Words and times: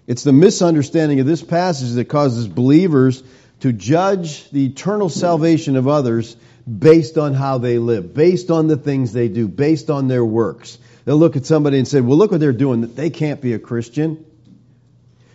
It's 0.06 0.22
the 0.22 0.32
misunderstanding 0.32 1.18
of 1.18 1.26
this 1.26 1.42
passage 1.42 1.94
that 1.94 2.04
causes 2.04 2.46
believers 2.46 3.20
to 3.60 3.72
judge 3.72 4.48
the 4.50 4.66
eternal 4.66 5.08
salvation 5.08 5.74
of 5.74 5.88
others 5.88 6.36
based 6.66 7.18
on 7.18 7.34
how 7.34 7.58
they 7.58 7.78
live, 7.78 8.14
based 8.14 8.52
on 8.52 8.68
the 8.68 8.76
things 8.76 9.12
they 9.12 9.26
do, 9.26 9.48
based 9.48 9.90
on 9.90 10.06
their 10.06 10.24
works. 10.24 10.78
They'll 11.06 11.16
look 11.16 11.36
at 11.36 11.46
somebody 11.46 11.78
and 11.78 11.86
say, 11.86 12.00
well, 12.00 12.18
look 12.18 12.32
what 12.32 12.40
they're 12.40 12.52
doing. 12.52 12.80
They 12.94 13.10
can't 13.10 13.40
be 13.40 13.52
a 13.52 13.60
Christian. 13.60 14.26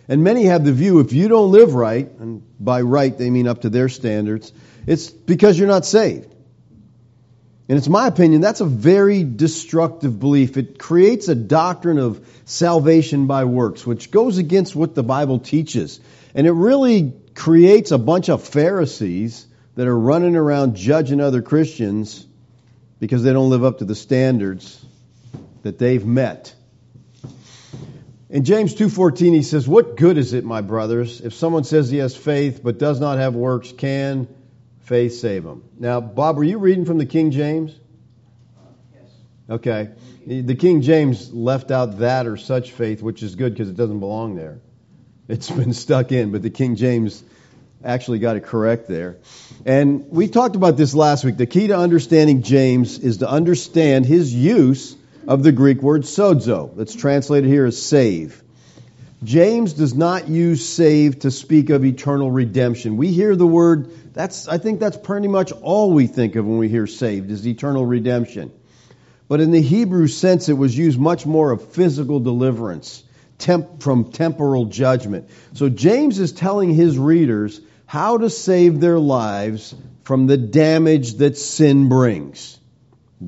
And 0.06 0.22
many 0.22 0.44
have 0.44 0.66
the 0.66 0.72
view 0.72 1.00
if 1.00 1.14
you 1.14 1.28
don't 1.28 1.50
live 1.50 1.74
right, 1.74 2.10
and 2.20 2.42
by 2.60 2.82
right 2.82 3.16
they 3.16 3.30
mean 3.30 3.48
up 3.48 3.62
to 3.62 3.70
their 3.70 3.88
standards, 3.88 4.52
it's 4.86 5.08
because 5.08 5.58
you're 5.58 5.68
not 5.68 5.86
saved. 5.86 6.28
And 7.70 7.78
it's 7.78 7.88
my 7.88 8.06
opinion 8.06 8.42
that's 8.42 8.60
a 8.60 8.66
very 8.66 9.24
destructive 9.24 10.20
belief. 10.20 10.58
It 10.58 10.78
creates 10.78 11.28
a 11.28 11.34
doctrine 11.34 11.98
of 11.98 12.26
salvation 12.44 13.26
by 13.26 13.44
works, 13.44 13.86
which 13.86 14.10
goes 14.10 14.36
against 14.36 14.76
what 14.76 14.94
the 14.94 15.02
Bible 15.02 15.38
teaches. 15.38 16.00
And 16.34 16.46
it 16.46 16.52
really 16.52 17.14
creates 17.34 17.92
a 17.92 17.98
bunch 17.98 18.28
of 18.28 18.46
Pharisees 18.46 19.46
that 19.76 19.86
are 19.86 19.98
running 19.98 20.36
around 20.36 20.76
judging 20.76 21.20
other 21.20 21.40
Christians 21.40 22.26
because 23.00 23.22
they 23.22 23.32
don't 23.32 23.48
live 23.48 23.64
up 23.64 23.78
to 23.78 23.86
the 23.86 23.94
standards 23.94 24.81
that 25.62 25.78
they've 25.78 26.04
met. 26.04 26.54
In 28.32 28.44
James 28.44 28.74
2:14 28.74 29.34
he 29.34 29.42
says, 29.42 29.68
"What 29.68 29.96
good 29.96 30.16
is 30.16 30.32
it, 30.32 30.42
my 30.42 30.62
brothers, 30.62 31.20
if 31.20 31.34
someone 31.34 31.64
says 31.64 31.90
he 31.90 31.98
has 31.98 32.16
faith 32.16 32.60
but 32.64 32.78
does 32.78 32.98
not 32.98 33.18
have 33.18 33.34
works, 33.34 33.72
can 33.72 34.26
faith 34.80 35.14
save 35.14 35.44
him?" 35.44 35.62
Now, 35.78 36.00
Bob, 36.00 36.36
were 36.36 36.44
you 36.44 36.58
reading 36.58 36.86
from 36.86 36.96
the 36.96 37.04
King 37.04 37.30
James? 37.30 37.74
Yes. 38.94 39.10
Okay. 39.50 39.90
The 40.26 40.54
King 40.54 40.80
James 40.80 41.30
left 41.32 41.70
out 41.70 41.98
that 41.98 42.26
or 42.26 42.38
such 42.38 42.72
faith, 42.72 43.02
which 43.02 43.22
is 43.22 43.34
good 43.34 43.52
because 43.52 43.68
it 43.68 43.76
doesn't 43.76 44.00
belong 44.00 44.34
there. 44.34 44.60
It's 45.28 45.50
been 45.60 45.74
stuck 45.74 46.10
in, 46.10 46.32
but 46.32 46.40
the 46.40 46.50
King 46.50 46.76
James 46.76 47.22
actually 47.84 48.18
got 48.18 48.36
it 48.36 48.44
correct 48.44 48.88
there. 48.88 49.18
And 49.66 50.06
we 50.10 50.28
talked 50.28 50.56
about 50.56 50.78
this 50.78 50.94
last 50.94 51.24
week. 51.24 51.36
The 51.36 51.46
key 51.46 51.66
to 51.66 51.76
understanding 51.76 52.42
James 52.42 52.98
is 52.98 53.18
to 53.18 53.28
understand 53.28 54.06
his 54.06 54.32
use 54.32 54.96
of 55.26 55.42
the 55.42 55.52
Greek 55.52 55.82
word 55.82 56.02
sozo, 56.02 56.74
that's 56.76 56.94
translated 56.94 57.48
here 57.48 57.66
as 57.66 57.80
save. 57.80 58.42
James 59.24 59.74
does 59.74 59.94
not 59.94 60.28
use 60.28 60.68
save 60.68 61.20
to 61.20 61.30
speak 61.30 61.70
of 61.70 61.84
eternal 61.84 62.30
redemption. 62.30 62.96
We 62.96 63.12
hear 63.12 63.36
the 63.36 63.46
word, 63.46 63.90
that's, 64.14 64.48
I 64.48 64.58
think 64.58 64.80
that's 64.80 64.96
pretty 64.96 65.28
much 65.28 65.52
all 65.52 65.92
we 65.92 66.08
think 66.08 66.34
of 66.34 66.44
when 66.44 66.58
we 66.58 66.68
hear 66.68 66.88
saved, 66.88 67.30
is 67.30 67.46
eternal 67.46 67.86
redemption. 67.86 68.52
But 69.28 69.40
in 69.40 69.52
the 69.52 69.62
Hebrew 69.62 70.08
sense, 70.08 70.48
it 70.48 70.54
was 70.54 70.76
used 70.76 70.98
much 70.98 71.24
more 71.24 71.52
of 71.52 71.72
physical 71.72 72.18
deliverance 72.18 73.04
temp, 73.38 73.82
from 73.82 74.10
temporal 74.10 74.66
judgment. 74.66 75.28
So 75.54 75.68
James 75.68 76.18
is 76.18 76.32
telling 76.32 76.74
his 76.74 76.98
readers 76.98 77.60
how 77.86 78.18
to 78.18 78.30
save 78.30 78.80
their 78.80 78.98
lives 78.98 79.74
from 80.04 80.26
the 80.26 80.36
damage 80.36 81.14
that 81.14 81.36
sin 81.36 81.88
brings. 81.88 82.58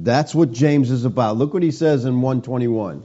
That's 0.02 0.34
what 0.34 0.50
James 0.50 0.90
is 0.90 1.04
about. 1.04 1.36
Look 1.36 1.54
what 1.54 1.62
he 1.62 1.70
says 1.70 2.04
in 2.04 2.20
121. 2.20 3.04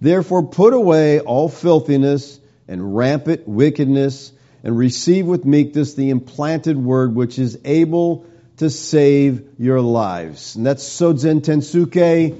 Therefore, 0.00 0.46
put 0.46 0.74
away 0.74 1.20
all 1.20 1.48
filthiness 1.48 2.38
and 2.68 2.94
rampant 2.94 3.48
wickedness, 3.48 4.32
and 4.62 4.76
receive 4.76 5.26
with 5.26 5.44
meekness 5.44 5.94
the 5.94 6.10
implanted 6.10 6.76
word 6.76 7.14
which 7.14 7.38
is 7.38 7.58
able 7.64 8.26
to 8.58 8.70
save 8.70 9.58
your 9.58 9.80
lives. 9.80 10.54
And 10.54 10.66
that's 10.66 10.84
sozen 10.84 11.40
tensuke, 11.40 12.38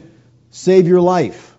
save 0.51 0.87
your 0.87 1.01
life. 1.01 1.57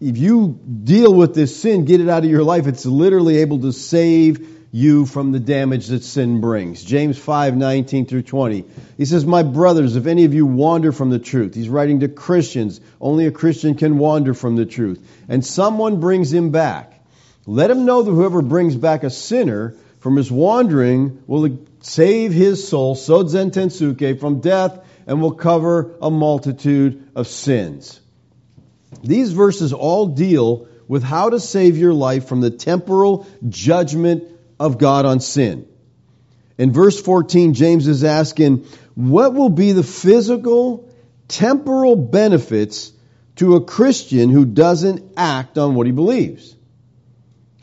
If 0.00 0.16
you 0.18 0.60
deal 0.84 1.12
with 1.12 1.34
this 1.34 1.60
sin, 1.60 1.86
get 1.86 2.00
it 2.00 2.08
out 2.08 2.24
of 2.24 2.30
your 2.30 2.44
life, 2.44 2.66
it's 2.66 2.86
literally 2.86 3.38
able 3.38 3.60
to 3.60 3.72
save 3.72 4.59
you 4.72 5.04
from 5.04 5.32
the 5.32 5.40
damage 5.40 5.88
that 5.88 6.04
sin 6.04 6.40
brings. 6.40 6.84
James 6.84 7.18
5, 7.18 7.56
19 7.56 8.06
through 8.06 8.22
20. 8.22 8.64
He 8.96 9.04
says, 9.04 9.26
My 9.26 9.42
brothers, 9.42 9.96
if 9.96 10.06
any 10.06 10.24
of 10.24 10.34
you 10.34 10.46
wander 10.46 10.92
from 10.92 11.10
the 11.10 11.18
truth, 11.18 11.54
he's 11.54 11.68
writing 11.68 12.00
to 12.00 12.08
Christians. 12.08 12.80
Only 13.00 13.26
a 13.26 13.32
Christian 13.32 13.74
can 13.74 13.98
wander 13.98 14.32
from 14.32 14.56
the 14.56 14.66
truth. 14.66 15.04
And 15.28 15.44
someone 15.44 16.00
brings 16.00 16.32
him 16.32 16.50
back. 16.50 17.04
Let 17.46 17.70
him 17.70 17.84
know 17.84 18.02
that 18.02 18.10
whoever 18.10 18.42
brings 18.42 18.76
back 18.76 19.02
a 19.02 19.10
sinner 19.10 19.74
from 19.98 20.16
his 20.16 20.30
wandering 20.30 21.22
will 21.26 21.58
save 21.80 22.32
his 22.32 22.66
soul, 22.66 22.94
sozen 22.94 23.50
tensuke, 23.50 24.20
from 24.20 24.40
death 24.40 24.78
and 25.06 25.20
will 25.20 25.32
cover 25.32 25.96
a 26.00 26.10
multitude 26.10 27.08
of 27.16 27.26
sins. 27.26 28.00
These 29.02 29.32
verses 29.32 29.72
all 29.72 30.06
deal 30.06 30.68
with 30.86 31.02
how 31.02 31.30
to 31.30 31.40
save 31.40 31.76
your 31.76 31.92
life 31.92 32.28
from 32.28 32.40
the 32.40 32.50
temporal 32.50 33.26
judgment 33.48 34.24
of 34.60 34.78
God 34.78 35.06
on 35.06 35.18
sin. 35.18 35.66
In 36.58 36.72
verse 36.72 37.00
14, 37.00 37.54
James 37.54 37.88
is 37.88 38.04
asking, 38.04 38.66
what 38.94 39.32
will 39.32 39.48
be 39.48 39.72
the 39.72 39.82
physical, 39.82 40.88
temporal 41.26 41.96
benefits 41.96 42.92
to 43.36 43.56
a 43.56 43.64
Christian 43.64 44.28
who 44.28 44.44
doesn't 44.44 45.14
act 45.16 45.56
on 45.56 45.74
what 45.74 45.86
he 45.86 45.92
believes? 45.92 46.54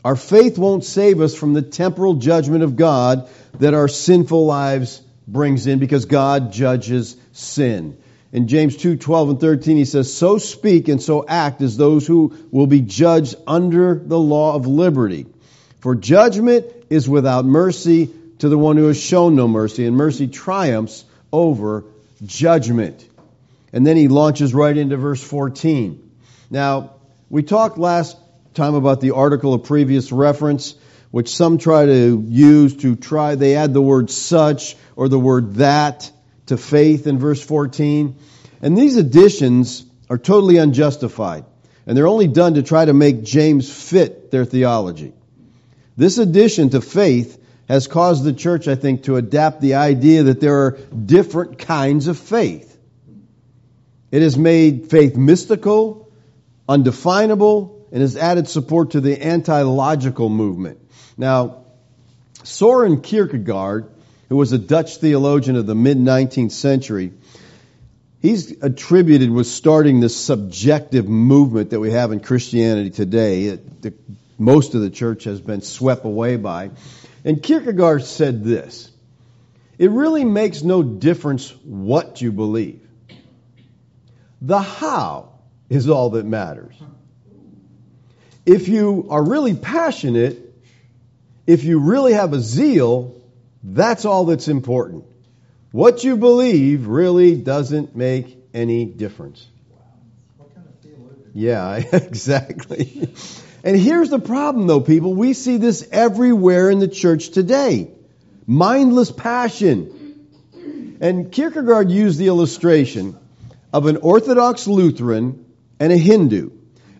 Our 0.04 0.16
faith 0.16 0.58
won't 0.58 0.84
save 0.84 1.20
us 1.20 1.34
from 1.34 1.54
the 1.54 1.62
temporal 1.62 2.14
judgment 2.14 2.64
of 2.64 2.74
God 2.74 3.30
that 3.60 3.74
our 3.74 3.88
sinful 3.88 4.46
lives 4.46 5.00
brings 5.28 5.68
in 5.68 5.78
because 5.78 6.06
God 6.06 6.52
judges 6.52 7.16
sin. 7.32 7.98
In 8.32 8.48
James 8.48 8.76
2, 8.76 8.96
12 8.96 9.30
and 9.30 9.40
13, 9.40 9.76
he 9.76 9.84
says, 9.84 10.12
So 10.12 10.38
speak 10.38 10.88
and 10.88 11.00
so 11.00 11.24
act 11.26 11.62
as 11.62 11.76
those 11.76 12.06
who 12.06 12.34
will 12.50 12.66
be 12.66 12.80
judged 12.80 13.36
under 13.46 13.94
the 13.94 14.18
law 14.18 14.54
of 14.54 14.66
liberty. 14.66 15.26
For 15.80 15.94
judgment 15.94 16.66
is 16.90 17.08
without 17.08 17.44
mercy 17.44 18.10
to 18.38 18.48
the 18.48 18.58
one 18.58 18.76
who 18.76 18.86
has 18.86 19.00
shown 19.00 19.36
no 19.36 19.48
mercy, 19.48 19.86
and 19.86 19.96
mercy 19.96 20.28
triumphs 20.28 21.04
over 21.32 21.84
judgment. 22.24 23.06
And 23.72 23.86
then 23.86 23.96
he 23.96 24.08
launches 24.08 24.54
right 24.54 24.76
into 24.76 24.96
verse 24.96 25.22
14. 25.22 26.10
Now, 26.50 26.94
we 27.30 27.42
talked 27.42 27.78
last 27.78 28.16
time 28.54 28.74
about 28.74 29.00
the 29.00 29.12
article 29.12 29.54
of 29.54 29.64
previous 29.64 30.10
reference, 30.10 30.74
which 31.10 31.34
some 31.34 31.58
try 31.58 31.86
to 31.86 32.24
use 32.26 32.76
to 32.78 32.96
try, 32.96 33.34
they 33.34 33.56
add 33.56 33.72
the 33.72 33.82
word 33.82 34.10
such 34.10 34.76
or 34.96 35.08
the 35.08 35.18
word 35.18 35.54
that 35.54 36.10
to 36.46 36.56
faith 36.56 37.06
in 37.06 37.18
verse 37.18 37.42
14. 37.42 38.16
And 38.62 38.76
these 38.76 38.96
additions 38.96 39.84
are 40.10 40.18
totally 40.18 40.56
unjustified. 40.56 41.44
And 41.86 41.96
they're 41.96 42.08
only 42.08 42.28
done 42.28 42.54
to 42.54 42.62
try 42.62 42.84
to 42.84 42.92
make 42.92 43.22
James 43.22 43.70
fit 43.70 44.30
their 44.30 44.44
theology. 44.44 45.12
This 45.98 46.18
addition 46.18 46.70
to 46.70 46.80
faith 46.80 47.44
has 47.68 47.88
caused 47.88 48.22
the 48.22 48.32
church, 48.32 48.68
I 48.68 48.76
think, 48.76 49.02
to 49.02 49.16
adapt 49.16 49.60
the 49.60 49.74
idea 49.74 50.22
that 50.22 50.40
there 50.40 50.60
are 50.60 50.70
different 50.72 51.58
kinds 51.58 52.06
of 52.06 52.16
faith. 52.16 52.78
It 54.12 54.22
has 54.22 54.38
made 54.38 54.90
faith 54.90 55.16
mystical, 55.16 56.08
undefinable, 56.68 57.84
and 57.90 58.00
has 58.00 58.16
added 58.16 58.48
support 58.48 58.92
to 58.92 59.00
the 59.00 59.20
anti-logical 59.20 60.28
movement. 60.28 60.78
Now, 61.16 61.64
Soren 62.44 63.00
Kierkegaard, 63.00 63.90
who 64.28 64.36
was 64.36 64.52
a 64.52 64.58
Dutch 64.58 64.98
theologian 64.98 65.56
of 65.56 65.66
the 65.66 65.74
mid-19th 65.74 66.52
century, 66.52 67.12
he's 68.22 68.62
attributed 68.62 69.32
with 69.32 69.48
starting 69.48 69.98
this 69.98 70.16
subjective 70.16 71.08
movement 71.08 71.70
that 71.70 71.80
we 71.80 71.90
have 71.90 72.12
in 72.12 72.20
Christianity 72.20 72.90
today. 72.90 73.58
the 73.80 73.92
most 74.38 74.74
of 74.74 74.80
the 74.80 74.90
church 74.90 75.24
has 75.24 75.40
been 75.40 75.60
swept 75.60 76.04
away 76.04 76.36
by. 76.36 76.70
And 77.24 77.42
Kierkegaard 77.42 78.04
said 78.04 78.44
this 78.44 78.90
It 79.78 79.90
really 79.90 80.24
makes 80.24 80.62
no 80.62 80.82
difference 80.82 81.50
what 81.64 82.20
you 82.20 82.32
believe. 82.32 82.80
The 84.40 84.60
how 84.60 85.32
is 85.68 85.88
all 85.88 86.10
that 86.10 86.24
matters. 86.24 86.74
If 88.46 88.68
you 88.68 89.08
are 89.10 89.22
really 89.22 89.54
passionate 89.54 90.48
if 91.48 91.64
you 91.64 91.78
really 91.80 92.12
have 92.12 92.34
a 92.34 92.40
zeal, 92.40 93.14
that's 93.62 94.04
all 94.04 94.26
that's 94.26 94.48
important. 94.48 95.04
What 95.72 96.04
you 96.04 96.18
believe 96.18 96.86
really 96.86 97.36
doesn't 97.36 97.96
make 97.96 98.36
any 98.52 98.84
difference. 98.84 99.46
What 100.36 100.54
kind 100.54 100.66
of? 100.68 101.34
Yeah, 101.34 101.76
exactly. 101.92 103.08
And 103.68 103.78
here's 103.78 104.08
the 104.08 104.18
problem 104.18 104.66
though, 104.66 104.80
people. 104.80 105.12
We 105.12 105.34
see 105.34 105.58
this 105.58 105.86
everywhere 105.92 106.70
in 106.70 106.78
the 106.78 106.88
church 106.88 107.28
today. 107.28 107.90
Mindless 108.46 109.10
passion. 109.10 110.26
And 111.02 111.30
Kierkegaard 111.30 111.90
used 111.90 112.18
the 112.18 112.28
illustration 112.28 113.18
of 113.70 113.84
an 113.84 113.98
Orthodox 113.98 114.66
Lutheran 114.66 115.44
and 115.78 115.92
a 115.92 115.98
Hindu. 115.98 116.48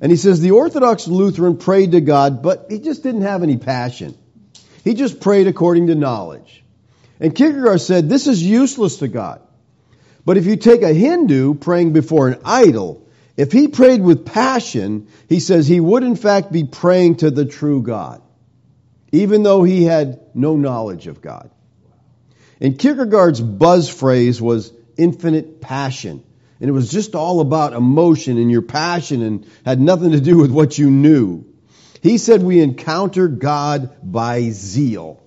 And 0.02 0.12
he 0.12 0.18
says 0.18 0.42
the 0.42 0.50
Orthodox 0.50 1.08
Lutheran 1.08 1.56
prayed 1.56 1.92
to 1.92 2.02
God, 2.02 2.42
but 2.42 2.66
he 2.68 2.80
just 2.80 3.02
didn't 3.02 3.22
have 3.22 3.42
any 3.42 3.56
passion. 3.56 4.14
He 4.84 4.92
just 4.92 5.22
prayed 5.22 5.46
according 5.46 5.86
to 5.86 5.94
knowledge. 5.94 6.62
And 7.18 7.34
Kierkegaard 7.34 7.80
said 7.80 8.10
this 8.10 8.26
is 8.26 8.42
useless 8.42 8.98
to 8.98 9.08
God. 9.08 9.40
But 10.26 10.36
if 10.36 10.44
you 10.44 10.56
take 10.56 10.82
a 10.82 10.92
Hindu 10.92 11.54
praying 11.54 11.94
before 11.94 12.28
an 12.28 12.42
idol, 12.44 13.07
if 13.38 13.52
he 13.52 13.68
prayed 13.68 14.02
with 14.02 14.26
passion, 14.26 15.06
he 15.28 15.38
says 15.38 15.68
he 15.68 15.78
would 15.78 16.02
in 16.02 16.16
fact 16.16 16.50
be 16.50 16.64
praying 16.64 17.18
to 17.18 17.30
the 17.30 17.44
true 17.44 17.82
God, 17.82 18.20
even 19.12 19.44
though 19.44 19.62
he 19.62 19.84
had 19.84 20.20
no 20.34 20.56
knowledge 20.56 21.06
of 21.06 21.22
God. 21.22 21.48
And 22.60 22.76
Kierkegaard's 22.76 23.40
buzz 23.40 23.88
phrase 23.88 24.42
was 24.42 24.72
infinite 24.96 25.60
passion. 25.60 26.24
And 26.60 26.68
it 26.68 26.72
was 26.72 26.90
just 26.90 27.14
all 27.14 27.38
about 27.38 27.74
emotion 27.74 28.38
and 28.38 28.50
your 28.50 28.62
passion 28.62 29.22
and 29.22 29.46
had 29.64 29.80
nothing 29.80 30.10
to 30.10 30.20
do 30.20 30.36
with 30.36 30.50
what 30.50 30.76
you 30.76 30.90
knew. 30.90 31.44
He 32.02 32.18
said 32.18 32.42
we 32.42 32.60
encounter 32.60 33.28
God 33.28 33.96
by 34.02 34.50
zeal. 34.50 35.22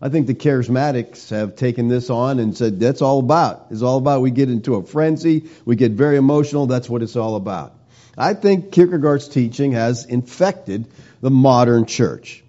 I 0.00 0.10
think 0.10 0.26
the 0.26 0.34
charismatics 0.34 1.30
have 1.30 1.56
taken 1.56 1.88
this 1.88 2.10
on 2.10 2.38
and 2.38 2.56
said 2.56 2.78
that's 2.80 3.00
all 3.00 3.18
about. 3.18 3.68
It's 3.70 3.82
all 3.82 3.96
about 3.96 4.20
we 4.20 4.30
get 4.30 4.50
into 4.50 4.74
a 4.74 4.82
frenzy, 4.82 5.48
we 5.64 5.76
get 5.76 5.92
very 5.92 6.16
emotional, 6.16 6.66
that's 6.66 6.88
what 6.88 7.02
it's 7.02 7.16
all 7.16 7.36
about. 7.36 7.74
I 8.18 8.34
think 8.34 8.72
Kierkegaard's 8.72 9.28
teaching 9.28 9.72
has 9.72 10.04
infected 10.04 10.86
the 11.20 11.30
modern 11.30 11.86
church. 11.86 12.44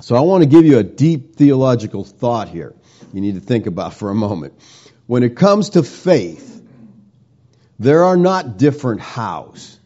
So 0.00 0.14
I 0.14 0.20
want 0.20 0.44
to 0.44 0.48
give 0.48 0.64
you 0.64 0.78
a 0.78 0.84
deep 0.84 1.36
theological 1.36 2.04
thought 2.04 2.48
here 2.48 2.74
you 3.12 3.20
need 3.20 3.34
to 3.34 3.40
think 3.40 3.66
about 3.66 3.94
for 3.94 4.10
a 4.10 4.14
moment. 4.14 4.54
When 5.06 5.22
it 5.22 5.36
comes 5.36 5.70
to 5.70 5.82
faith, 5.82 6.62
there 7.78 8.04
are 8.04 8.16
not 8.16 8.58
different 8.58 9.00
hows. 9.00 9.78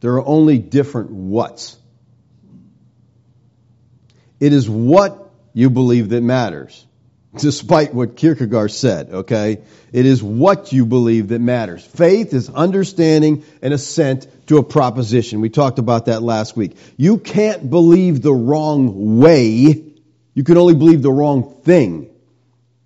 There 0.00 0.14
are 0.14 0.26
only 0.26 0.58
different 0.58 1.10
whats. 1.10 1.76
It 4.40 4.52
is 4.52 4.68
what 4.68 5.25
you 5.56 5.70
believe 5.70 6.10
that 6.10 6.20
matters. 6.20 6.86
Despite 7.38 7.94
what 7.94 8.14
Kierkegaard 8.16 8.70
said, 8.70 9.08
okay? 9.10 9.62
It 9.90 10.04
is 10.04 10.22
what 10.22 10.70
you 10.70 10.84
believe 10.84 11.28
that 11.28 11.38
matters. 11.38 11.82
Faith 11.82 12.34
is 12.34 12.50
understanding 12.50 13.42
and 13.62 13.72
assent 13.72 14.26
to 14.48 14.58
a 14.58 14.62
proposition. 14.62 15.40
We 15.40 15.48
talked 15.48 15.78
about 15.78 16.06
that 16.06 16.22
last 16.22 16.56
week. 16.56 16.76
You 16.98 17.16
can't 17.16 17.70
believe 17.70 18.20
the 18.20 18.34
wrong 18.34 19.18
way. 19.18 19.94
You 20.34 20.44
can 20.44 20.58
only 20.58 20.74
believe 20.74 21.00
the 21.00 21.10
wrong 21.10 21.62
thing. 21.62 22.10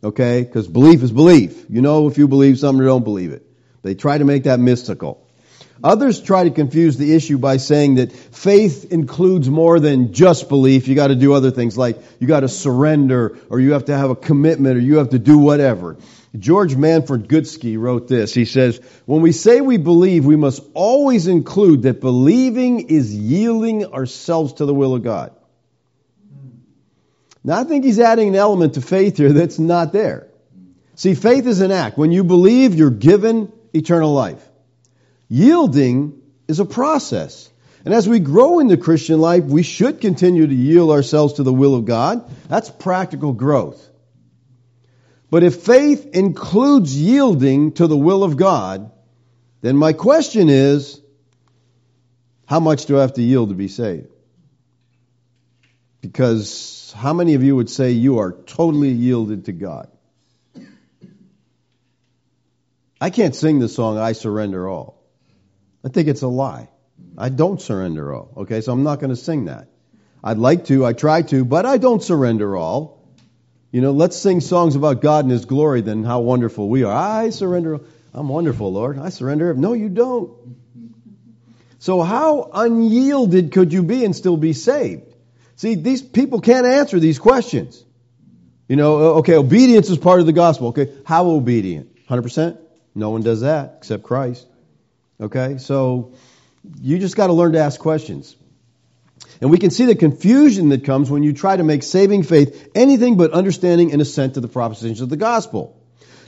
Okay? 0.05 0.45
Because 0.45 0.69
belief 0.69 1.03
is 1.03 1.11
belief. 1.11 1.67
You 1.69 1.83
know 1.83 2.07
if 2.07 2.19
you 2.19 2.29
believe 2.29 2.61
something 2.61 2.83
or 2.83 2.87
don't 2.87 3.05
believe 3.05 3.33
it. 3.33 3.45
They 3.83 3.97
try 3.97 4.17
to 4.17 4.25
make 4.25 4.45
that 4.45 4.61
mystical. 4.61 5.27
Others 5.83 6.21
try 6.21 6.45
to 6.45 6.51
confuse 6.51 6.99
the 6.99 7.15
issue 7.15 7.39
by 7.39 7.57
saying 7.57 7.95
that 7.95 8.13
faith 8.13 8.93
includes 8.93 9.49
more 9.49 9.81
than 9.81 10.13
just 10.13 10.49
belief. 10.49 10.89
You 10.89 10.95
got 10.95 11.09
to 11.09 11.15
do 11.15 11.33
other 11.33 11.51
things 11.51 11.79
like 11.79 11.99
you 12.19 12.27
got 12.27 12.41
to 12.41 12.49
surrender 12.49 13.39
or 13.49 13.61
you 13.61 13.73
have 13.73 13.87
to 13.87 13.97
have 13.97 14.11
a 14.11 14.17
commitment 14.17 14.77
or 14.77 14.81
you 14.81 14.99
have 14.99 15.11
to 15.11 15.19
do 15.19 15.39
whatever. 15.39 15.97
George 16.39 16.77
Manfred 16.77 17.29
Gutsky 17.29 17.79
wrote 17.79 18.09
this. 18.09 18.35
He 18.35 18.45
says, 18.45 18.79
when 19.07 19.23
we 19.23 19.33
say 19.33 19.63
we 19.63 19.79
believe, 19.79 20.27
we 20.27 20.37
must 20.37 20.63
always 20.75 21.27
include 21.27 21.83
that 21.83 22.01
believing 22.01 22.89
is 22.89 23.15
yielding 23.15 23.87
ourselves 23.87 24.55
to 24.55 24.67
the 24.67 24.75
will 24.75 24.95
of 24.95 25.03
God. 25.03 25.35
Now 27.43 27.59
I 27.59 27.65
think 27.65 27.85
he's 27.85 27.99
adding 27.99 28.29
an 28.29 28.35
element 28.35 28.75
to 28.75 28.83
faith 28.83 29.17
here 29.17 29.33
that's 29.33 29.59
not 29.59 29.95
there. 29.95 30.29
See, 30.95 31.15
faith 31.15 31.47
is 31.47 31.63
an 31.63 31.73
act. 31.73 31.97
When 31.97 32.13
you 32.13 32.23
believe, 32.23 32.75
you're 32.75 32.91
given 32.91 33.51
eternal 33.73 34.13
life. 34.13 34.47
Yielding 35.31 36.21
is 36.49 36.61
a 36.61 36.65
process. 36.67 37.49
And 37.85 37.95
as 37.95 38.07
we 38.07 38.19
grow 38.19 38.59
in 38.59 38.67
the 38.67 38.77
Christian 38.77 39.21
life, 39.21 39.45
we 39.45 39.63
should 39.63 40.01
continue 40.01 40.47
to 40.47 40.55
yield 40.55 40.91
ourselves 40.91 41.35
to 41.35 41.45
the 41.45 41.53
will 41.53 41.75
of 41.75 41.87
God. 41.87 42.29
That's 42.49 42.69
practical 42.69 43.33
growth. 43.33 43.89
But 45.31 45.45
if 45.45 45.63
faith 45.63 46.11
includes 46.13 46.95
yielding 46.95 47.73
to 47.73 47.87
the 47.87 47.97
will 47.97 48.25
of 48.25 48.37
God, 48.37 48.91
then 49.63 49.77
my 49.77 49.93
question 49.93 50.49
is, 50.49 51.01
how 52.47 52.59
much 52.59 52.87
do 52.87 52.99
I 52.99 53.03
have 53.03 53.15
to 53.15 53.23
yield 53.23 53.51
to 53.51 53.55
be 53.55 53.69
saved? 53.69 54.09
Because 56.01 56.93
how 56.97 57.13
many 57.13 57.35
of 57.35 57.45
you 57.45 57.55
would 57.55 57.71
say 57.71 57.93
you 57.93 58.19
are 58.19 58.33
totally 58.33 58.91
yielded 58.91 59.45
to 59.45 59.53
God? 59.53 59.89
I 63.01 63.11
can't 63.11 63.35
sing 63.35 63.61
the 63.61 63.69
song, 63.69 63.97
I 63.97 64.13
surrender 64.13 64.69
all. 64.69 65.00
I 65.85 65.89
think 65.89 66.09
it's 66.09 66.23
a 66.23 66.29
lie. 66.29 66.69
I 67.17 67.29
don't 67.29 67.61
surrender 67.61 68.13
all. 68.13 68.33
Okay, 68.39 68.61
so 68.61 68.73
I'm 68.73 68.83
not 68.83 69.01
going 69.01 69.11
to 69.11 69.17
sing 69.17 69.47
that. 69.47 69.69
I'd 70.23 70.39
like 70.39 70.67
to, 70.67 70.85
I 70.85 70.93
try 70.93 71.23
to, 71.23 71.45
but 71.45 71.65
I 71.67 71.79
don't 71.79 72.03
surrender 72.03 72.57
all. 72.57 73.01
You 73.73 73.81
know, 73.81 73.93
let's 73.93 74.17
sing 74.17 74.41
songs 74.41 74.75
about 74.75 75.01
God 75.01 75.25
and 75.25 75.33
His 75.33 75.45
glory, 75.45 75.81
then 75.81 76.05
how 76.05 76.21
wonderful 76.21 76.69
we 76.69 76.83
are. 76.83 76.93
I 76.93 77.31
surrender. 77.31 77.81
I'm 78.13 78.29
wonderful, 78.29 78.73
Lord. 78.73 78.99
I 78.99 79.11
surrender. 79.11 79.55
No, 79.55 79.73
you 79.73 79.89
don't. 79.89 80.33
So 81.79 82.03
how 82.03 82.51
unyielded 82.53 83.53
could 83.53 83.73
you 83.73 83.83
be 83.83 84.05
and 84.05 84.15
still 84.15 84.37
be 84.37 84.53
saved? 84.53 85.15
See, 85.57 85.77
these 85.77 86.03
people 86.03 86.41
can't 86.41 86.67
answer 86.67 86.99
these 86.99 87.19
questions. 87.19 87.83
You 88.69 88.77
know, 88.77 88.97
okay, 89.19 89.35
obedience 89.35 89.89
is 89.89 89.99
part 89.99 90.21
of 90.21 90.27
the 90.27 90.33
gospel. 90.33 90.69
Okay, 90.69 90.93
how 91.05 91.29
obedient? 91.31 92.07
100%? 92.07 92.59
No 92.95 93.11
one 93.11 93.23
does 93.23 93.41
that 93.43 93.77
except 93.79 94.03
Christ. 94.03 94.47
Okay? 95.21 95.59
So 95.59 96.15
you 96.81 96.99
just 96.99 97.17
got 97.17 97.29
to 97.29 97.33
learn 97.33 97.53
to 97.53 97.59
ask 97.59 97.81
questions. 97.81 98.37
And 99.41 99.51
we 99.51 99.59
can 99.59 99.71
see 99.71 99.87
the 99.87 99.95
confusion 99.95 100.69
that 100.71 100.85
comes 100.85 101.11
when 101.11 101.23
you 101.23 101.33
try 101.33 101.57
to 101.57 101.65
make 101.65 101.83
saving 101.83 102.25
faith 102.25 102.71
anything 102.75 103.17
but 103.17 103.33
understanding 103.33 103.93
and 103.93 104.03
assent 104.03 104.35
to 104.35 104.41
the 104.41 104.49
propositions 104.49 105.01
of 105.01 105.09
the 105.09 105.17
gospel. 105.17 105.81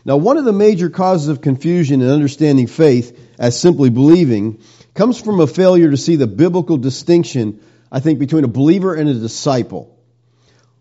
Now, 0.04 0.16
one 0.16 0.37
of 0.37 0.44
the 0.44 0.52
major 0.52 0.90
causes 0.90 1.28
of 1.28 1.40
confusion 1.40 2.00
in 2.00 2.08
understanding 2.08 2.66
faith 2.66 3.18
as 3.38 3.58
simply 3.58 3.90
believing 3.90 4.61
comes 4.94 5.20
from 5.20 5.40
a 5.40 5.46
failure 5.46 5.90
to 5.90 5.96
see 5.96 6.16
the 6.16 6.26
biblical 6.26 6.76
distinction, 6.76 7.61
I 7.90 8.00
think, 8.00 8.18
between 8.18 8.44
a 8.44 8.49
believer 8.49 8.94
and 8.94 9.08
a 9.08 9.14
disciple. 9.14 9.96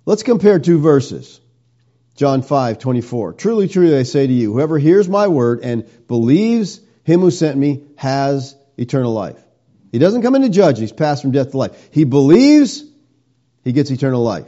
Let's 0.06 0.24
compare 0.24 0.58
two 0.58 0.80
verses. 0.80 1.40
John 2.16 2.42
5, 2.42 2.80
24. 2.80 3.34
Truly, 3.34 3.68
truly, 3.68 3.98
I 3.98 4.04
say 4.04 4.26
to 4.26 4.34
you, 4.34 4.54
whoever 4.54 4.78
hears 4.78 5.08
my 5.08 5.28
word 5.28 5.62
and 5.64 5.88
believes 6.08 6.82
him 7.04 7.22
who 7.22 7.32
sent 7.32 7.58
me 7.58 7.84
has 8.02 8.56
eternal 8.78 9.14
life. 9.14 9.40
He 9.92 10.00
doesn't 10.00 10.24
come 10.24 10.34
into 10.34 10.50
judge, 10.50 10.80
he's 10.80 10.92
passed 10.92 11.22
from 11.22 11.34
death 11.34 11.52
to 11.52 11.58
life. 11.58 11.90
He 11.92 12.04
believes, 12.04 12.84
he 13.64 13.74
gets 13.74 13.92
eternal 13.92 14.24
life. 14.24 14.48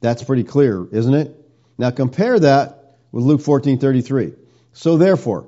That's 0.00 0.22
pretty 0.22 0.44
clear, 0.44 0.86
isn't 0.92 1.14
it? 1.14 1.34
Now 1.78 1.90
compare 1.90 2.38
that 2.38 2.98
with 3.12 3.24
Luke 3.24 3.40
14:33. 3.40 4.34
So 4.74 4.98
therefore, 4.98 5.46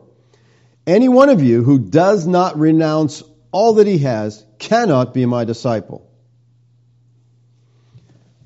any 0.87 1.11
one 1.11 1.29
of 1.29 1.43
you 1.43 1.63
who 1.63 1.79
does 1.79 2.27
not 2.27 2.59
renounce 2.59 3.23
all 3.51 3.75
that 3.75 3.87
he 3.87 3.99
has 3.99 4.43
cannot 4.59 5.13
be 5.13 5.27
my 5.27 5.45
disciple. 5.45 6.11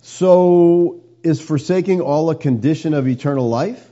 So 0.02 1.04
is 1.22 1.40
forsaking 1.40 2.00
all 2.00 2.30
a 2.30 2.34
condition 2.34 2.94
of 2.94 3.06
eternal 3.06 3.48
life? 3.48 3.88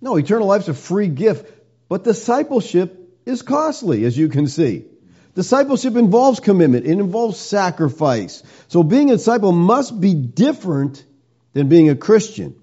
No, 0.00 0.16
eternal 0.16 0.48
life 0.48 0.62
is 0.62 0.68
a 0.70 0.74
free 0.74 1.08
gift. 1.08 1.52
But 1.90 2.04
discipleship 2.04 3.05
is 3.26 3.42
costly, 3.42 4.04
as 4.04 4.16
you 4.16 4.28
can 4.28 4.46
see. 4.46 4.86
Discipleship 5.34 5.96
involves 5.96 6.40
commitment. 6.40 6.86
It 6.86 6.92
involves 6.92 7.38
sacrifice. 7.38 8.42
So 8.68 8.82
being 8.82 9.10
a 9.10 9.16
disciple 9.16 9.52
must 9.52 10.00
be 10.00 10.14
different 10.14 11.04
than 11.52 11.68
being 11.68 11.90
a 11.90 11.96
Christian. 11.96 12.54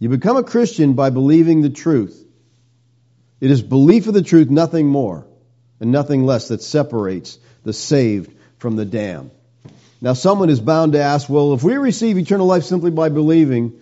You 0.00 0.08
become 0.08 0.36
a 0.36 0.42
Christian 0.42 0.94
by 0.94 1.10
believing 1.10 1.62
the 1.62 1.70
truth. 1.70 2.24
It 3.40 3.52
is 3.52 3.62
belief 3.62 4.08
of 4.08 4.14
the 4.14 4.22
truth, 4.22 4.50
nothing 4.50 4.88
more 4.88 5.26
and 5.78 5.92
nothing 5.92 6.24
less 6.24 6.48
that 6.48 6.62
separates 6.62 7.38
the 7.62 7.72
saved 7.72 8.34
from 8.58 8.74
the 8.74 8.84
damned. 8.84 9.30
Now 10.00 10.12
someone 10.12 10.50
is 10.50 10.60
bound 10.60 10.92
to 10.92 11.00
ask, 11.00 11.28
well, 11.28 11.54
if 11.54 11.62
we 11.62 11.76
receive 11.76 12.18
eternal 12.18 12.46
life 12.46 12.64
simply 12.64 12.90
by 12.90 13.10
believing, 13.10 13.78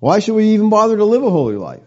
why 0.00 0.18
should 0.18 0.34
we 0.34 0.50
even 0.50 0.68
bother 0.68 0.96
to 0.96 1.04
live 1.04 1.22
a 1.22 1.30
holy 1.30 1.56
life? 1.56 1.82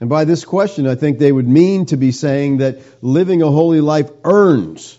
And 0.00 0.08
by 0.08 0.24
this 0.24 0.44
question, 0.44 0.86
I 0.86 0.94
think 0.94 1.18
they 1.18 1.32
would 1.32 1.48
mean 1.48 1.86
to 1.86 1.96
be 1.96 2.12
saying 2.12 2.58
that 2.58 2.80
living 3.02 3.42
a 3.42 3.50
holy 3.50 3.80
life 3.80 4.10
earns 4.24 4.98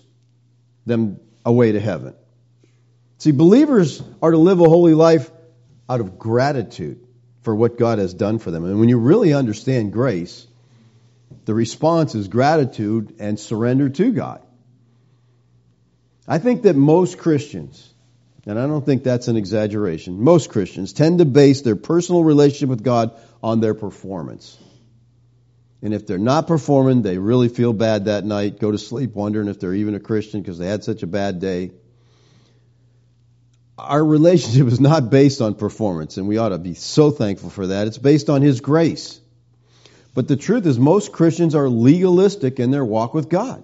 them 0.85 1.19
a 1.45 1.53
way 1.53 1.71
to 1.71 1.79
heaven. 1.79 2.15
See, 3.19 3.31
believers 3.31 4.01
are 4.21 4.31
to 4.31 4.37
live 4.37 4.59
a 4.59 4.67
holy 4.67 4.93
life 4.93 5.29
out 5.89 6.01
of 6.01 6.19
gratitude 6.19 7.05
for 7.41 7.55
what 7.55 7.77
God 7.77 7.99
has 7.99 8.13
done 8.13 8.39
for 8.39 8.51
them. 8.51 8.65
And 8.65 8.79
when 8.79 8.89
you 8.89 8.97
really 8.97 9.33
understand 9.33 9.93
grace, 9.93 10.45
the 11.45 11.53
response 11.53 12.15
is 12.15 12.27
gratitude 12.27 13.15
and 13.19 13.39
surrender 13.39 13.89
to 13.89 14.11
God. 14.11 14.41
I 16.27 16.37
think 16.37 16.63
that 16.63 16.75
most 16.75 17.17
Christians, 17.17 17.91
and 18.45 18.59
I 18.59 18.67
don't 18.67 18.85
think 18.85 19.03
that's 19.03 19.27
an 19.29 19.37
exaggeration, 19.37 20.21
most 20.21 20.49
Christians 20.49 20.93
tend 20.93 21.19
to 21.19 21.25
base 21.25 21.61
their 21.61 21.75
personal 21.75 22.23
relationship 22.23 22.69
with 22.69 22.83
God 22.83 23.19
on 23.41 23.61
their 23.61 23.73
performance. 23.73 24.57
And 25.81 25.93
if 25.93 26.05
they're 26.05 26.17
not 26.17 26.47
performing, 26.47 27.01
they 27.01 27.17
really 27.17 27.47
feel 27.47 27.71
bad 27.71 28.05
that 28.05 28.25
night, 28.25 28.59
go 28.59 28.71
to 28.71 28.77
sleep 28.77 29.15
wondering 29.15 29.47
if 29.47 29.59
they're 29.59 29.73
even 29.73 29.95
a 29.95 29.99
Christian 29.99 30.41
because 30.41 30.57
they 30.57 30.67
had 30.67 30.83
such 30.83 31.03
a 31.03 31.07
bad 31.07 31.39
day. 31.39 31.71
Our 33.77 34.03
relationship 34.03 34.67
is 34.67 34.81
not 34.81 35.09
based 35.09 35.39
on 35.41 35.55
performance, 35.55 36.17
and 36.17 36.27
we 36.27 36.37
ought 36.37 36.49
to 36.49 36.57
be 36.57 36.73
so 36.73 37.11
thankful 37.11 37.49
for 37.49 37.67
that. 37.67 37.87
It's 37.87 37.97
based 37.97 38.29
on 38.29 38.41
His 38.41 38.59
grace. 38.59 39.21
But 40.13 40.27
the 40.27 40.35
truth 40.35 40.65
is, 40.65 40.77
most 40.77 41.13
Christians 41.13 41.55
are 41.55 41.69
legalistic 41.69 42.59
in 42.59 42.71
their 42.71 42.83
walk 42.83 43.13
with 43.13 43.29
God. 43.29 43.63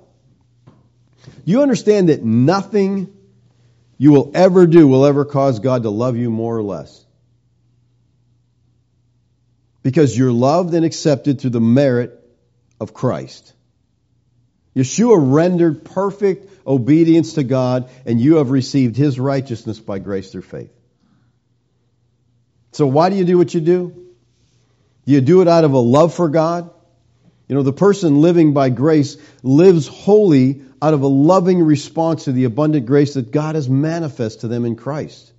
You 1.43 1.63
understand 1.63 2.07
that 2.07 2.24
nothing 2.24 3.13
you 3.98 4.12
will 4.12 4.31
ever 4.34 4.67
do 4.67 4.88
will 4.88 5.05
ever 5.05 5.25
cause 5.25 5.60
God 5.60 5.84
to 5.84 5.89
love 5.89 6.15
you 6.15 6.29
more 6.29 6.55
or 6.55 6.63
less 6.63 7.05
because 9.86 10.18
you're 10.18 10.32
loved 10.32 10.74
and 10.74 10.84
accepted 10.84 11.39
through 11.39 11.51
the 11.51 11.62
merit 11.62 12.20
of 12.80 12.92
Christ. 12.92 13.54
Yeshua 14.75 15.15
rendered 15.15 15.86
perfect 15.86 16.50
obedience 16.65 17.34
to 17.34 17.44
God, 17.44 17.88
and 18.04 18.20
you 18.20 18.38
have 18.38 18.50
received 18.50 18.96
his 18.96 19.20
righteousness 19.20 19.80
by 19.80 20.00
grace 20.00 20.32
through 20.32 20.42
faith. 20.42 20.72
So, 22.72 22.88
why 22.88 23.12
do 23.12 23.15
you 23.15 23.25
do 23.25 23.38
what 23.38 23.54
you 23.54 23.62
do? 23.62 23.89
Do 25.06 25.13
you 25.13 25.22
do 25.22 25.44
it 25.44 25.48
out 25.48 25.65
of 25.65 25.74
a 25.74 25.80
love 25.80 26.15
for 26.15 26.30
God? 26.30 26.68
You 27.48 27.54
know, 27.54 27.62
the 27.62 27.72
person 27.72 28.22
living 28.22 28.54
by 28.54 28.70
grace 28.70 29.18
lives 29.44 29.88
wholly 29.88 30.63
out 30.82 30.96
of 30.96 31.04
a 31.04 31.08
loving 31.08 31.62
response 31.62 32.24
to 32.24 32.32
the 32.32 32.46
abundant 32.46 32.88
grace 32.88 33.13
that 33.13 33.32
God 33.32 33.54
has 33.54 33.70
manifest 33.70 34.42
to 34.42 34.48
them 34.48 34.65
in 34.65 34.77
Christ. 34.77 35.32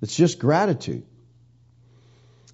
It's 0.00 0.16
just 0.16 0.38
gratitude. 0.38 1.04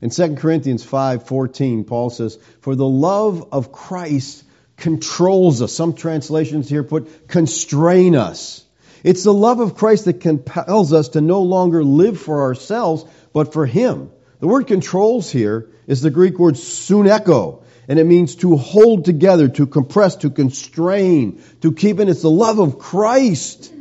In 0.00 0.10
2 0.10 0.36
Corinthians 0.36 0.84
5:14, 0.84 1.84
Paul 1.84 2.10
says, 2.10 2.38
"For 2.60 2.76
the 2.76 2.86
love 2.86 3.48
of 3.50 3.72
Christ 3.72 4.44
controls 4.76 5.60
us." 5.60 5.72
Some 5.72 5.94
translations 5.94 6.68
here 6.68 6.84
put 6.84 7.26
constrain 7.26 8.14
us. 8.14 8.64
It's 9.02 9.24
the 9.24 9.32
love 9.32 9.60
of 9.60 9.74
Christ 9.74 10.04
that 10.04 10.20
compels 10.20 10.92
us 10.92 11.10
to 11.10 11.20
no 11.20 11.42
longer 11.42 11.82
live 11.84 12.18
for 12.18 12.42
ourselves, 12.42 13.04
but 13.32 13.52
for 13.52 13.66
him. 13.66 14.10
The 14.40 14.46
word 14.46 14.68
controls 14.68 15.30
here 15.30 15.68
is 15.88 16.00
the 16.00 16.10
Greek 16.10 16.38
word 16.38 16.54
suneko, 16.54 17.62
and 17.88 17.98
it 17.98 18.06
means 18.06 18.36
to 18.36 18.56
hold 18.56 19.04
together, 19.04 19.48
to 19.48 19.66
compress, 19.66 20.16
to 20.16 20.30
constrain, 20.30 21.40
to 21.62 21.72
keep 21.72 21.98
in. 21.98 22.08
It's 22.08 22.22
the 22.22 22.30
love 22.30 22.60
of 22.60 22.78
Christ 22.78 23.72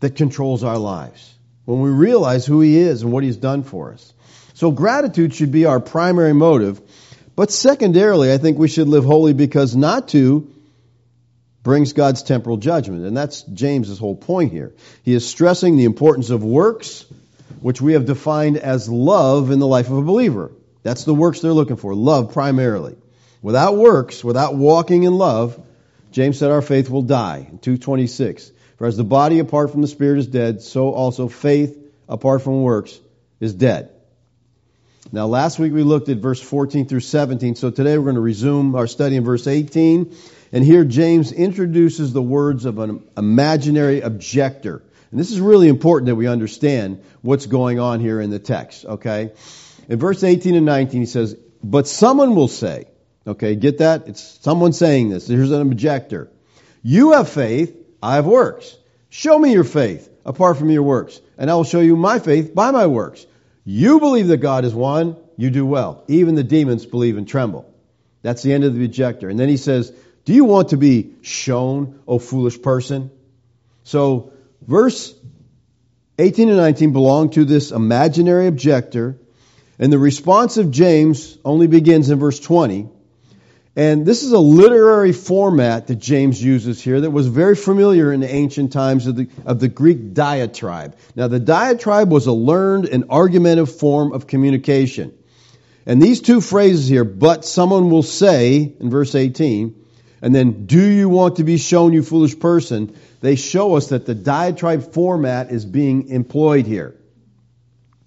that 0.00 0.16
controls 0.16 0.64
our 0.64 0.78
lives. 0.78 1.34
When 1.64 1.80
we 1.80 1.90
realize 1.90 2.46
who 2.46 2.60
he 2.60 2.78
is 2.78 3.02
and 3.02 3.12
what 3.12 3.24
he's 3.24 3.36
done 3.36 3.62
for 3.62 3.92
us. 3.92 4.14
So 4.58 4.72
gratitude 4.72 5.34
should 5.34 5.52
be 5.52 5.66
our 5.66 5.78
primary 5.78 6.32
motive. 6.32 6.80
But 7.36 7.52
secondarily, 7.52 8.32
I 8.32 8.38
think 8.38 8.58
we 8.58 8.66
should 8.66 8.88
live 8.88 9.04
holy 9.04 9.32
because 9.32 9.76
not 9.76 10.08
to 10.08 10.52
brings 11.62 11.92
God's 11.92 12.24
temporal 12.24 12.56
judgment. 12.56 13.06
And 13.06 13.16
that's 13.16 13.42
James's 13.42 14.00
whole 14.00 14.16
point 14.16 14.50
here. 14.50 14.74
He 15.04 15.14
is 15.14 15.24
stressing 15.24 15.76
the 15.76 15.84
importance 15.84 16.30
of 16.30 16.42
works, 16.42 17.06
which 17.60 17.80
we 17.80 17.92
have 17.92 18.04
defined 18.04 18.56
as 18.56 18.88
love 18.88 19.52
in 19.52 19.60
the 19.60 19.66
life 19.68 19.90
of 19.90 19.96
a 19.98 20.02
believer. 20.02 20.50
That's 20.82 21.04
the 21.04 21.14
works 21.14 21.40
they're 21.40 21.52
looking 21.52 21.76
for, 21.76 21.94
love 21.94 22.32
primarily. 22.32 22.96
Without 23.40 23.76
works, 23.76 24.24
without 24.24 24.56
walking 24.56 25.04
in 25.04 25.14
love, 25.14 25.56
James 26.10 26.36
said 26.36 26.50
our 26.50 26.62
faith 26.62 26.90
will 26.90 27.02
die. 27.02 27.42
226. 27.62 28.50
For 28.76 28.88
as 28.88 28.96
the 28.96 29.04
body 29.04 29.38
apart 29.38 29.70
from 29.70 29.82
the 29.82 29.86
spirit 29.86 30.18
is 30.18 30.26
dead, 30.26 30.62
so 30.62 30.90
also 30.90 31.28
faith 31.28 31.78
apart 32.08 32.42
from 32.42 32.62
works 32.62 32.98
is 33.38 33.54
dead. 33.54 33.92
Now, 35.10 35.26
last 35.26 35.58
week 35.58 35.72
we 35.72 35.82
looked 35.82 36.10
at 36.10 36.18
verse 36.18 36.40
14 36.40 36.86
through 36.86 37.00
17, 37.00 37.54
so 37.54 37.70
today 37.70 37.96
we're 37.96 38.04
going 38.04 38.16
to 38.16 38.20
resume 38.20 38.74
our 38.74 38.86
study 38.86 39.16
in 39.16 39.24
verse 39.24 39.46
18. 39.46 40.14
And 40.52 40.62
here 40.62 40.84
James 40.84 41.32
introduces 41.32 42.12
the 42.12 42.20
words 42.20 42.66
of 42.66 42.78
an 42.78 43.02
imaginary 43.16 44.02
objector. 44.02 44.82
And 45.10 45.18
this 45.18 45.30
is 45.30 45.40
really 45.40 45.68
important 45.68 46.08
that 46.08 46.14
we 46.14 46.26
understand 46.26 47.02
what's 47.22 47.46
going 47.46 47.80
on 47.80 48.00
here 48.00 48.20
in 48.20 48.28
the 48.28 48.38
text, 48.38 48.84
okay? 48.84 49.32
In 49.88 49.98
verse 49.98 50.22
18 50.22 50.54
and 50.54 50.66
19, 50.66 51.00
he 51.00 51.06
says, 51.06 51.34
But 51.64 51.88
someone 51.88 52.34
will 52.34 52.48
say, 52.48 52.88
okay, 53.26 53.56
get 53.56 53.78
that? 53.78 54.08
It's 54.08 54.38
someone 54.42 54.74
saying 54.74 55.08
this. 55.08 55.26
Here's 55.26 55.52
an 55.52 55.62
objector. 55.62 56.30
You 56.82 57.12
have 57.12 57.30
faith, 57.30 57.74
I 58.02 58.16
have 58.16 58.26
works. 58.26 58.76
Show 59.08 59.38
me 59.38 59.52
your 59.52 59.64
faith 59.64 60.10
apart 60.26 60.58
from 60.58 60.68
your 60.68 60.82
works, 60.82 61.18
and 61.38 61.50
I 61.50 61.54
will 61.54 61.64
show 61.64 61.80
you 61.80 61.96
my 61.96 62.18
faith 62.18 62.54
by 62.54 62.72
my 62.72 62.86
works. 62.86 63.24
You 63.70 64.00
believe 64.00 64.28
that 64.28 64.38
God 64.38 64.64
is 64.64 64.74
one, 64.74 65.18
you 65.36 65.50
do 65.50 65.66
well. 65.66 66.02
Even 66.08 66.36
the 66.36 66.42
demons 66.42 66.86
believe 66.86 67.18
and 67.18 67.28
tremble. 67.28 67.70
That's 68.22 68.42
the 68.42 68.54
end 68.54 68.64
of 68.64 68.74
the 68.74 68.82
objector. 68.82 69.28
And 69.28 69.38
then 69.38 69.50
he 69.50 69.58
says, 69.58 69.92
Do 70.24 70.32
you 70.32 70.46
want 70.46 70.70
to 70.70 70.78
be 70.78 71.12
shown, 71.20 72.00
O 72.08 72.18
foolish 72.18 72.62
person? 72.62 73.10
So, 73.84 74.32
verse 74.66 75.14
18 76.18 76.48
and 76.48 76.56
19 76.56 76.94
belong 76.94 77.28
to 77.32 77.44
this 77.44 77.70
imaginary 77.70 78.46
objector, 78.46 79.18
and 79.78 79.92
the 79.92 79.98
response 79.98 80.56
of 80.56 80.70
James 80.70 81.36
only 81.44 81.66
begins 81.66 82.08
in 82.08 82.18
verse 82.18 82.40
20. 82.40 82.88
And 83.78 84.04
this 84.04 84.24
is 84.24 84.32
a 84.32 84.40
literary 84.40 85.12
format 85.12 85.86
that 85.86 86.00
James 86.00 86.42
uses 86.42 86.82
here 86.82 87.00
that 87.00 87.12
was 87.12 87.28
very 87.28 87.54
familiar 87.54 88.12
in 88.12 88.18
the 88.18 88.28
ancient 88.28 88.72
times 88.72 89.06
of 89.06 89.14
the, 89.14 89.28
of 89.46 89.60
the 89.60 89.68
Greek 89.68 90.14
diatribe. 90.14 90.96
Now, 91.14 91.28
the 91.28 91.38
diatribe 91.38 92.10
was 92.10 92.26
a 92.26 92.32
learned 92.32 92.86
and 92.86 93.04
argumentative 93.08 93.78
form 93.78 94.12
of 94.12 94.26
communication. 94.26 95.16
And 95.86 96.02
these 96.02 96.20
two 96.20 96.40
phrases 96.40 96.88
here, 96.88 97.04
but 97.04 97.44
someone 97.44 97.88
will 97.88 98.02
say, 98.02 98.74
in 98.80 98.90
verse 98.90 99.14
18, 99.14 99.76
and 100.22 100.34
then, 100.34 100.66
do 100.66 100.84
you 100.84 101.08
want 101.08 101.36
to 101.36 101.44
be 101.44 101.56
shown, 101.56 101.92
you 101.92 102.02
foolish 102.02 102.36
person? 102.36 102.98
They 103.20 103.36
show 103.36 103.76
us 103.76 103.90
that 103.90 104.06
the 104.06 104.14
diatribe 104.16 104.92
format 104.92 105.52
is 105.52 105.64
being 105.64 106.08
employed 106.08 106.66
here. 106.66 106.96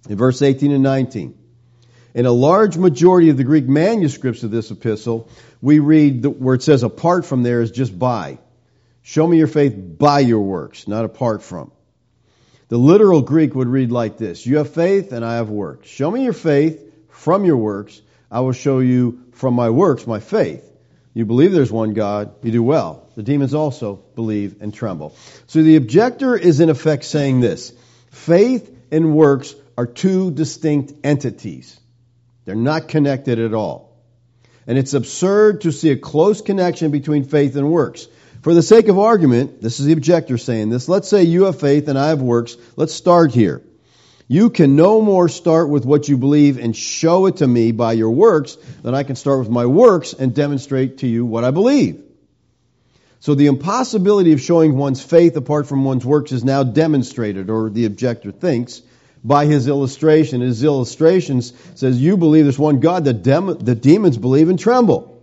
In 0.06 0.18
verse 0.18 0.42
18 0.42 0.70
and 0.70 0.82
19. 0.82 1.38
In 2.14 2.26
a 2.26 2.32
large 2.32 2.76
majority 2.76 3.30
of 3.30 3.38
the 3.38 3.44
Greek 3.44 3.66
manuscripts 3.66 4.42
of 4.42 4.50
this 4.50 4.70
epistle, 4.70 5.30
we 5.62 5.78
read 5.78 6.26
where 6.26 6.56
it 6.56 6.62
says 6.62 6.82
apart 6.82 7.24
from 7.24 7.42
there 7.42 7.62
is 7.62 7.70
just 7.70 7.96
by. 7.96 8.38
Show 9.00 9.26
me 9.26 9.38
your 9.38 9.46
faith 9.46 9.74
by 9.76 10.20
your 10.20 10.40
works, 10.40 10.86
not 10.86 11.04
apart 11.04 11.42
from. 11.42 11.72
The 12.68 12.76
literal 12.76 13.22
Greek 13.22 13.54
would 13.54 13.68
read 13.68 13.92
like 13.92 14.18
this 14.18 14.44
You 14.44 14.58
have 14.58 14.74
faith, 14.74 15.12
and 15.12 15.24
I 15.24 15.36
have 15.36 15.48
works. 15.48 15.88
Show 15.88 16.10
me 16.10 16.24
your 16.24 16.32
faith 16.32 16.82
from 17.08 17.44
your 17.44 17.56
works. 17.56 18.02
I 18.30 18.40
will 18.40 18.52
show 18.52 18.80
you 18.80 19.24
from 19.32 19.54
my 19.54 19.70
works 19.70 20.06
my 20.06 20.20
faith. 20.20 20.68
You 21.14 21.26
believe 21.26 21.52
there's 21.52 21.70
one 21.70 21.92
God, 21.92 22.34
you 22.42 22.50
do 22.50 22.62
well. 22.62 23.06
The 23.14 23.22
demons 23.22 23.52
also 23.54 23.96
believe 24.14 24.62
and 24.62 24.72
tremble. 24.72 25.14
So 25.46 25.62
the 25.62 25.76
objector 25.76 26.36
is 26.36 26.60
in 26.60 26.70
effect 26.70 27.04
saying 27.04 27.40
this 27.40 27.72
faith 28.10 28.74
and 28.90 29.14
works 29.14 29.54
are 29.76 29.86
two 29.86 30.30
distinct 30.30 30.92
entities, 31.04 31.78
they're 32.44 32.54
not 32.56 32.88
connected 32.88 33.38
at 33.38 33.54
all. 33.54 33.91
And 34.72 34.78
it's 34.78 34.94
absurd 34.94 35.60
to 35.60 35.70
see 35.70 35.90
a 35.90 35.98
close 35.98 36.40
connection 36.40 36.92
between 36.92 37.24
faith 37.24 37.56
and 37.56 37.70
works. 37.70 38.08
For 38.40 38.54
the 38.54 38.62
sake 38.62 38.88
of 38.88 38.98
argument, 38.98 39.60
this 39.60 39.78
is 39.78 39.84
the 39.84 39.92
objector 39.92 40.38
saying 40.38 40.70
this. 40.70 40.88
Let's 40.88 41.08
say 41.08 41.24
you 41.24 41.42
have 41.42 41.60
faith 41.60 41.88
and 41.88 41.98
I 41.98 42.08
have 42.08 42.22
works. 42.22 42.56
Let's 42.74 42.94
start 42.94 43.32
here. 43.32 43.60
You 44.28 44.48
can 44.48 44.74
no 44.74 45.02
more 45.02 45.28
start 45.28 45.68
with 45.68 45.84
what 45.84 46.08
you 46.08 46.16
believe 46.16 46.58
and 46.58 46.74
show 46.74 47.26
it 47.26 47.36
to 47.36 47.46
me 47.46 47.72
by 47.72 47.92
your 47.92 48.12
works 48.12 48.56
than 48.82 48.94
I 48.94 49.02
can 49.02 49.14
start 49.14 49.40
with 49.40 49.50
my 49.50 49.66
works 49.66 50.14
and 50.14 50.34
demonstrate 50.34 50.96
to 51.00 51.06
you 51.06 51.26
what 51.26 51.44
I 51.44 51.50
believe. 51.50 52.02
So 53.20 53.34
the 53.34 53.48
impossibility 53.48 54.32
of 54.32 54.40
showing 54.40 54.78
one's 54.78 55.02
faith 55.02 55.36
apart 55.36 55.66
from 55.66 55.84
one's 55.84 56.06
works 56.06 56.32
is 56.32 56.44
now 56.44 56.62
demonstrated, 56.62 57.50
or 57.50 57.68
the 57.68 57.84
objector 57.84 58.32
thinks, 58.32 58.80
by 59.24 59.46
his 59.46 59.68
illustration. 59.68 60.40
His 60.40 60.64
illustrations 60.64 61.52
says, 61.74 62.00
You 62.00 62.16
believe 62.16 62.44
there's 62.44 62.58
one 62.58 62.80
God, 62.80 63.04
the, 63.04 63.12
dem- 63.12 63.58
the 63.58 63.74
demons 63.74 64.18
believe 64.18 64.48
and 64.48 64.58
tremble. 64.58 65.22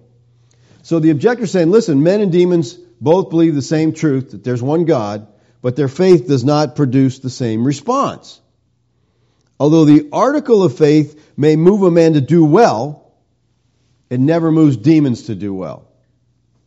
So 0.84 1.00
the 1.00 1.10
objector 1.10 1.44
is 1.44 1.52
saying, 1.52 1.70
Listen, 1.70 2.04
men 2.04 2.22
and 2.22 2.32
demons 2.32 2.74
both 3.02 3.30
believe 3.30 3.56
the 3.56 3.62
same 3.62 3.94
truth, 3.94 4.32
that 4.32 4.44
there's 4.44 4.62
one 4.62 4.86
God, 4.86 5.28
but 5.62 5.76
their 5.76 5.88
faith 5.88 6.28
does 6.28 6.44
not 6.44 6.76
produce 6.76 7.20
the 7.20 7.30
same 7.30 7.66
response. 7.66 8.40
Although 9.60 9.86
the 9.86 10.10
article 10.14 10.64
of 10.64 10.78
faith 10.78 11.34
may 11.36 11.56
move 11.56 11.84
a 11.84 11.92
man 11.92 12.14
to 12.14 12.22
do 12.22 12.46
well, 12.46 13.12
it 14.10 14.20
never 14.20 14.52
moves 14.52 14.78
demons 14.78 15.24
to 15.24 15.36
do 15.36 15.54
well. 15.54 15.86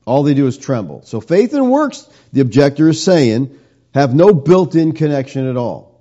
All 0.05 0.23
they 0.23 0.35
do 0.35 0.47
is 0.47 0.59
tremble. 0.59 1.03
So 1.05 1.21
faith 1.21 1.55
and 1.55 1.71
works, 1.71 2.09
the 2.33 2.41
objector 2.41 2.89
is 2.89 3.03
saying, 3.03 3.59
have 3.95 4.15
no 4.15 4.33
built-in 4.33 4.93
connection 4.93 5.49
at 5.49 5.57
all. 5.57 5.92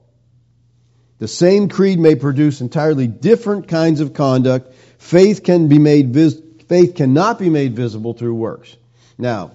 The 1.22 1.28
same 1.28 1.70
creed 1.70 2.00
may 2.00 2.16
produce 2.16 2.62
entirely 2.62 3.06
different 3.06 3.68
kinds 3.68 4.00
of 4.00 4.16
conduct. 4.16 4.74
Faith 4.98 5.44
can 5.44 5.68
be 5.68 5.78
made 5.78 6.12
vis- 6.16 6.42
faith 6.68 6.96
cannot 6.96 7.38
be 7.38 7.48
made 7.48 7.76
visible 7.76 8.14
through 8.14 8.34
works. 8.34 8.76
Now, 9.20 9.52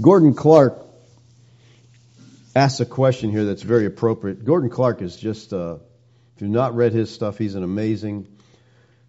Gordon 0.00 0.34
Clark 0.34 0.78
asks 2.54 2.78
a 2.78 2.86
question 2.86 3.32
here 3.32 3.44
that's 3.44 3.62
very 3.62 3.84
appropriate. 3.84 4.44
Gordon 4.44 4.70
Clark 4.70 5.02
is 5.02 5.16
just, 5.16 5.52
uh, 5.52 5.78
if 6.36 6.42
you've 6.42 6.52
not 6.52 6.76
read 6.76 6.92
his 6.92 7.12
stuff, 7.12 7.36
he's 7.36 7.56
an 7.56 7.64
amazing 7.64 8.28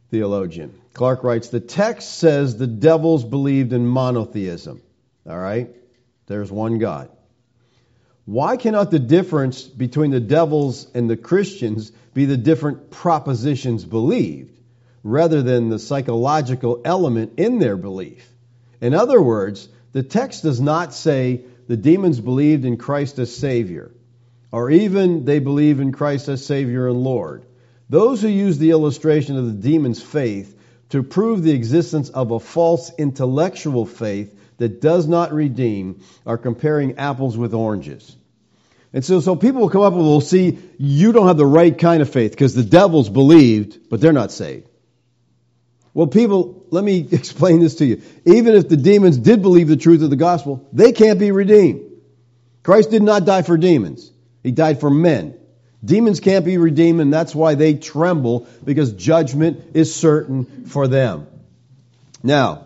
theologian. 0.09 0.73
Clark 0.93 1.23
writes, 1.23 1.49
the 1.49 1.59
text 1.59 2.17
says 2.17 2.57
the 2.57 2.65
devils 2.65 3.23
believed 3.23 3.71
in 3.71 3.85
monotheism. 3.85 4.81
All 5.29 5.37
right? 5.37 5.69
There's 6.25 6.51
one 6.51 6.79
God. 6.79 7.11
Why 8.29 8.57
cannot 8.57 8.91
the 8.91 9.00
difference 9.00 9.63
between 9.63 10.12
the 10.12 10.19
devils 10.19 10.86
and 10.93 11.09
the 11.09 11.17
Christians 11.17 11.91
be 12.13 12.25
the 12.25 12.38
different 12.38 12.91
propositions 12.91 13.83
believed 13.83 14.55
rather 15.03 15.41
than 15.41 15.69
the 15.69 15.79
psychological 15.79 16.79
element 16.86 17.39
in 17.39 17.57
their 17.57 17.75
belief? 17.75 18.31
In 18.81 18.93
other 18.93 19.19
words, 19.19 19.67
the 19.93 20.03
text 20.03 20.43
does 20.43 20.62
not 20.62 20.93
say 20.93 21.41
the 21.67 21.75
demons 21.75 22.19
believed 22.19 22.65
in 22.65 22.77
Christ 22.77 23.17
as 23.17 23.36
Savior, 23.36 23.89
or 24.51 24.69
even 24.69 25.25
they 25.25 25.39
believe 25.39 25.79
in 25.79 25.91
Christ 25.91 26.29
as 26.29 26.45
Savior 26.45 26.88
and 26.88 27.03
Lord. 27.03 27.45
Those 27.89 28.21
who 28.21 28.27
use 28.27 28.59
the 28.59 28.69
illustration 28.69 29.38
of 29.38 29.48
the 29.48 29.71
demon's 29.71 30.03
faith 30.03 30.55
to 30.89 31.01
prove 31.01 31.41
the 31.41 31.53
existence 31.53 32.09
of 32.09 32.29
a 32.29 32.39
false 32.39 32.91
intellectual 32.95 33.88
faith 33.88 34.39
that 34.57 34.81
does 34.81 35.07
not 35.07 35.33
redeem 35.33 36.01
are 36.27 36.38
comparing 36.38 37.00
apples 37.00 37.36
with 37.36 37.55
oranges. 37.55 38.17
And 38.91 39.05
so, 39.05 39.19
so 39.19 39.36
people 39.36 39.62
will 39.62 39.69
come 39.69 39.81
up 39.81 39.93
and 39.93 40.01
will 40.01 40.22
see 40.22 40.58
you 40.77 41.12
don't 41.12 41.27
have 41.27 41.38
the 41.38 41.46
right 41.46 41.77
kind 41.77 42.01
of 42.01 42.10
faith 42.10 42.31
because 42.31 42.55
the 42.55 42.63
devils 42.63 43.08
believed, 43.10 43.89
but 43.89 44.01
they're 44.01 44.13
not 44.13 44.31
saved. 44.31 44.67
Well, 45.93 46.08
people, 46.08 46.65
let 46.69 46.84
me 46.84 47.08
explain 47.12 47.60
this 47.60 47.75
to 47.75 47.86
you. 47.86 48.01
Even 48.25 48.55
if 48.55 48.69
the 48.69 48.77
demons 48.77 49.17
did 49.17 49.41
believe 49.41 49.67
the 49.67 49.77
truth 49.77 50.01
of 50.01 50.10
the 50.10 50.15
gospel, 50.15 50.67
they 50.74 50.91
can't 50.91 51.19
be 51.19 51.31
redeemed. 51.31 51.86
Christ 52.63 52.89
did 52.89 53.03
not 53.03 53.25
die 53.25 53.43
for 53.43 53.58
demons. 53.58 54.12
He 54.43 54.51
died 54.51 54.79
for 54.79 54.89
men. 54.89 55.36
Demons 55.84 56.19
can't 56.19 56.43
be 56.43 56.58
redeemed, 56.58 57.00
and 57.00 57.13
that's 57.13 57.34
why 57.34 57.55
they 57.55 57.75
tremble 57.75 58.48
because 58.63 58.91
judgment 58.93 59.72
is 59.75 59.96
certain 59.96 60.65
for 60.65 60.88
them. 60.88 61.27
Now, 62.22 62.65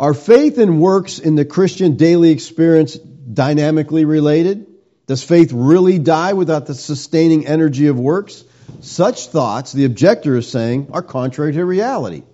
are 0.00 0.14
faith 0.14 0.58
and 0.58 0.80
works 0.80 1.18
in 1.18 1.34
the 1.34 1.44
Christian 1.44 1.96
daily 1.96 2.30
experience 2.30 2.94
dynamically 2.94 4.04
related? 4.04 4.66
Does 5.06 5.22
faith 5.22 5.52
really 5.52 5.98
die 5.98 6.32
without 6.32 6.66
the 6.66 6.74
sustaining 6.74 7.46
energy 7.46 7.86
of 7.86 7.98
works? 7.98 8.44
Such 8.80 9.28
thoughts, 9.28 9.72
the 9.72 9.84
objector 9.84 10.36
is 10.36 10.48
saying, 10.48 10.88
are 10.92 11.02
contrary 11.02 11.52
to 11.52 11.64
reality. 11.64 12.24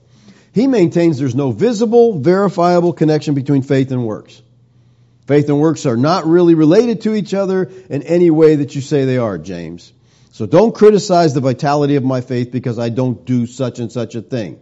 He 0.55 0.67
maintains 0.67 1.19
there's 1.19 1.35
no 1.35 1.51
visible, 1.51 2.19
verifiable 2.19 2.93
connection 2.93 3.35
between 3.35 3.63
faith 3.63 3.91
and 3.91 4.07
works. 4.07 4.41
Faith 5.27 5.49
and 5.49 5.61
works 5.61 5.87
are 5.87 5.97
not 5.97 6.27
really 6.27 6.55
related 6.55 7.03
to 7.03 7.15
each 7.15 7.33
other 7.33 7.71
in 7.89 8.03
any 8.03 8.31
way 8.31 8.57
that 8.57 8.75
you 8.75 8.81
say 8.81 9.05
they 9.05 9.19
are, 9.19 9.39
James. 9.39 9.93
So 10.33 10.47
don't 10.47 10.75
criticize 10.75 11.35
the 11.35 11.41
vitality 11.41 11.97
of 11.97 12.05
my 12.05 12.23
faith 12.23 12.51
because 12.51 12.79
I 12.79 12.89
don't 12.89 13.25
do 13.25 13.47
such 13.47 13.79
and 13.79 13.93
such 13.93 14.15
a 14.15 14.23
thing. 14.23 14.61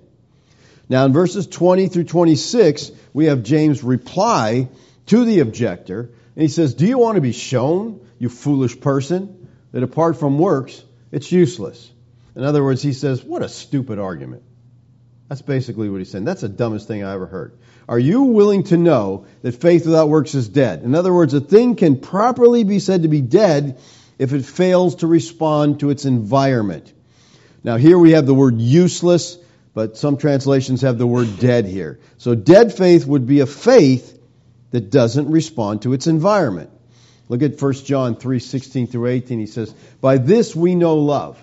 Now 0.89 1.07
in 1.07 1.13
verses 1.13 1.47
20 1.47 1.89
through 1.89 2.05
26, 2.05 2.91
we 3.13 3.27
have 3.27 3.45
James 3.45 3.83
reply 3.83 4.69
to 5.07 5.25
the 5.25 5.41
objector, 5.41 6.11
and 6.35 6.43
he 6.43 6.49
says, 6.49 6.75
Do 6.75 6.87
you 6.87 6.99
want 6.99 7.17
to 7.17 7.21
be 7.21 7.33
shown, 7.33 8.07
you 8.19 8.29
foolish 8.29 8.81
person, 8.81 9.49
that 9.73 9.83
apart 9.83 10.19
from 10.19 10.39
works, 10.39 10.83
it's 11.11 11.31
useless? 11.31 11.91
In 12.37 12.45
other 12.45 12.63
words, 12.63 12.83
he 12.83 12.93
says, 12.93 13.23
What 13.23 13.43
a 13.43 13.49
stupid 13.49 13.99
argument. 13.99 14.43
That's 15.29 15.43
basically 15.43 15.89
what 15.89 15.99
he's 15.99 16.11
saying. 16.11 16.25
That's 16.25 16.41
the 16.41 16.49
dumbest 16.49 16.89
thing 16.89 17.05
I 17.05 17.13
ever 17.15 17.27
heard. 17.27 17.57
Are 17.89 17.99
you 17.99 18.23
willing 18.23 18.65
to 18.65 18.77
know 18.77 19.27
that 19.43 19.53
faith 19.53 19.87
without 19.87 20.09
works 20.09 20.35
is 20.35 20.49
dead? 20.49 20.83
In 20.83 20.95
other 20.95 21.13
words, 21.13 21.35
a 21.35 21.41
thing 21.41 21.77
can 21.77 22.01
properly 22.01 22.65
be 22.65 22.79
said 22.79 23.03
to 23.03 23.09
be 23.09 23.21
dead 23.21 23.81
if 24.19 24.33
it 24.33 24.45
fails 24.45 24.97
to 24.97 25.07
respond 25.07 25.81
to 25.81 25.91
its 25.91 26.05
environment. 26.05 26.93
Now, 27.63 27.77
here 27.77 27.99
we 27.99 28.13
have 28.13 28.27
the 28.27 28.35
word 28.35 28.61
useless, 28.61 29.39
but 29.75 29.97
some 29.97 30.17
translations 30.17 30.83
have 30.83 30.99
the 30.99 31.07
word 31.07 31.39
dead 31.39 31.67
here. 31.67 32.01
So, 32.19 32.35
dead 32.35 32.73
faith 32.73 33.07
would 33.07 33.27
be 33.27 33.41
a 33.41 33.47
faith 33.47 34.20
that 34.71 34.91
doesn't 34.91 35.31
respond 35.31 35.83
to 35.83 35.93
its 35.93 36.07
environment. 36.07 36.71
Look 37.29 37.43
at 37.43 37.61
1 37.61 37.73
John 37.73 38.17
3 38.17 38.39
16 38.39 38.87
through 38.89 39.07
18. 39.07 39.39
He 39.39 39.47
says, 39.47 39.73
By 40.01 40.19
this 40.19 40.55
we 40.55 40.75
know 40.75 40.97
love. 40.97 41.43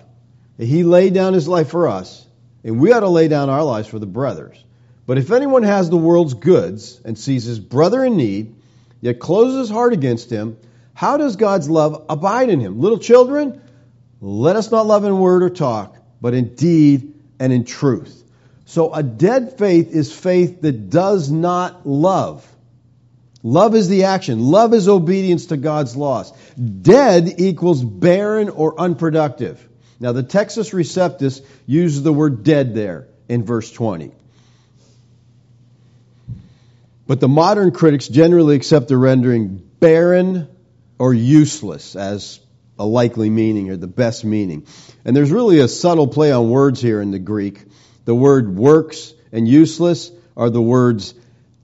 He 0.58 0.82
laid 0.82 1.14
down 1.14 1.34
his 1.34 1.46
life 1.46 1.70
for 1.70 1.88
us, 1.88 2.26
and 2.64 2.80
we 2.80 2.92
ought 2.92 3.00
to 3.00 3.08
lay 3.08 3.28
down 3.28 3.48
our 3.48 3.62
lives 3.62 3.88
for 3.88 3.98
the 3.98 4.06
brothers. 4.06 4.62
But 5.06 5.18
if 5.18 5.30
anyone 5.30 5.62
has 5.62 5.88
the 5.88 5.96
world's 5.96 6.34
goods 6.34 7.00
and 7.04 7.18
sees 7.18 7.44
his 7.44 7.58
brother 7.58 8.04
in 8.04 8.16
need, 8.16 8.56
yet 9.00 9.18
closes 9.18 9.68
his 9.68 9.70
heart 9.70 9.92
against 9.92 10.30
him, 10.30 10.58
how 10.92 11.16
does 11.16 11.36
God's 11.36 11.70
love 11.70 12.04
abide 12.08 12.50
in 12.50 12.60
him? 12.60 12.80
Little 12.80 12.98
children, 12.98 13.62
let 14.20 14.56
us 14.56 14.70
not 14.70 14.86
love 14.86 15.04
in 15.04 15.18
word 15.18 15.42
or 15.42 15.50
talk, 15.50 15.96
but 16.20 16.34
in 16.34 16.56
deed 16.56 17.14
and 17.38 17.52
in 17.52 17.64
truth. 17.64 18.22
So 18.64 18.92
a 18.92 19.02
dead 19.02 19.56
faith 19.56 19.92
is 19.92 20.12
faith 20.12 20.60
that 20.62 20.90
does 20.90 21.30
not 21.30 21.86
love. 21.86 22.46
Love 23.42 23.74
is 23.74 23.88
the 23.88 24.04
action. 24.04 24.40
Love 24.40 24.74
is 24.74 24.88
obedience 24.88 25.46
to 25.46 25.56
God's 25.56 25.96
laws. 25.96 26.32
Dead 26.56 27.34
equals 27.38 27.82
barren 27.82 28.48
or 28.48 28.80
unproductive. 28.80 29.66
Now 30.00 30.12
the 30.12 30.22
Textus 30.22 30.72
Receptus 30.72 31.44
uses 31.66 32.02
the 32.02 32.12
word 32.12 32.42
dead 32.42 32.74
there 32.74 33.08
in 33.28 33.44
verse 33.44 33.70
20. 33.70 34.12
But 37.06 37.20
the 37.20 37.28
modern 37.28 37.70
critics 37.70 38.08
generally 38.08 38.56
accept 38.56 38.88
the 38.88 38.96
rendering 38.96 39.62
barren 39.80 40.48
or 40.98 41.14
useless 41.14 41.96
as 41.96 42.40
a 42.78 42.84
likely 42.84 43.30
meaning 43.30 43.70
or 43.70 43.76
the 43.76 43.86
best 43.86 44.24
meaning. 44.24 44.66
And 45.04 45.16
there's 45.16 45.30
really 45.30 45.60
a 45.60 45.68
subtle 45.68 46.06
play 46.06 46.32
on 46.32 46.50
words 46.50 46.80
here 46.80 47.00
in 47.00 47.10
the 47.10 47.18
Greek. 47.18 47.64
The 48.04 48.14
word 48.14 48.56
works 48.56 49.14
and 49.32 49.48
useless 49.48 50.10
are 50.36 50.50
the 50.50 50.62
words 50.62 51.14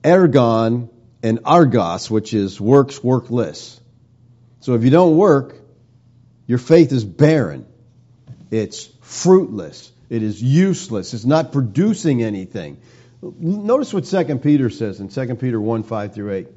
ergon 0.03 0.89
and 1.25 1.39
argos, 1.43 2.11
which 2.11 2.35
is 2.35 2.61
works, 2.61 3.03
workless. 3.03 3.81
So 4.59 4.75
if 4.75 4.83
you 4.83 4.91
don't 4.91 5.17
work, 5.17 5.55
your 6.45 6.59
faith 6.59 6.91
is 6.91 7.03
barren. 7.03 7.65
It's 8.51 8.87
fruitless. 9.01 9.91
It 10.07 10.21
is 10.21 10.39
useless. 10.39 11.15
It's 11.15 11.25
not 11.25 11.51
producing 11.51 12.21
anything. 12.21 12.77
Notice 13.23 13.91
what 13.91 14.05
2 14.05 14.37
Peter 14.37 14.69
says 14.69 14.99
in 14.99 15.09
2 15.09 15.35
Peter 15.37 15.59
1 15.59 15.81
5 15.81 16.13
through 16.13 16.31
8. 16.31 16.47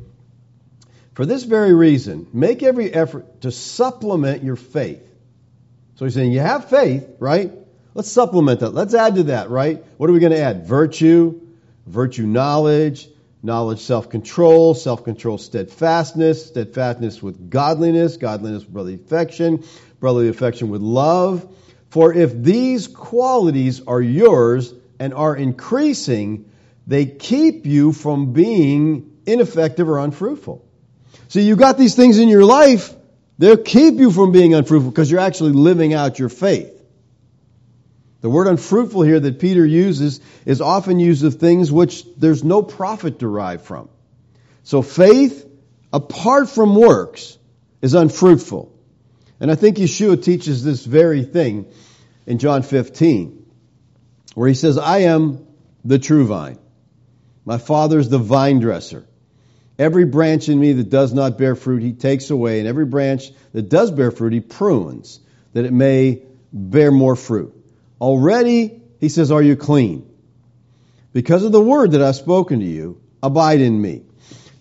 For 1.15 1.25
this 1.25 1.45
very 1.45 1.73
reason, 1.73 2.27
make 2.35 2.63
every 2.63 2.93
effort 2.93 3.41
to 3.41 3.51
supplement 3.51 4.45
your 4.45 4.57
faith. 4.57 5.03
So 5.95 6.05
he's 6.05 6.13
saying, 6.13 6.33
you 6.33 6.41
have 6.41 6.69
faith, 6.69 7.09
right? 7.19 7.53
Let's 7.95 8.13
supplement 8.13 8.61
that. 8.61 8.75
Let's 8.75 8.93
add 8.93 9.15
to 9.15 9.23
that, 9.25 9.49
right? 9.49 9.83
What 9.97 10.11
are 10.11 10.13
we 10.13 10.21
going 10.21 10.33
to 10.33 10.43
add? 10.43 10.67
Virtue, 10.67 11.41
virtue 11.87 12.27
knowledge, 12.27 13.09
knowledge 13.49 13.81
self 13.81 14.11
control, 14.11 14.75
self 14.75 15.03
control 15.03 15.39
steadfastness, 15.39 16.47
steadfastness 16.47 17.21
with 17.21 17.51
godliness, 17.51 18.17
godliness 18.19 18.63
with 18.63 18.73
brotherly 18.73 18.95
affection, 18.95 19.65
brotherly 19.99 20.29
affection 20.29 20.69
with 20.69 20.83
love. 20.83 21.49
For 21.89 22.13
if 22.13 22.33
these 22.35 22.87
qualities 22.87 23.81
are 23.87 24.03
yours 24.03 24.73
and 25.01 25.15
are 25.15 25.35
increasing, 25.35 26.51
they 26.87 27.07
keep 27.07 27.67
you 27.67 27.93
from 27.93 28.33
being 28.33 29.17
ineffective 29.27 29.89
or 29.89 29.99
unfruitful. 29.99 30.65
See, 31.29 31.43
you 31.43 31.57
got 31.57 31.79
these 31.79 31.95
things 31.95 32.19
in 32.19 32.29
your 32.29 32.45
life, 32.45 32.95
they'll 33.39 33.57
keep 33.57 33.95
you 33.95 34.13
from 34.13 34.31
being 34.31 34.55
unfruitful 34.55 34.91
because 34.91 35.11
you're 35.11 35.21
actually 35.21 35.53
living 35.53 35.95
out 35.95 36.19
your 36.19 36.29
faith. 36.29 36.78
The 38.21 38.31
word 38.31 38.49
unfruitful 38.49 39.03
here 39.03 39.21
that 39.21 39.39
Peter 39.39 39.65
uses 39.65 40.21
is 40.45 40.61
often 40.61 40.99
used 40.99 41.25
of 41.25 41.37
things 41.37 41.71
which 41.71 42.05
there's 42.17 42.43
no 42.43 42.63
profit 42.63 43.19
derived 43.19 43.65
from. 43.65 43.89
So 44.65 44.83
faith, 44.83 45.49
apart 45.93 46.49
from 46.49 46.75
works, 46.75 47.39
is 47.81 47.95
unfruitful. 47.95 48.75
And 49.41 49.51
I 49.51 49.55
think 49.55 49.77
Yeshua 49.77 50.23
teaches 50.23 50.65
this 50.65 50.85
very 50.85 51.23
thing 51.23 51.67
in 52.27 52.39
John 52.39 52.63
15, 52.63 53.47
where 54.35 54.49
he 54.49 54.55
says, 54.55 54.79
I 54.79 54.99
am 54.99 55.47
the 55.85 55.99
true 55.99 56.27
vine. 56.27 56.59
My 57.45 57.59
father 57.59 58.01
is 58.01 58.09
the 58.09 58.19
vine 58.19 58.59
dresser. 58.59 59.07
Every 59.79 60.05
branch 60.05 60.49
in 60.49 60.59
me 60.59 60.73
that 60.73 60.91
does 60.91 61.15
not 61.15 61.39
bear 61.39 61.55
fruit, 61.55 61.83
he 61.83 61.93
takes 61.93 62.31
away, 62.31 62.59
and 62.59 62.67
every 62.67 62.85
branch 62.85 63.31
that 63.53 63.69
does 63.69 63.93
bear 63.93 64.11
fruit, 64.11 64.33
he 64.33 64.41
prunes, 64.41 65.21
that 65.53 65.65
it 65.65 65.73
may 65.73 66.25
bear 66.53 66.91
more 66.91 67.15
fruit. 67.15 67.55
Already, 68.01 68.81
he 69.01 69.09
says, 69.09 69.31
are 69.31 69.43
you 69.43 69.57
clean? 69.57 70.09
Because 71.13 71.45
of 71.45 71.53
the 71.53 71.61
word 71.61 71.93
that 71.93 72.03
I've 72.03 72.17
spoken 72.17 72.61
to 72.61 72.67
you, 72.67 73.01
abide 73.23 73.61
in 73.61 73.81
me. 73.81 74.03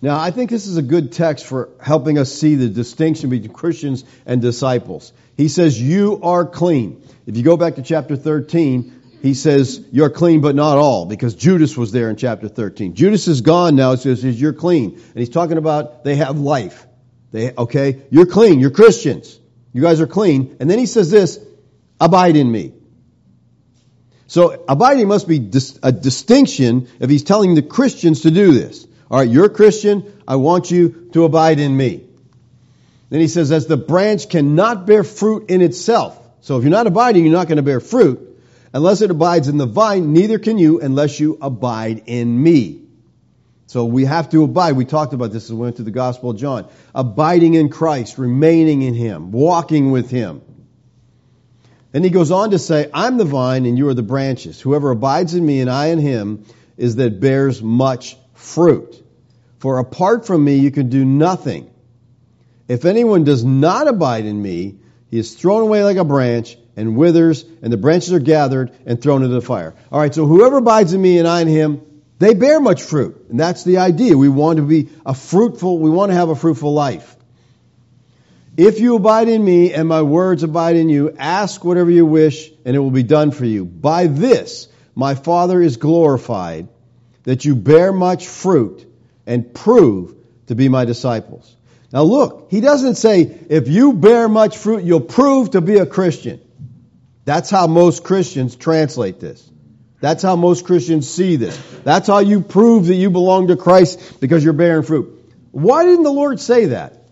Now, 0.02 0.20
I 0.20 0.32
think 0.32 0.50
this 0.50 0.68
is 0.68 0.78
a 0.78 0.82
good 0.82 1.12
text 1.12 1.46
for 1.46 1.70
helping 1.82 2.18
us 2.20 2.32
see 2.32 2.56
the 2.56 2.70
distinction 2.70 3.30
between 3.30 3.52
Christians 3.52 4.04
and 4.26 4.42
disciples. 4.42 5.12
He 5.36 5.48
says, 5.48 5.82
You 5.82 6.20
are 6.22 6.46
clean. 6.46 7.02
If 7.26 7.36
you 7.36 7.44
go 7.44 7.58
back 7.58 7.76
to 7.76 7.82
chapter 7.82 8.16
13, 8.16 8.94
he 9.24 9.34
says, 9.34 9.84
You're 9.92 10.12
clean, 10.12 10.42
but 10.42 10.56
not 10.56 10.78
all, 10.78 11.08
because 11.08 11.34
Judas 11.34 11.76
was 11.76 11.92
there 11.92 12.12
in 12.12 12.16
chapter 12.16 12.48
13. 12.48 12.94
Judas 12.94 13.28
is 13.28 13.42
gone 13.42 13.76
now, 13.76 13.96
He 13.96 14.16
says, 14.16 14.40
You're 14.40 14.54
clean. 14.54 14.94
And 14.94 15.16
he's 15.16 15.30
talking 15.30 15.58
about 15.58 16.04
they 16.04 16.16
have 16.18 16.40
life. 16.40 16.86
They, 17.32 17.54
okay, 17.56 18.04
you're 18.12 18.28
clean, 18.28 18.60
you're 18.60 18.72
Christians. 18.72 19.40
You 19.74 19.82
guys 19.82 20.00
are 20.00 20.08
clean. 20.08 20.58
And 20.60 20.70
then 20.70 20.80
he 20.80 20.86
says 20.86 21.10
this, 21.10 21.40
Abide 22.00 22.36
in 22.36 22.52
me. 22.52 22.74
So 24.28 24.64
abiding 24.68 25.08
must 25.08 25.28
be 25.28 25.40
dis- 25.40 25.80
a 25.82 25.92
distinction 25.92 26.88
if 27.00 27.10
he's 27.10 27.24
telling 27.24 27.56
the 27.56 27.62
Christians 27.62 28.22
to 28.22 28.32
do 28.32 28.52
this. 28.52 28.86
All 29.10 29.20
right, 29.20 29.30
you're 29.30 29.46
a 29.46 29.50
Christian. 29.50 30.04
I 30.28 30.36
want 30.36 30.70
you 30.70 31.10
to 31.14 31.24
abide 31.24 31.60
in 31.60 31.76
me. 31.76 32.04
Then 33.10 33.22
he 33.22 33.30
says, 33.30 33.52
as 33.54 33.68
the 33.68 33.78
branch 33.78 34.30
cannot 34.30 34.86
bear 34.86 35.06
fruit 35.06 35.50
in 35.50 35.62
itself. 35.62 36.22
So 36.42 36.58
if 36.58 36.64
you're 36.64 36.72
not 36.72 36.88
abiding, 36.88 37.24
you're 37.24 37.34
not 37.34 37.48
going 37.48 37.58
to 37.58 37.64
bear 37.64 37.80
fruit. 37.80 38.24
Unless 38.74 39.02
it 39.02 39.12
abides 39.12 39.48
in 39.48 39.58
the 39.58 39.66
vine, 39.66 40.12
neither 40.12 40.40
can 40.40 40.58
you 40.58 40.82
unless 40.82 41.20
you 41.20 41.38
abide 41.42 42.04
in 42.06 42.42
me. 42.42 42.82
So 43.68 43.86
we 43.86 44.06
have 44.06 44.30
to 44.32 44.44
abide. 44.44 44.74
We 44.74 44.86
talked 44.86 45.14
about 45.14 45.32
this 45.32 45.46
as 45.46 45.54
we 45.54 45.60
went 45.60 45.78
through 45.78 45.86
the 45.86 45.92
Gospel 45.92 46.32
of 46.32 46.38
John. 46.38 46.70
Abiding 46.94 47.54
in 47.54 47.70
Christ, 47.70 48.18
remaining 48.18 48.82
in 48.82 48.94
Him, 48.94 49.32
walking 49.32 49.92
with 49.92 50.10
Him. 50.10 50.42
Then 51.92 52.04
he 52.04 52.10
goes 52.10 52.32
on 52.32 52.52
to 52.52 52.60
say, 52.60 52.90
I'm 52.94 53.18
the 53.18 53.26
vine 53.26 53.66
and 53.66 53.78
you 53.78 53.88
are 53.90 53.94
the 53.94 54.04
branches. 54.04 54.60
Whoever 54.60 54.92
abides 54.92 55.34
in 55.34 55.46
me 55.46 55.62
and 55.62 55.70
I 55.70 55.88
in 55.88 56.00
him 56.00 56.46
is 56.78 56.98
that 56.98 57.20
bears 57.20 57.62
much 57.62 58.18
fruit. 58.34 59.04
For 59.60 59.80
apart 59.80 60.28
from 60.28 60.44
me, 60.44 60.58
you 60.58 60.72
can 60.72 60.90
do 60.90 61.04
nothing. 61.04 61.70
If 62.68 62.86
anyone 62.86 63.24
does 63.24 63.44
not 63.44 63.88
abide 63.88 64.26
in 64.26 64.42
me, 64.42 64.76
he 65.10 65.18
is 65.18 65.36
thrown 65.36 65.62
away 65.64 65.84
like 65.84 65.98
a 65.98 66.04
branch 66.04 66.58
and 66.76 66.96
withers, 66.96 67.44
and 67.64 67.74
the 67.74 67.78
branches 67.78 68.14
are 68.14 68.20
gathered 68.20 68.72
and 68.86 69.02
thrown 69.02 69.24
into 69.24 69.34
the 69.34 69.42
fire. 69.42 69.74
All 69.92 70.00
right, 70.00 70.14
so 70.14 70.28
whoever 70.28 70.58
abides 70.58 70.94
in 70.94 71.02
me 71.02 71.18
and 71.18 71.28
I 71.28 71.42
in 71.42 71.48
him, 71.48 71.82
they 72.20 72.36
bear 72.36 72.60
much 72.60 72.84
fruit. 72.84 73.26
And 73.30 73.40
that's 73.40 73.64
the 73.64 73.78
idea. 73.78 74.16
We 74.16 74.30
want 74.30 74.58
to 74.58 74.64
be 74.64 74.90
a 75.06 75.16
fruitful, 75.16 75.80
we 75.80 75.90
want 75.90 76.12
to 76.12 76.16
have 76.16 76.30
a 76.30 76.36
fruitful 76.36 76.74
life. 76.74 77.17
If 78.58 78.80
you 78.80 78.96
abide 78.96 79.30
in 79.30 79.46
me 79.46 79.72
and 79.72 79.88
my 79.88 80.02
words 80.02 80.42
abide 80.42 80.76
in 80.76 80.90
you, 80.90 81.16
ask 81.18 81.64
whatever 81.64 81.92
you 81.92 82.08
wish 82.08 82.50
and 82.66 82.76
it 82.76 82.80
will 82.80 82.92
be 82.92 83.04
done 83.04 83.30
for 83.30 83.46
you. 83.46 83.64
By 83.64 84.08
this, 84.08 84.68
my 84.96 85.14
Father 85.14 85.62
is 85.62 85.78
glorified 85.78 86.68
that 87.24 87.46
you 87.46 87.56
bear 87.56 87.94
much 87.94 88.28
fruit 88.28 88.84
and 89.28 89.54
prove 89.54 90.16
to 90.48 90.56
be 90.56 90.70
my 90.70 90.86
disciples. 90.86 91.56
Now 91.94 92.02
look, 92.02 92.48
he 92.50 92.60
doesn't 92.60 92.96
say, 92.96 93.22
if 93.22 93.68
you 93.68 93.94
bear 93.94 94.28
much 94.28 94.58
fruit, 94.58 94.84
you'll 94.84 95.02
prove 95.02 95.52
to 95.52 95.62
be 95.62 95.78
a 95.78 95.86
Christian. 95.86 96.42
That's 97.26 97.52
how 97.52 97.68
most 97.68 98.04
Christians 98.04 98.56
translate 98.56 99.20
this. 99.20 99.48
That's 100.00 100.24
how 100.24 100.36
most 100.36 100.66
Christians 100.66 101.08
see 101.08 101.36
this. 101.36 101.62
That's 101.84 102.08
how 102.08 102.20
you 102.20 102.42
prove 102.42 102.88
that 102.88 102.96
you 102.96 103.12
belong 103.12 103.50
to 103.50 103.56
Christ 103.56 104.20
because 104.20 104.44
you're 104.44 104.54
bearing 104.54 104.84
fruit. 104.84 105.14
Why 105.52 105.84
didn't 105.84 106.04
the 106.04 106.12
Lord 106.12 106.40
say 106.40 106.68
that? 106.68 107.07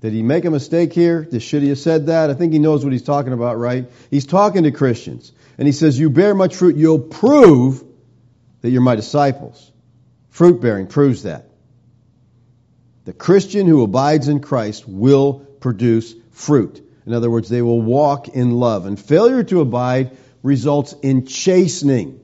Did 0.00 0.12
he 0.14 0.22
make 0.22 0.44
a 0.46 0.50
mistake 0.50 0.92
here? 0.92 1.28
Should 1.38 1.62
he 1.62 1.68
have 1.68 1.78
said 1.78 2.06
that? 2.06 2.30
I 2.30 2.34
think 2.34 2.52
he 2.52 2.58
knows 2.58 2.84
what 2.84 2.92
he's 2.92 3.02
talking 3.02 3.32
about, 3.32 3.58
right? 3.58 3.90
He's 4.10 4.26
talking 4.26 4.62
to 4.62 4.70
Christians. 4.70 5.32
And 5.58 5.68
he 5.68 5.72
says, 5.72 5.98
You 5.98 6.08
bear 6.08 6.34
much 6.34 6.56
fruit, 6.56 6.76
you'll 6.76 7.00
prove 7.00 7.84
that 8.62 8.70
you're 8.70 8.80
my 8.80 8.96
disciples. 8.96 9.70
Fruit 10.30 10.60
bearing 10.60 10.86
proves 10.86 11.24
that. 11.24 11.46
The 13.04 13.12
Christian 13.12 13.66
who 13.66 13.82
abides 13.82 14.28
in 14.28 14.40
Christ 14.40 14.88
will 14.88 15.40
produce 15.60 16.14
fruit. 16.30 16.86
In 17.06 17.12
other 17.12 17.30
words, 17.30 17.48
they 17.48 17.62
will 17.62 17.80
walk 17.80 18.28
in 18.28 18.52
love. 18.52 18.86
And 18.86 18.98
failure 18.98 19.42
to 19.44 19.60
abide 19.60 20.16
results 20.42 20.94
in 21.02 21.26
chastening. 21.26 22.20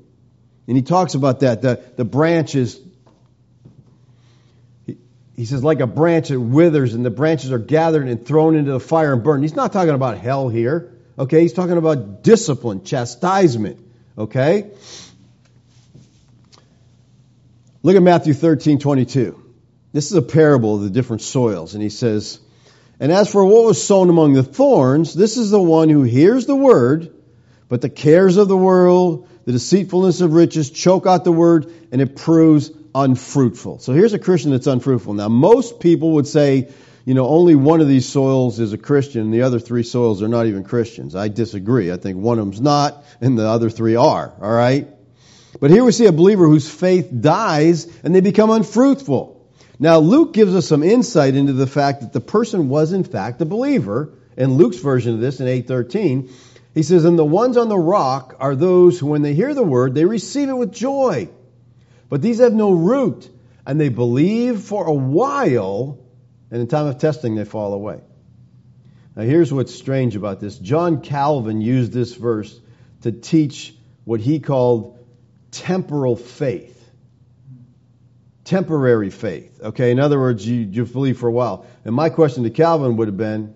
And 0.66 0.76
he 0.76 0.82
talks 0.82 1.14
about 1.14 1.40
that. 1.40 1.62
The, 1.62 1.82
the 1.96 2.04
branches, 2.04 2.76
he, 2.76 2.86
he 5.37 5.44
says, 5.44 5.62
like 5.62 5.81
a 5.81 5.87
branch, 5.87 6.31
it 6.31 6.38
withers, 6.38 6.94
and 6.94 7.05
the 7.05 7.11
branches 7.11 7.53
are 7.53 7.59
gathered 7.59 8.09
and 8.09 8.25
thrown 8.27 8.57
into 8.57 8.72
the 8.72 8.81
fire 8.81 9.12
and 9.12 9.22
burned. 9.22 9.44
He's 9.44 9.55
not 9.55 9.70
talking 9.70 9.94
about 9.94 10.16
hell 10.16 10.49
here. 10.49 10.94
Okay, 11.18 11.42
he's 11.42 11.53
talking 11.53 11.77
about 11.77 12.22
discipline, 12.22 12.85
chastisement. 12.85 13.79
Okay? 14.16 14.70
Look 17.83 17.96
at 17.96 18.03
Matthew 18.03 18.33
13, 18.33 18.79
22. 18.79 19.42
This 19.92 20.11
is 20.11 20.16
a 20.16 20.22
parable 20.22 20.77
of 20.77 20.83
the 20.83 20.90
different 20.90 21.20
soils. 21.20 21.75
And 21.75 21.83
he 21.83 21.90
says, 21.90 22.40
And 22.99 23.12
as 23.12 23.31
for 23.31 23.44
what 23.44 23.66
was 23.66 23.83
sown 23.83 24.09
among 24.09 24.33
the 24.33 24.42
thorns, 24.42 25.12
this 25.12 25.37
is 25.37 25.51
the 25.51 25.61
one 25.61 25.90
who 25.90 26.03
hears 26.03 26.46
the 26.46 26.57
word, 26.57 27.14
but 27.68 27.83
the 27.83 27.90
cares 27.90 28.38
of 28.38 28.49
the 28.49 28.57
world, 28.57 29.29
the 29.44 29.53
deceitfulness 29.53 30.22
of 30.22 30.33
riches 30.33 30.70
choke 30.70 31.07
out 31.07 31.25
the 31.25 31.33
word, 31.33 31.70
and 31.92 32.01
it 32.01 32.16
proves 32.16 32.70
unfruitful. 32.96 33.78
So 33.80 33.92
here's 33.92 34.14
a 34.14 34.18
Christian 34.18 34.52
that's 34.52 34.66
unfruitful. 34.66 35.14
Now, 35.14 35.28
most 35.28 35.80
people 35.80 36.12
would 36.12 36.26
say, 36.26 36.68
you 37.04 37.14
know, 37.14 37.28
only 37.28 37.54
one 37.54 37.80
of 37.80 37.88
these 37.88 38.09
soils 38.09 38.59
is 38.59 38.72
a 38.72 38.78
Christian, 38.78 39.20
and 39.20 39.35
the 39.35 39.42
other 39.42 39.61
three 39.61 39.82
soils 39.82 40.22
are 40.22 40.28
not 40.28 40.46
even 40.46 40.64
Christians. 40.64 41.14
I 41.14 41.28
disagree. 41.28 41.92
I 41.92 41.98
think 41.98 42.16
one 42.16 42.38
of 42.38 42.46
them's 42.46 42.61
not, 42.61 43.04
and 43.20 43.38
the 43.38 43.46
other 43.46 43.68
three 43.70 43.96
are. 43.96 44.32
All 44.40 44.50
right? 44.50 44.88
But 45.61 45.70
here 45.70 45.85
we 45.85 45.92
see 45.92 46.06
a 46.06 46.12
believer 46.12 46.46
whose 46.46 46.68
faith 46.68 47.11
dies 47.20 47.87
and 48.02 48.14
they 48.14 48.20
become 48.20 48.50
unfruitful. 48.50 49.35
Now, 49.78 49.98
Luke 49.98 50.32
gives 50.32 50.54
us 50.54 50.66
some 50.66 50.82
insight 50.82 51.35
into 51.35 51.52
the 51.52 51.66
fact 51.66 52.00
that 52.00 52.12
the 52.12 52.20
person 52.20 52.68
was 52.68 52.92
in 52.92 53.04
fact 53.04 53.40
a 53.42 53.44
believer. 53.44 54.12
In 54.37 54.54
Luke's 54.54 54.78
version 54.78 55.14
of 55.14 55.20
this 55.20 55.40
in 55.40 55.48
813, 55.48 56.30
he 56.74 56.82
says, 56.82 57.04
And 57.04 57.18
the 57.18 57.24
ones 57.24 57.56
on 57.56 57.68
the 57.68 57.78
rock 57.78 58.37
are 58.38 58.54
those 58.54 58.98
who, 58.98 59.06
when 59.06 59.22
they 59.22 59.35
hear 59.35 59.54
the 59.54 59.62
word, 59.62 59.94
they 59.94 60.04
receive 60.04 60.48
it 60.48 60.56
with 60.56 60.72
joy. 60.72 61.28
But 62.08 62.22
these 62.22 62.38
have 62.38 62.54
no 62.54 62.72
root, 62.72 63.28
and 63.66 63.80
they 63.80 63.88
believe 63.88 64.60
for 64.60 64.86
a 64.86 64.92
while, 64.92 65.98
and 66.50 66.60
in 66.60 66.68
time 66.68 66.86
of 66.86 66.98
testing, 66.98 67.34
they 67.34 67.44
fall 67.44 67.74
away. 67.74 68.00
Now, 69.16 69.22
here's 69.22 69.52
what's 69.52 69.74
strange 69.74 70.14
about 70.14 70.40
this 70.40 70.58
John 70.58 71.00
Calvin 71.00 71.60
used 71.60 71.92
this 71.92 72.14
verse 72.14 72.60
to 73.02 73.12
teach 73.12 73.74
what 74.04 74.20
he 74.20 74.40
called 74.40 74.98
temporal 75.50 76.16
faith. 76.16 76.72
Temporary 78.44 79.10
faith. 79.10 79.60
Okay, 79.60 79.90
in 79.90 79.98
other 79.98 80.20
words, 80.20 80.46
you, 80.46 80.60
you 80.60 80.84
believe 80.84 81.18
for 81.18 81.28
a 81.28 81.32
while. 81.32 81.66
And 81.84 81.94
my 81.94 82.10
question 82.10 82.44
to 82.44 82.50
Calvin 82.50 82.96
would 82.96 83.08
have 83.08 83.16
been 83.16 83.54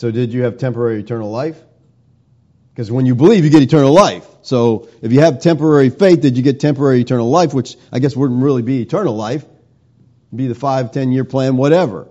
so 0.00 0.10
did 0.10 0.32
you 0.32 0.44
have 0.44 0.56
temporary 0.56 1.00
eternal 1.00 1.30
life? 1.30 1.62
Because 2.80 2.90
when 2.90 3.04
you 3.04 3.14
believe, 3.14 3.44
you 3.44 3.50
get 3.50 3.60
eternal 3.60 3.92
life. 3.92 4.26
So 4.40 4.88
if 5.02 5.12
you 5.12 5.20
have 5.20 5.42
temporary 5.42 5.90
faith, 5.90 6.22
did 6.22 6.38
you 6.38 6.42
get 6.42 6.60
temporary 6.60 7.02
eternal 7.02 7.28
life, 7.28 7.52
which 7.52 7.76
I 7.92 7.98
guess 7.98 8.16
wouldn't 8.16 8.42
really 8.42 8.62
be 8.62 8.80
eternal 8.80 9.14
life? 9.14 9.44
Be 10.34 10.46
the 10.46 10.54
five, 10.54 10.90
ten 10.90 11.12
year 11.12 11.26
plan, 11.26 11.58
whatever. 11.58 12.08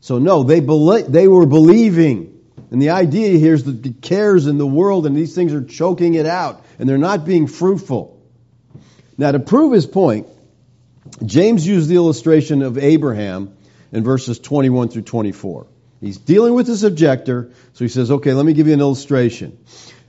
So 0.00 0.18
no, 0.18 0.42
they, 0.42 0.60
they 0.60 1.28
were 1.28 1.46
believing. 1.46 2.38
And 2.70 2.82
the 2.82 2.90
idea 2.90 3.38
here 3.38 3.54
is 3.54 3.64
that 3.64 3.82
the 3.82 3.90
cares 3.90 4.46
in 4.46 4.58
the 4.58 4.66
world 4.66 5.06
and 5.06 5.16
these 5.16 5.34
things 5.34 5.54
are 5.54 5.64
choking 5.64 6.12
it 6.12 6.26
out 6.26 6.62
and 6.78 6.86
they're 6.86 6.98
not 6.98 7.24
being 7.24 7.46
fruitful. 7.46 8.22
Now, 9.16 9.32
to 9.32 9.40
prove 9.40 9.72
his 9.72 9.86
point, 9.86 10.26
James 11.24 11.66
used 11.66 11.88
the 11.88 11.94
illustration 11.94 12.60
of 12.60 12.76
Abraham 12.76 13.56
in 13.92 14.04
verses 14.04 14.38
21 14.38 14.90
through 14.90 15.02
24. 15.02 15.68
He's 16.02 16.18
dealing 16.18 16.52
with 16.52 16.66
his 16.66 16.82
objector, 16.82 17.52
so 17.74 17.84
he 17.84 17.88
says, 17.88 18.10
okay, 18.10 18.34
let 18.34 18.44
me 18.44 18.52
give 18.54 18.66
you 18.66 18.74
an 18.74 18.80
illustration. 18.80 19.56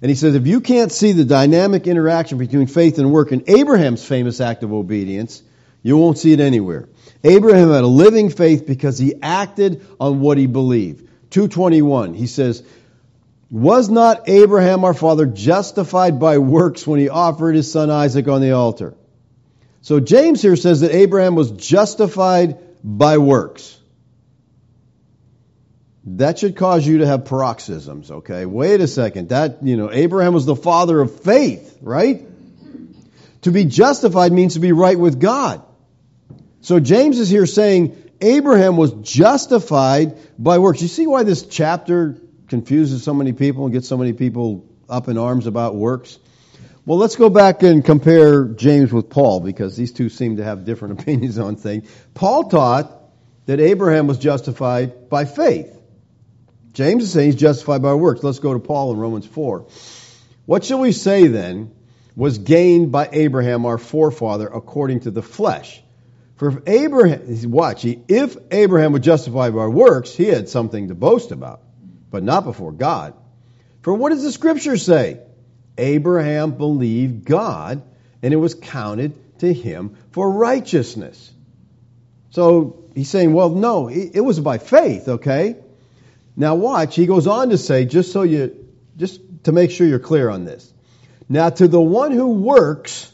And 0.03 0.09
he 0.09 0.15
says, 0.15 0.35
if 0.35 0.45
you 0.45 0.59
can't 0.59 0.91
see 0.91 1.13
the 1.13 1.23
dynamic 1.23 1.87
interaction 1.87 2.37
between 2.37 2.67
faith 2.67 2.99
and 2.99 3.09
work 3.09 3.31
in 3.31 3.45
Abraham's 3.47 4.05
famous 4.05 4.41
act 4.41 4.61
of 4.63 4.73
obedience, 4.73 5.41
you 5.81 5.95
won't 5.95 6.17
see 6.17 6.33
it 6.33 6.41
anywhere. 6.41 6.89
Abraham 7.23 7.71
had 7.71 7.85
a 7.85 7.87
living 7.87 8.29
faith 8.29 8.67
because 8.67 8.97
he 8.97 9.15
acted 9.21 9.87
on 10.01 10.19
what 10.19 10.37
he 10.37 10.45
believed. 10.45 11.07
221, 11.29 12.15
he 12.15 12.27
says, 12.27 12.63
was 13.49 13.87
not 13.87 14.27
Abraham 14.27 14.83
our 14.83 14.93
father 14.93 15.25
justified 15.25 16.19
by 16.19 16.37
works 16.37 16.85
when 16.85 16.99
he 16.99 17.07
offered 17.07 17.55
his 17.55 17.71
son 17.71 17.89
Isaac 17.89 18.27
on 18.27 18.41
the 18.41 18.51
altar? 18.51 18.95
So 19.83 20.01
James 20.01 20.41
here 20.41 20.57
says 20.57 20.81
that 20.81 20.91
Abraham 20.93 21.35
was 21.35 21.51
justified 21.51 22.59
by 22.83 23.19
works. 23.19 23.79
That 26.05 26.39
should 26.39 26.57
cause 26.57 26.85
you 26.85 26.97
to 26.99 27.07
have 27.07 27.25
paroxysms, 27.25 28.11
okay? 28.11 28.45
Wait 28.45 28.81
a 28.81 28.87
second. 28.87 29.29
That, 29.29 29.63
you 29.63 29.77
know, 29.77 29.89
Abraham 29.91 30.33
was 30.33 30.45
the 30.45 30.55
father 30.55 30.99
of 30.99 31.21
faith, 31.21 31.77
right? 31.81 32.25
To 33.43 33.51
be 33.51 33.65
justified 33.65 34.31
means 34.33 34.55
to 34.55 34.59
be 34.59 34.73
right 34.73 34.99
with 34.99 35.19
God. 35.19 35.63
So 36.61 36.79
James 36.79 37.19
is 37.19 37.29
here 37.29 37.45
saying 37.45 38.01
Abraham 38.19 38.77
was 38.77 38.91
justified 38.93 40.17
by 40.37 40.59
works. 40.59 40.81
You 40.81 40.87
see 40.87 41.07
why 41.07 41.23
this 41.23 41.45
chapter 41.45 42.17
confuses 42.47 43.03
so 43.03 43.13
many 43.13 43.33
people 43.33 43.65
and 43.65 43.73
gets 43.73 43.87
so 43.87 43.97
many 43.97 44.13
people 44.13 44.65
up 44.89 45.07
in 45.07 45.17
arms 45.17 45.47
about 45.47 45.75
works? 45.75 46.19
Well, 46.85 46.97
let's 46.97 47.15
go 47.15 47.29
back 47.29 47.63
and 47.63 47.83
compare 47.83 48.45
James 48.45 48.91
with 48.91 49.09
Paul 49.09 49.39
because 49.39 49.77
these 49.77 49.93
two 49.93 50.09
seem 50.09 50.37
to 50.37 50.43
have 50.43 50.65
different 50.65 50.99
opinions 51.01 51.37
on 51.37 51.55
things. 51.55 51.89
Paul 52.13 52.49
taught 52.49 52.91
that 53.45 53.59
Abraham 53.59 54.07
was 54.07 54.17
justified 54.17 55.09
by 55.09 55.25
faith. 55.25 55.79
James 56.73 57.03
is 57.03 57.11
saying 57.11 57.31
he's 57.31 57.39
justified 57.39 57.81
by 57.81 57.93
works. 57.93 58.23
Let's 58.23 58.39
go 58.39 58.53
to 58.53 58.59
Paul 58.59 58.91
in 58.93 58.97
Romans 58.97 59.27
4. 59.27 59.67
What 60.45 60.65
shall 60.65 60.79
we 60.79 60.91
say 60.91 61.27
then 61.27 61.71
was 62.15 62.39
gained 62.39 62.91
by 62.91 63.09
Abraham, 63.11 63.65
our 63.65 63.77
forefather, 63.77 64.47
according 64.47 65.01
to 65.01 65.11
the 65.11 65.21
flesh? 65.21 65.81
For 66.35 66.49
if 66.49 66.67
Abraham, 66.67 67.51
watch, 67.51 67.85
if 67.85 68.35
Abraham 68.51 68.91
was 68.91 69.01
justified 69.01 69.53
by 69.55 69.67
works, 69.67 70.13
he 70.13 70.25
had 70.25 70.49
something 70.49 70.87
to 70.87 70.95
boast 70.95 71.31
about, 71.31 71.61
but 72.09 72.23
not 72.23 72.43
before 72.43 72.71
God. 72.71 73.13
For 73.83 73.93
what 73.93 74.09
does 74.09 74.23
the 74.23 74.31
scripture 74.31 74.77
say? 74.77 75.19
Abraham 75.77 76.51
believed 76.51 77.23
God, 77.25 77.83
and 78.21 78.33
it 78.33 78.37
was 78.37 78.55
counted 78.55 79.39
to 79.39 79.53
him 79.53 79.95
for 80.11 80.29
righteousness. 80.29 81.31
So 82.31 82.83
he's 82.95 83.09
saying, 83.09 83.33
well, 83.33 83.49
no, 83.49 83.89
it 83.89 84.19
was 84.19 84.39
by 84.39 84.57
faith, 84.57 85.07
okay? 85.07 85.57
Now 86.35 86.55
watch, 86.55 86.95
he 86.95 87.05
goes 87.05 87.27
on 87.27 87.49
to 87.49 87.57
say, 87.57 87.85
just 87.85 88.11
so 88.11 88.23
you, 88.23 88.67
just 88.97 89.21
to 89.43 89.51
make 89.51 89.71
sure 89.71 89.85
you're 89.87 89.99
clear 89.99 90.29
on 90.29 90.45
this. 90.45 90.71
Now 91.29 91.49
to 91.49 91.67
the 91.67 91.81
one 91.81 92.11
who 92.11 92.27
works, 92.27 93.11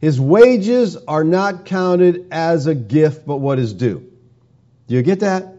his 0.00 0.20
wages 0.20 0.96
are 0.96 1.24
not 1.24 1.66
counted 1.66 2.28
as 2.30 2.66
a 2.66 2.74
gift, 2.74 3.26
but 3.26 3.36
what 3.36 3.58
is 3.58 3.74
due. 3.74 4.10
Do 4.86 4.94
you 4.94 5.02
get 5.02 5.20
that? 5.20 5.54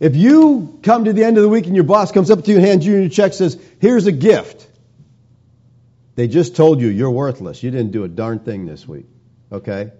If 0.00 0.16
you 0.16 0.78
come 0.82 1.04
to 1.04 1.12
the 1.12 1.24
end 1.24 1.36
of 1.36 1.42
the 1.42 1.48
week 1.48 1.66
and 1.66 1.74
your 1.74 1.84
boss 1.84 2.12
comes 2.12 2.30
up 2.30 2.44
to 2.44 2.50
you 2.50 2.56
and 2.56 2.66
hands 2.66 2.86
you 2.86 2.96
your 2.96 3.08
check 3.08 3.32
says, 3.32 3.60
here's 3.80 4.06
a 4.06 4.12
gift. 4.12 4.66
They 6.14 6.28
just 6.28 6.56
told 6.56 6.80
you 6.80 6.88
you're 6.88 7.10
worthless. 7.10 7.62
You 7.62 7.70
didn't 7.70 7.90
do 7.90 8.04
a 8.04 8.08
darn 8.08 8.38
thing 8.38 8.66
this 8.66 8.86
week. 8.86 9.06
Okay? 9.50 9.92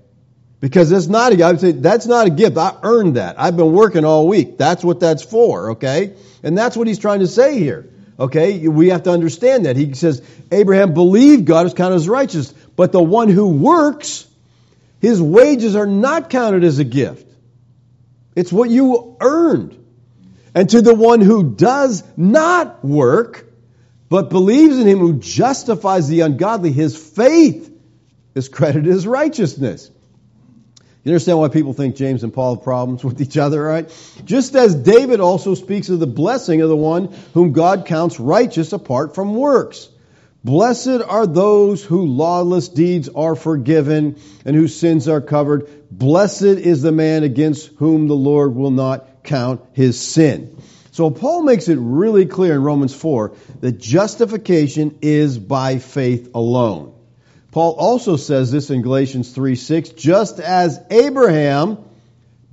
Because 0.64 0.90
it's 0.92 1.08
not 1.08 1.34
a, 1.34 1.44
I 1.44 1.50
would 1.50 1.60
say, 1.60 1.72
that's 1.72 2.06
not 2.06 2.26
a 2.26 2.30
gift. 2.30 2.56
I 2.56 2.74
earned 2.82 3.16
that. 3.16 3.38
I've 3.38 3.54
been 3.54 3.74
working 3.74 4.06
all 4.06 4.26
week. 4.26 4.56
That's 4.56 4.82
what 4.82 4.98
that's 4.98 5.22
for. 5.22 5.72
Okay? 5.72 6.14
And 6.42 6.56
that's 6.56 6.74
what 6.74 6.88
he's 6.88 6.98
trying 6.98 7.20
to 7.20 7.26
say 7.26 7.58
here. 7.58 7.90
Okay? 8.18 8.66
We 8.66 8.88
have 8.88 9.02
to 9.02 9.10
understand 9.10 9.66
that. 9.66 9.76
He 9.76 9.92
says, 9.92 10.26
Abraham 10.50 10.94
believed 10.94 11.44
God 11.44 11.66
is 11.66 11.74
counted 11.74 11.96
as 11.96 12.08
righteous. 12.08 12.50
But 12.76 12.92
the 12.92 13.02
one 13.02 13.28
who 13.28 13.48
works, 13.48 14.26
his 15.02 15.20
wages 15.20 15.76
are 15.76 15.86
not 15.86 16.30
counted 16.30 16.64
as 16.64 16.78
a 16.78 16.84
gift. 16.84 17.30
It's 18.34 18.50
what 18.50 18.70
you 18.70 19.18
earned. 19.20 19.78
And 20.54 20.70
to 20.70 20.80
the 20.80 20.94
one 20.94 21.20
who 21.20 21.42
does 21.42 22.02
not 22.16 22.82
work, 22.82 23.52
but 24.08 24.30
believes 24.30 24.78
in 24.78 24.86
him 24.86 25.00
who 25.00 25.18
justifies 25.18 26.08
the 26.08 26.22
ungodly, 26.22 26.72
his 26.72 26.96
faith 26.96 27.70
is 28.34 28.48
credited 28.48 28.90
as 28.90 29.06
righteousness. 29.06 29.90
You 31.04 31.12
understand 31.12 31.38
why 31.38 31.48
people 31.48 31.74
think 31.74 31.96
James 31.96 32.24
and 32.24 32.32
Paul 32.32 32.54
have 32.54 32.64
problems 32.64 33.04
with 33.04 33.20
each 33.20 33.36
other, 33.36 33.62
right? 33.62 33.94
Just 34.24 34.56
as 34.56 34.74
David 34.74 35.20
also 35.20 35.54
speaks 35.54 35.90
of 35.90 36.00
the 36.00 36.06
blessing 36.06 36.62
of 36.62 36.70
the 36.70 36.76
one 36.76 37.14
whom 37.34 37.52
God 37.52 37.84
counts 37.84 38.18
righteous 38.18 38.72
apart 38.72 39.14
from 39.14 39.34
works. 39.34 39.90
Blessed 40.44 41.02
are 41.06 41.26
those 41.26 41.84
whose 41.84 42.08
lawless 42.08 42.68
deeds 42.68 43.10
are 43.10 43.34
forgiven 43.34 44.16
and 44.46 44.56
whose 44.56 44.78
sins 44.78 45.06
are 45.06 45.20
covered. 45.20 45.68
Blessed 45.90 46.42
is 46.42 46.80
the 46.80 46.92
man 46.92 47.22
against 47.22 47.66
whom 47.76 48.08
the 48.08 48.16
Lord 48.16 48.54
will 48.54 48.70
not 48.70 49.24
count 49.24 49.60
his 49.74 50.00
sin. 50.00 50.56
So 50.90 51.10
Paul 51.10 51.42
makes 51.42 51.68
it 51.68 51.78
really 51.78 52.24
clear 52.24 52.54
in 52.54 52.62
Romans 52.62 52.94
4 52.94 53.34
that 53.60 53.78
justification 53.78 54.98
is 55.02 55.38
by 55.38 55.78
faith 55.78 56.30
alone. 56.34 56.93
Paul 57.54 57.76
also 57.78 58.16
says 58.16 58.50
this 58.50 58.70
in 58.70 58.82
Galatians 58.82 59.30
3 59.30 59.54
6, 59.54 59.90
just 59.90 60.40
as 60.40 60.80
Abraham 60.90 61.78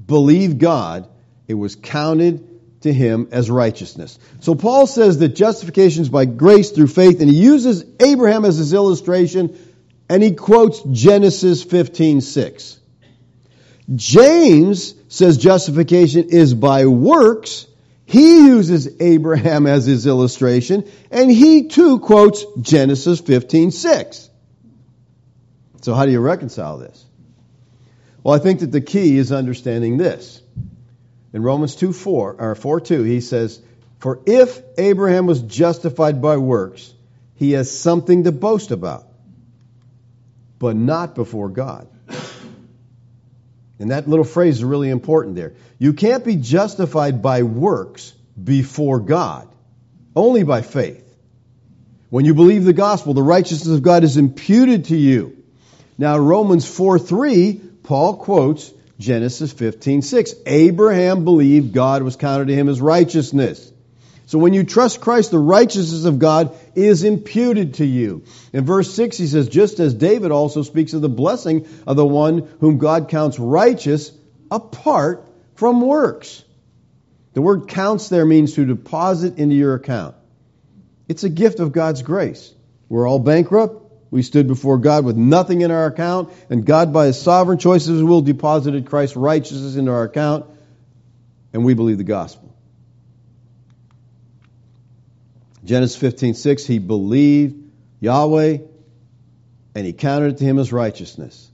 believed 0.05 0.59
God, 0.59 1.09
it 1.47 1.55
was 1.55 1.75
counted 1.75 2.47
to 2.81 2.93
him 2.93 3.29
as 3.31 3.49
righteousness. 3.49 4.19
So 4.41 4.53
Paul 4.53 4.85
says 4.85 5.17
that 5.17 5.29
justification 5.29 6.03
is 6.03 6.09
by 6.09 6.25
grace 6.25 6.69
through 6.69 6.89
faith, 6.89 7.19
and 7.19 7.27
he 7.31 7.35
uses 7.35 7.83
Abraham 7.99 8.45
as 8.45 8.57
his 8.57 8.73
illustration, 8.73 9.57
and 10.07 10.21
he 10.21 10.33
quotes 10.33 10.83
Genesis 10.83 11.63
15:6. 11.63 12.77
James 13.95 14.93
says 15.07 15.39
justification 15.39 16.29
is 16.29 16.53
by 16.53 16.85
works. 16.85 17.65
He 18.05 18.45
uses 18.45 18.87
Abraham 18.99 19.65
as 19.65 19.87
his 19.87 20.05
illustration, 20.05 20.87
and 21.09 21.31
he 21.31 21.69
too 21.69 21.97
quotes 21.97 22.45
Genesis 22.61 23.19
15:6. 23.19 24.27
So 25.81 25.93
how 25.93 26.05
do 26.05 26.11
you 26.11 26.19
reconcile 26.19 26.77
this? 26.77 27.05
Well, 28.23 28.35
I 28.35 28.39
think 28.39 28.59
that 28.59 28.71
the 28.71 28.81
key 28.81 29.17
is 29.17 29.31
understanding 29.31 29.97
this. 29.97 30.41
In 31.33 31.43
Romans 31.43 31.75
2 31.75 31.91
4, 31.91 32.35
or 32.39 32.55
4 32.55 32.81
2, 32.81 33.03
he 33.03 33.21
says, 33.21 33.59
For 33.99 34.21
if 34.25 34.61
Abraham 34.77 35.25
was 35.25 35.41
justified 35.41 36.21
by 36.21 36.37
works, 36.37 36.93
he 37.35 37.53
has 37.53 37.71
something 37.71 38.25
to 38.25 38.31
boast 38.31 38.71
about, 38.71 39.07
but 40.59 40.75
not 40.75 41.15
before 41.15 41.49
God. 41.49 41.87
And 43.79 43.89
that 43.89 44.07
little 44.07 44.25
phrase 44.25 44.57
is 44.57 44.63
really 44.63 44.91
important 44.91 45.35
there. 45.35 45.53
You 45.79 45.93
can't 45.93 46.23
be 46.23 46.35
justified 46.35 47.23
by 47.23 47.41
works 47.41 48.13
before 48.41 48.99
God, 48.99 49.47
only 50.15 50.43
by 50.43 50.61
faith. 50.61 51.03
When 52.11 52.25
you 52.25 52.35
believe 52.35 52.63
the 52.63 52.73
gospel, 52.73 53.15
the 53.15 53.23
righteousness 53.23 53.75
of 53.75 53.81
God 53.81 54.03
is 54.03 54.17
imputed 54.17 54.85
to 54.85 54.95
you. 54.95 55.40
Now, 55.97 56.17
Romans 56.17 56.65
4 56.65 56.99
3, 56.99 57.61
Paul 57.83 58.17
quotes 58.17 58.71
Genesis 58.99 59.53
15:6. 59.53 60.35
Abraham 60.45 61.23
believed 61.23 61.73
God 61.73 62.03
was 62.03 62.15
counted 62.15 62.47
to 62.47 62.55
him 62.55 62.69
as 62.69 62.79
righteousness. 62.79 63.71
So 64.27 64.39
when 64.39 64.53
you 64.53 64.63
trust 64.63 65.01
Christ, 65.01 65.31
the 65.31 65.39
righteousness 65.39 66.05
of 66.05 66.17
God 66.17 66.55
is 66.73 67.03
imputed 67.03 67.73
to 67.75 67.85
you. 67.85 68.23
In 68.53 68.63
verse 68.63 68.89
6, 68.93 69.17
he 69.17 69.27
says, 69.27 69.49
just 69.49 69.81
as 69.81 69.93
David 69.93 70.31
also 70.31 70.61
speaks 70.61 70.93
of 70.93 71.01
the 71.01 71.09
blessing 71.09 71.67
of 71.85 71.97
the 71.97 72.05
one 72.05 72.47
whom 72.61 72.77
God 72.77 73.09
counts 73.09 73.37
righteous 73.39 74.09
apart 74.49 75.27
from 75.55 75.81
works. 75.81 76.45
The 77.33 77.41
word 77.41 77.67
counts 77.67 78.07
there 78.07 78.25
means 78.25 78.53
to 78.53 78.65
deposit 78.65 79.37
into 79.37 79.55
your 79.55 79.75
account. 79.75 80.15
It's 81.09 81.25
a 81.25 81.29
gift 81.29 81.59
of 81.59 81.73
God's 81.73 82.01
grace. 82.01 82.53
We're 82.87 83.07
all 83.07 83.19
bankrupt. 83.19 83.80
We 84.11 84.23
stood 84.23 84.47
before 84.47 84.77
God 84.77 85.05
with 85.05 85.15
nothing 85.15 85.61
in 85.61 85.71
our 85.71 85.85
account, 85.85 86.31
and 86.49 86.65
God, 86.65 86.91
by 86.91 87.07
His 87.07 87.19
sovereign 87.19 87.57
choices, 87.57 88.03
will 88.03 88.21
deposited 88.21 88.85
Christ's 88.85 89.15
righteousness 89.15 89.77
into 89.77 89.91
our 89.91 90.03
account, 90.03 90.45
and 91.53 91.63
we 91.63 91.73
believe 91.73 91.97
the 91.97 92.03
gospel. 92.03 92.53
Genesis 95.63 95.95
15, 95.95 96.33
6, 96.33 96.65
he 96.65 96.79
believed 96.79 97.71
Yahweh, 97.99 98.57
and 99.75 99.85
he 99.85 99.93
counted 99.93 100.33
it 100.33 100.37
to 100.39 100.43
him 100.43 100.59
as 100.59 100.73
righteousness. 100.73 101.49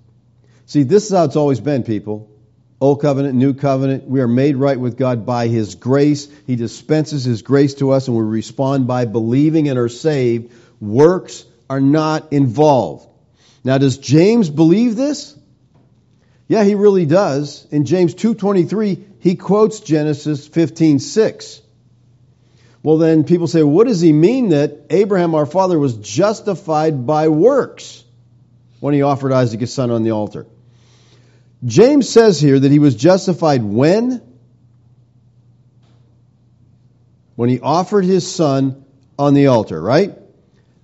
See, 0.65 0.83
this 0.83 1.05
is 1.05 1.15
how 1.15 1.25
it's 1.25 1.35
always 1.35 1.59
been, 1.59 1.83
people. 1.83 2.31
Old 2.79 3.01
covenant, 3.01 3.35
new 3.35 3.53
covenant, 3.53 4.07
we 4.07 4.21
are 4.21 4.27
made 4.27 4.55
right 4.55 4.79
with 4.79 4.97
God 4.97 5.25
by 5.25 5.47
His 5.47 5.75
grace. 5.75 6.27
He 6.45 6.55
dispenses 6.55 7.23
His 7.23 7.41
grace 7.41 7.73
to 7.75 7.91
us, 7.91 8.07
and 8.07 8.15
we 8.15 8.23
respond 8.23 8.87
by 8.87 9.05
believing 9.05 9.67
and 9.67 9.79
are 9.79 9.89
saved. 9.89 10.53
Works 10.79 11.43
are 11.69 11.81
not 11.81 12.31
involved. 12.31 13.07
Now, 13.63 13.77
does 13.77 13.97
James 13.97 14.49
believe 14.49 14.95
this? 14.95 15.37
Yeah, 16.47 16.63
he 16.63 16.75
really 16.75 17.05
does. 17.05 17.67
In 17.71 17.85
James 17.85 18.15
2.23, 18.15 19.03
he 19.19 19.35
quotes 19.35 19.81
Genesis 19.81 20.47
15.6. 20.47 21.61
Well, 22.83 22.97
then 22.97 23.25
people 23.25 23.47
say, 23.47 23.63
what 23.63 23.87
does 23.87 23.99
he 23.99 24.13
mean 24.13 24.49
that 24.49 24.85
Abraham, 24.89 25.35
our 25.35 25.45
father, 25.45 25.77
was 25.77 25.97
justified 25.97 27.05
by 27.05 27.27
works 27.27 28.03
when 28.79 28.93
he 28.93 29.01
offered 29.01 29.33
Isaac 29.33 29.59
his 29.59 29.73
son 29.73 29.91
on 29.91 30.03
the 30.03 30.11
altar? 30.11 30.45
James 31.65 32.07
says 32.07 32.39
here 32.39 32.57
that 32.57 32.71
he 32.71 32.79
was 32.79 32.95
justified 32.95 33.63
when? 33.63 34.21
When 37.35 37.49
he 37.49 37.59
offered 37.59 38.05
his 38.05 38.33
son 38.33 38.85
on 39.19 39.33
the 39.33 39.47
altar, 39.47 39.81
right? 39.81 40.17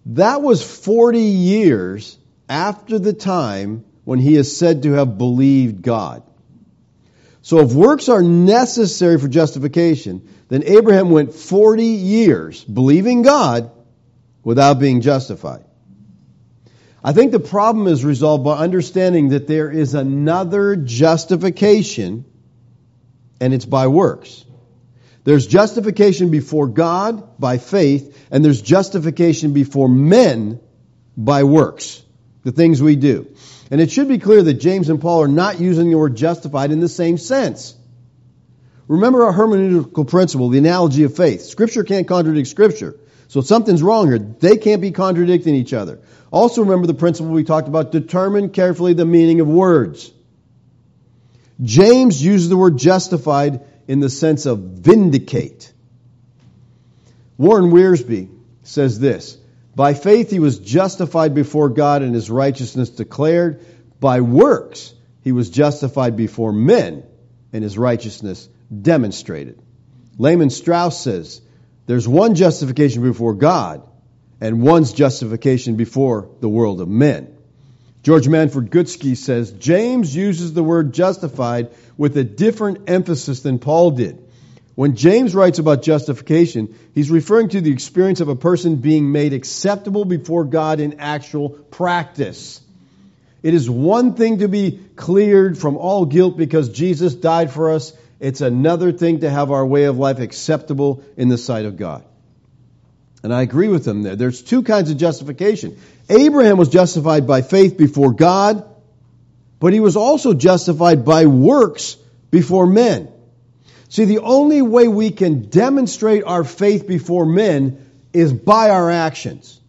That 0.08 0.42
was 0.42 0.64
40 0.64 1.20
years 1.20 2.18
after 2.50 3.00
the 3.00 3.14
time 3.14 3.86
when 4.04 4.20
he 4.20 4.36
is 4.36 4.56
said 4.56 4.84
to 4.84 4.94
have 4.94 5.18
believed 5.18 5.82
God. 5.82 6.24
So 7.42 7.60
if 7.60 7.74
works 7.74 8.10
are 8.10 8.22
necessary 8.22 9.20
for 9.20 9.28
justification, 9.28 10.28
then 10.50 10.64
Abraham 10.66 11.10
went 11.10 11.34
40 11.34 11.84
years 11.84 12.64
believing 12.64 13.22
God 13.22 13.72
without 14.44 14.80
being 14.80 15.02
justified. 15.02 15.66
I 17.04 17.12
think 17.12 17.34
the 17.34 17.40
problem 17.40 17.88
is 17.88 18.06
resolved 18.06 18.46
by 18.46 18.58
understanding 18.58 19.30
that 19.30 19.48
there 19.48 19.70
is 19.70 19.94
another 19.94 20.78
justification, 20.78 22.24
and 23.42 23.54
it's 23.54 23.66
by 23.66 23.88
works. 23.88 24.46
There's 25.24 25.48
justification 25.48 26.32
before 26.32 26.68
God 26.68 27.40
by 27.40 27.58
faith, 27.58 28.28
and 28.30 28.44
there's 28.44 28.62
justification 28.62 29.54
before 29.54 29.88
men 29.88 30.60
by 31.16 31.44
works, 31.44 32.04
the 32.44 32.52
things 32.52 32.82
we 32.82 32.96
do. 32.96 33.34
And 33.72 33.80
it 33.80 33.90
should 33.90 34.10
be 34.10 34.18
clear 34.18 34.44
that 34.44 34.56
James 34.56 34.90
and 34.90 35.00
Paul 35.00 35.24
are 35.24 35.28
not 35.28 35.60
using 35.60 35.90
the 35.90 35.98
word 35.98 36.16
justified 36.16 36.72
in 36.72 36.80
the 36.80 36.90
same 36.90 37.18
sense. 37.18 37.76
Remember 38.88 39.24
our 39.24 39.34
hermeneutical 39.34 40.08
principle, 40.08 40.50
the 40.50 40.58
analogy 40.58 41.04
of 41.04 41.16
faith. 41.16 41.42
Scripture 41.44 41.84
can't 41.84 42.08
contradict 42.08 42.50
Scripture. 42.50 43.00
So 43.30 43.42
something's 43.42 43.82
wrong 43.82 44.08
here. 44.08 44.20
They 44.20 44.58
can't 44.58 44.82
be 44.82 44.92
contradicting 44.92 45.56
each 45.56 45.74
other. 45.74 46.02
Also 46.32 46.62
remember 46.64 46.86
the 46.88 46.94
principle 46.94 47.32
we 47.32 47.44
talked 47.44 47.68
about, 47.68 47.92
determine 47.92 48.50
carefully 48.50 48.94
the 48.94 49.06
meaning 49.06 49.40
of 49.40 49.48
words. 49.48 50.12
James 51.62 52.24
uses 52.24 52.50
the 52.50 52.58
word 52.58 52.78
justified 52.78 53.62
in 53.88 54.00
the 54.00 54.10
sense 54.10 54.46
of 54.46 54.60
vindicate. 54.60 55.72
Warren 57.38 57.72
Wiersbe 57.72 58.30
says 58.64 59.00
this 59.00 59.38
By 59.76 59.94
faith 59.94 60.30
he 60.30 60.40
was 60.40 60.60
justified 60.60 61.34
before 61.34 61.70
God 61.70 62.02
and 62.02 62.14
his 62.14 62.30
righteousness 62.30 62.90
declared. 62.90 63.66
By 64.00 64.22
works 64.22 64.94
he 65.22 65.32
was 65.32 65.50
justified 65.50 66.16
before 66.16 66.52
men 66.52 67.04
and 67.52 67.64
his 67.64 67.78
righteousness 67.78 68.50
demonstrated. 68.82 69.62
Lehman 70.18 70.50
Strauss 70.50 71.00
says 71.00 71.42
there's 71.86 72.08
one 72.08 72.36
justification 72.36 73.04
before 73.04 73.34
God 73.34 73.84
and 74.40 74.62
one's 74.62 74.94
justification 74.94 75.76
before 75.76 76.30
the 76.40 76.50
world 76.50 76.82
of 76.82 76.88
men. 76.88 77.33
George 78.04 78.28
Manford 78.28 78.70
Gutzke 78.70 79.16
says 79.16 79.52
James 79.52 80.14
uses 80.14 80.54
the 80.54 80.64
word 80.64 80.94
justified 80.94 81.70
with 81.98 82.18
a 82.18 82.24
different 82.24 82.90
emphasis 82.90 83.40
than 83.40 83.60
Paul 83.60 83.92
did. 83.92 84.22
When 84.76 84.96
James 84.96 85.34
writes 85.34 85.60
about 85.60 85.84
justification, 85.84 86.78
he's 86.94 87.10
referring 87.10 87.50
to 87.50 87.62
the 87.62 87.72
experience 87.72 88.20
of 88.20 88.28
a 88.28 88.36
person 88.36 88.78
being 88.78 89.12
made 89.12 89.32
acceptable 89.32 90.04
before 90.04 90.44
God 90.44 90.82
in 90.82 91.00
actual 91.00 91.50
practice. 91.50 92.60
It 93.42 93.54
is 93.54 93.70
one 93.70 94.16
thing 94.16 94.40
to 94.40 94.50
be 94.50 94.80
cleared 94.96 95.58
from 95.58 95.78
all 95.78 96.06
guilt 96.06 96.36
because 96.36 96.70
Jesus 96.70 97.14
died 97.14 97.52
for 97.52 97.72
us. 97.72 97.94
It's 98.20 98.42
another 98.42 98.92
thing 98.92 99.22
to 99.22 99.30
have 99.30 99.52
our 99.52 99.66
way 99.66 99.86
of 99.86 99.98
life 99.98 100.20
acceptable 100.20 101.04
in 101.16 101.30
the 101.30 101.38
sight 101.38 101.66
of 101.66 101.78
God. 101.78 102.04
And 103.24 103.34
I 103.34 103.42
agree 103.42 103.70
with 103.70 103.88
him 103.88 104.04
there. 104.04 104.18
There's 104.18 104.42
two 104.42 104.64
kinds 104.64 104.92
of 104.92 104.98
justification. 104.98 105.80
Abraham 106.10 106.58
was 106.58 106.68
justified 106.68 107.26
by 107.26 107.42
faith 107.42 107.78
before 107.78 108.12
God, 108.12 108.66
but 109.60 109.72
he 109.72 109.80
was 109.80 109.96
also 109.96 110.34
justified 110.34 111.06
by 111.06 111.26
works 111.26 111.96
before 112.30 112.68
men. 112.68 113.10
See, 113.88 114.06
the 114.06 114.20
only 114.20 114.62
way 114.62 114.90
we 114.90 115.12
can 115.12 115.50
demonstrate 115.50 116.26
our 116.26 116.44
faith 116.44 116.86
before 116.86 117.26
men 117.26 117.90
is 118.12 118.34
by 118.34 118.72
our 118.72 118.92
actions, 118.92 119.62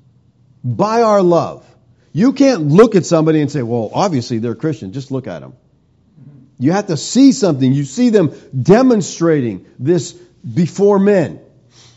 by 0.65 1.03
our 1.03 1.23
love. 1.23 1.65
You 2.13 2.33
can't 2.33 2.69
look 2.69 2.97
at 2.97 3.07
somebody 3.07 3.41
and 3.41 3.51
say, 3.51 3.63
well, 3.63 3.91
obviously 3.93 4.39
they're 4.39 4.55
Christian. 4.55 4.93
Just 4.93 5.11
look 5.11 5.27
at 5.27 5.41
them. 5.41 5.55
You 6.59 6.73
have 6.73 6.87
to 6.87 6.97
see 6.97 7.33
something. 7.33 7.73
You 7.73 7.85
see 7.85 8.11
them 8.11 8.33
demonstrating 8.61 9.67
this 9.79 10.13
before 10.13 10.99
men. 10.99 11.41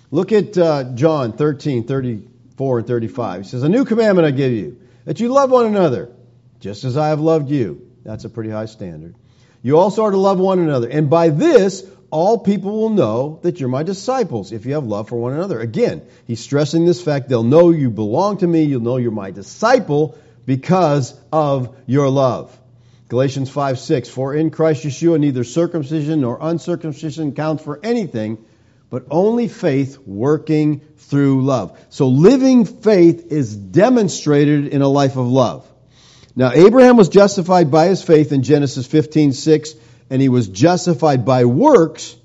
Look 0.10 0.32
at 0.32 0.58
uh, 0.58 0.96
John 0.96 1.34
13, 1.34 1.86
34 1.86 2.80
and 2.80 2.88
35. 2.88 3.42
He 3.42 3.48
says, 3.48 3.64
A 3.64 3.70
new 3.70 3.86
commandment 3.86 4.28
I 4.28 4.32
give 4.32 4.52
you, 4.52 4.80
that 5.06 5.20
you 5.20 5.30
love 5.30 5.52
one 5.52 5.66
another, 5.66 6.12
just 6.60 6.84
as 6.86 6.96
I 6.96 7.10
have 7.10 7.20
loved 7.20 7.50
you. 7.50 7.92
That's 8.04 8.24
a 8.24 8.30
pretty 8.30 8.50
high 8.50 8.68
standard. 8.68 9.16
You 9.62 9.78
also 9.78 10.04
are 10.04 10.12
to 10.12 10.18
love 10.18 10.40
one 10.40 10.60
another. 10.60 10.88
And 10.88 11.10
by 11.10 11.30
this, 11.30 11.84
all 12.10 12.40
people 12.40 12.72
will 12.72 12.90
know 12.90 13.40
that 13.44 13.60
you're 13.60 13.68
my 13.68 13.84
disciples 13.84 14.54
if 14.54 14.66
you 14.66 14.76
have 14.76 14.86
love 14.86 15.10
for 15.10 15.18
one 15.18 15.34
another. 15.34 15.60
Again, 15.60 16.04
he's 16.26 16.40
stressing 16.40 16.86
this 16.86 17.02
fact 17.02 17.28
they'll 17.28 17.44
know 17.44 17.72
you 17.72 17.90
belong 17.90 18.38
to 18.38 18.48
me, 18.48 18.64
you'll 18.64 18.82
know 18.82 18.96
you're 18.96 19.12
my 19.12 19.32
disciple 19.32 20.18
because 20.46 21.20
of 21.34 21.76
your 21.86 22.10
love. 22.10 22.58
Galatians 23.10 23.50
5 23.50 23.80
6, 23.80 24.10
for 24.10 24.34
in 24.34 24.52
Christ 24.52 24.86
Yeshua 24.86 25.20
neither 25.20 25.44
circumcision 25.44 26.22
nor 26.22 26.38
uncircumcision 26.40 27.34
counts 27.34 27.64
for 27.64 27.80
anything 27.84 28.38
but 28.90 29.06
only 29.10 29.48
faith 29.48 29.98
working 30.06 30.82
through 30.98 31.44
love. 31.44 31.78
So 31.90 32.08
living 32.08 32.66
faith 32.66 33.32
is 33.32 33.56
demonstrated 33.56 34.68
in 34.68 34.82
a 34.82 34.88
life 34.88 35.18
of 35.18 35.28
love. 35.28 35.70
Now 36.36 36.52
Abraham 36.52 36.98
was 36.98 37.10
justified 37.10 37.72
by 37.72 37.88
his 37.88 38.02
faith 38.02 38.32
in 38.32 38.44
Genesis 38.44 38.88
15:6 38.88 39.76
and 40.10 40.22
he 40.22 40.30
was 40.30 40.48
justified 40.48 41.26
by 41.26 41.46
works 41.46 42.16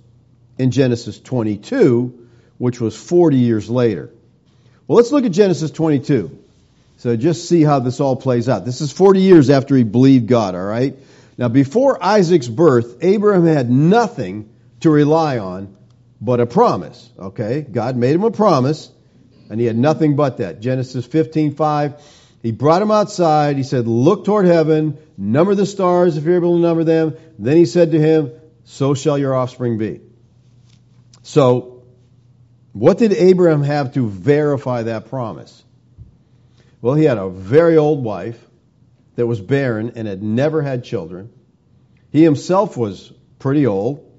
in 0.58 0.70
Genesis 0.70 1.18
22, 1.18 2.28
which 2.58 2.80
was 2.80 2.94
40 2.94 3.38
years 3.38 3.68
later. 3.68 4.10
Well, 4.86 4.96
let's 4.96 5.10
look 5.10 5.24
at 5.24 5.32
Genesis 5.32 5.70
22. 5.70 6.38
So 6.98 7.16
just 7.16 7.48
see 7.48 7.62
how 7.62 7.80
this 7.80 7.98
all 7.98 8.14
plays 8.14 8.48
out. 8.48 8.64
This 8.64 8.80
is 8.80 8.92
40 8.92 9.20
years 9.20 9.50
after 9.50 9.74
he 9.74 9.82
believed 9.82 10.28
God, 10.28 10.54
all 10.54 10.64
right? 10.64 10.96
Now, 11.36 11.48
before 11.48 12.02
Isaac's 12.02 12.46
birth, 12.46 12.98
Abraham 13.00 13.46
had 13.46 13.70
nothing 13.70 14.50
to 14.80 14.90
rely 14.90 15.38
on 15.38 15.74
but 16.22 16.38
a 16.38 16.46
promise. 16.46 17.10
Okay? 17.18 17.62
God 17.62 17.96
made 17.96 18.14
him 18.14 18.22
a 18.22 18.30
promise, 18.30 18.90
and 19.50 19.60
he 19.60 19.66
had 19.66 19.76
nothing 19.76 20.14
but 20.14 20.38
that. 20.38 20.60
Genesis 20.60 21.06
15:5. 21.06 22.00
He 22.42 22.52
brought 22.52 22.82
him 22.82 22.90
outside. 22.90 23.56
He 23.56 23.62
said, 23.62 23.86
Look 23.86 24.24
toward 24.24 24.46
heaven, 24.46 24.98
number 25.16 25.54
the 25.54 25.66
stars 25.66 26.16
if 26.16 26.24
you're 26.24 26.36
able 26.36 26.56
to 26.56 26.62
number 26.62 26.84
them. 26.84 27.16
Then 27.38 27.56
he 27.56 27.66
said 27.66 27.92
to 27.92 28.00
him, 28.00 28.32
So 28.64 28.94
shall 28.94 29.18
your 29.18 29.34
offspring 29.34 29.78
be. 29.78 30.00
So, 31.22 31.84
what 32.72 32.98
did 32.98 33.12
Abraham 33.12 33.62
have 33.62 33.94
to 33.94 34.08
verify 34.08 34.84
that 34.84 35.08
promise? 35.08 35.62
Well, 36.80 36.94
he 36.94 37.04
had 37.04 37.18
a 37.18 37.28
very 37.28 37.76
old 37.76 38.02
wife 38.02 38.44
that 39.14 39.26
was 39.26 39.40
barren 39.40 39.92
and 39.94 40.08
had 40.08 40.22
never 40.22 40.62
had 40.62 40.82
children. 40.82 41.30
He 42.10 42.24
himself 42.24 42.76
was 42.76 43.12
pretty 43.38 43.66
old. 43.66 44.11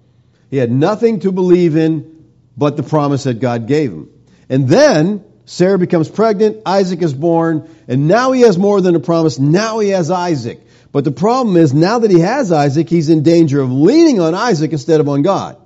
He 0.53 0.59
had 0.59 0.71
nothing 0.71 1.21
to 1.21 1.31
believe 1.31 1.75
in 1.75 2.25
but 2.55 2.77
the 2.77 2.83
promise 2.83 3.23
that 3.23 3.39
God 3.39 3.65
gave 3.65 3.91
him. 3.91 4.11
And 4.49 4.69
then 4.69 5.25
Sarah 5.45 5.79
becomes 5.79 6.07
pregnant, 6.07 6.61
Isaac 6.63 7.01
is 7.01 7.11
born, 7.11 7.67
and 7.87 8.07
now 8.07 8.33
he 8.33 8.41
has 8.41 8.55
more 8.55 8.79
than 8.79 8.95
a 8.95 8.99
promise. 8.99 9.39
Now 9.39 9.79
he 9.79 9.89
has 9.89 10.11
Isaac. 10.11 10.61
But 10.91 11.05
the 11.05 11.11
problem 11.11 11.57
is, 11.57 11.73
now 11.73 11.97
that 11.97 12.11
he 12.11 12.19
has 12.19 12.51
Isaac, 12.51 12.87
he's 12.87 13.09
in 13.09 13.23
danger 13.23 13.61
of 13.61 13.71
leaning 13.71 14.19
on 14.19 14.35
Isaac 14.35 14.71
instead 14.73 14.99
of 14.99 15.09
on 15.09 15.23
God. 15.23 15.57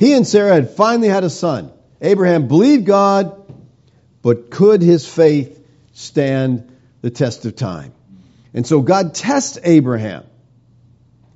He 0.00 0.14
and 0.14 0.26
Sarah 0.26 0.54
had 0.54 0.70
finally 0.70 1.06
had 1.06 1.22
a 1.22 1.30
son. 1.30 1.70
Abraham 2.00 2.48
believed 2.48 2.86
God, 2.86 3.40
but 4.20 4.50
could 4.50 4.82
his 4.82 5.06
faith 5.06 5.64
stand 5.92 6.76
the 7.02 7.10
test 7.10 7.46
of 7.46 7.54
time? 7.54 7.92
And 8.52 8.66
so 8.66 8.82
God 8.82 9.14
tests 9.14 9.60
Abraham 9.62 10.24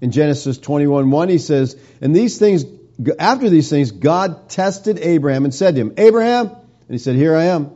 in 0.03 0.11
Genesis 0.11 0.59
21 0.59 1.11
1, 1.11 1.29
he 1.29 1.39
says, 1.39 1.77
And 2.03 2.15
these 2.15 2.37
things, 2.37 2.65
after 3.19 3.49
these 3.49 3.71
things, 3.71 3.93
God 3.93 4.51
tested 4.51 4.99
Abraham 4.99 5.45
and 5.45 5.55
said 5.55 5.77
to 5.77 5.81
him, 5.81 5.95
Abraham, 5.97 6.49
and 6.49 6.91
he 6.91 6.99
said, 6.99 7.15
Here 7.15 7.35
I 7.35 7.45
am. 7.45 7.71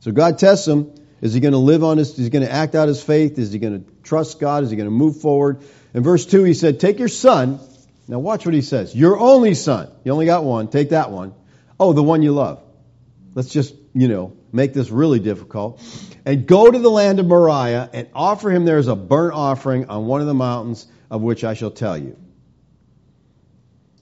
So 0.00 0.10
God 0.10 0.38
tests 0.38 0.66
him. 0.66 0.94
Is 1.20 1.34
he 1.34 1.40
going 1.40 1.52
to 1.52 1.58
live 1.58 1.84
on 1.84 1.98
his, 1.98 2.18
is 2.18 2.24
he 2.24 2.30
going 2.30 2.46
to 2.46 2.50
act 2.50 2.74
out 2.74 2.88
his 2.88 3.02
faith? 3.02 3.38
Is 3.38 3.52
he 3.52 3.58
going 3.58 3.84
to 3.84 3.90
trust 4.02 4.40
God? 4.40 4.64
Is 4.64 4.70
he 4.70 4.76
going 4.76 4.86
to 4.88 4.90
move 4.90 5.20
forward? 5.20 5.60
In 5.92 6.02
verse 6.02 6.24
2, 6.24 6.44
he 6.44 6.54
said, 6.54 6.80
Take 6.80 6.98
your 6.98 7.08
son. 7.08 7.60
Now 8.08 8.20
watch 8.20 8.46
what 8.46 8.54
he 8.54 8.62
says. 8.62 8.96
Your 8.96 9.18
only 9.20 9.52
son. 9.52 9.90
You 10.02 10.12
only 10.12 10.24
got 10.24 10.44
one. 10.44 10.68
Take 10.68 10.90
that 10.90 11.10
one. 11.10 11.34
Oh, 11.78 11.92
the 11.92 12.02
one 12.02 12.22
you 12.22 12.32
love. 12.32 12.62
Let's 13.34 13.50
just, 13.50 13.74
you 13.92 14.08
know, 14.08 14.32
make 14.50 14.72
this 14.72 14.90
really 14.90 15.20
difficult. 15.20 15.78
And 16.24 16.46
go 16.46 16.70
to 16.70 16.78
the 16.78 16.90
land 16.90 17.20
of 17.20 17.26
Moriah 17.26 17.90
and 17.92 18.08
offer 18.14 18.50
him 18.50 18.64
there 18.64 18.78
as 18.78 18.88
a 18.88 18.96
burnt 18.96 19.34
offering 19.34 19.90
on 19.90 20.06
one 20.06 20.22
of 20.22 20.26
the 20.26 20.34
mountains 20.34 20.86
of 21.10 21.20
which 21.20 21.44
I 21.44 21.54
shall 21.54 21.70
tell 21.70 21.98
you. 21.98 22.16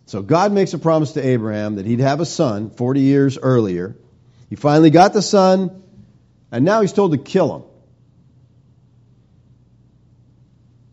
So 0.06 0.22
God 0.22 0.52
makes 0.52 0.72
a 0.72 0.78
promise 0.78 1.12
to 1.12 1.26
Abraham 1.26 1.76
that 1.76 1.86
he'd 1.86 2.00
have 2.00 2.20
a 2.20 2.26
son 2.26 2.70
40 2.70 3.00
years 3.00 3.38
earlier. 3.38 3.96
He 4.48 4.56
finally 4.56 4.90
got 4.90 5.12
the 5.12 5.22
son, 5.22 5.82
and 6.50 6.64
now 6.64 6.80
he's 6.80 6.92
told 6.92 7.12
to 7.12 7.18
kill 7.18 7.56
him. 7.56 7.62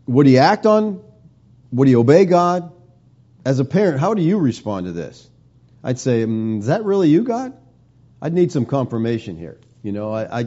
Would 0.06 0.26
he 0.26 0.38
act 0.38 0.66
on? 0.66 1.02
Would 1.72 1.88
he 1.88 1.96
obey 1.96 2.26
God? 2.26 2.72
As 3.44 3.58
a 3.58 3.64
parent, 3.64 4.00
how 4.00 4.14
do 4.14 4.22
you 4.22 4.38
respond 4.38 4.86
to 4.86 4.92
this? 4.92 5.28
I'd 5.82 5.98
say, 5.98 6.24
mm, 6.24 6.58
is 6.58 6.66
that 6.66 6.84
really 6.84 7.08
you, 7.08 7.22
God? 7.22 7.54
I'd 8.20 8.32
need 8.32 8.52
some 8.52 8.66
confirmation 8.66 9.36
here. 9.36 9.58
You 9.82 9.92
know, 9.92 10.12
I, 10.12 10.40
I 10.40 10.46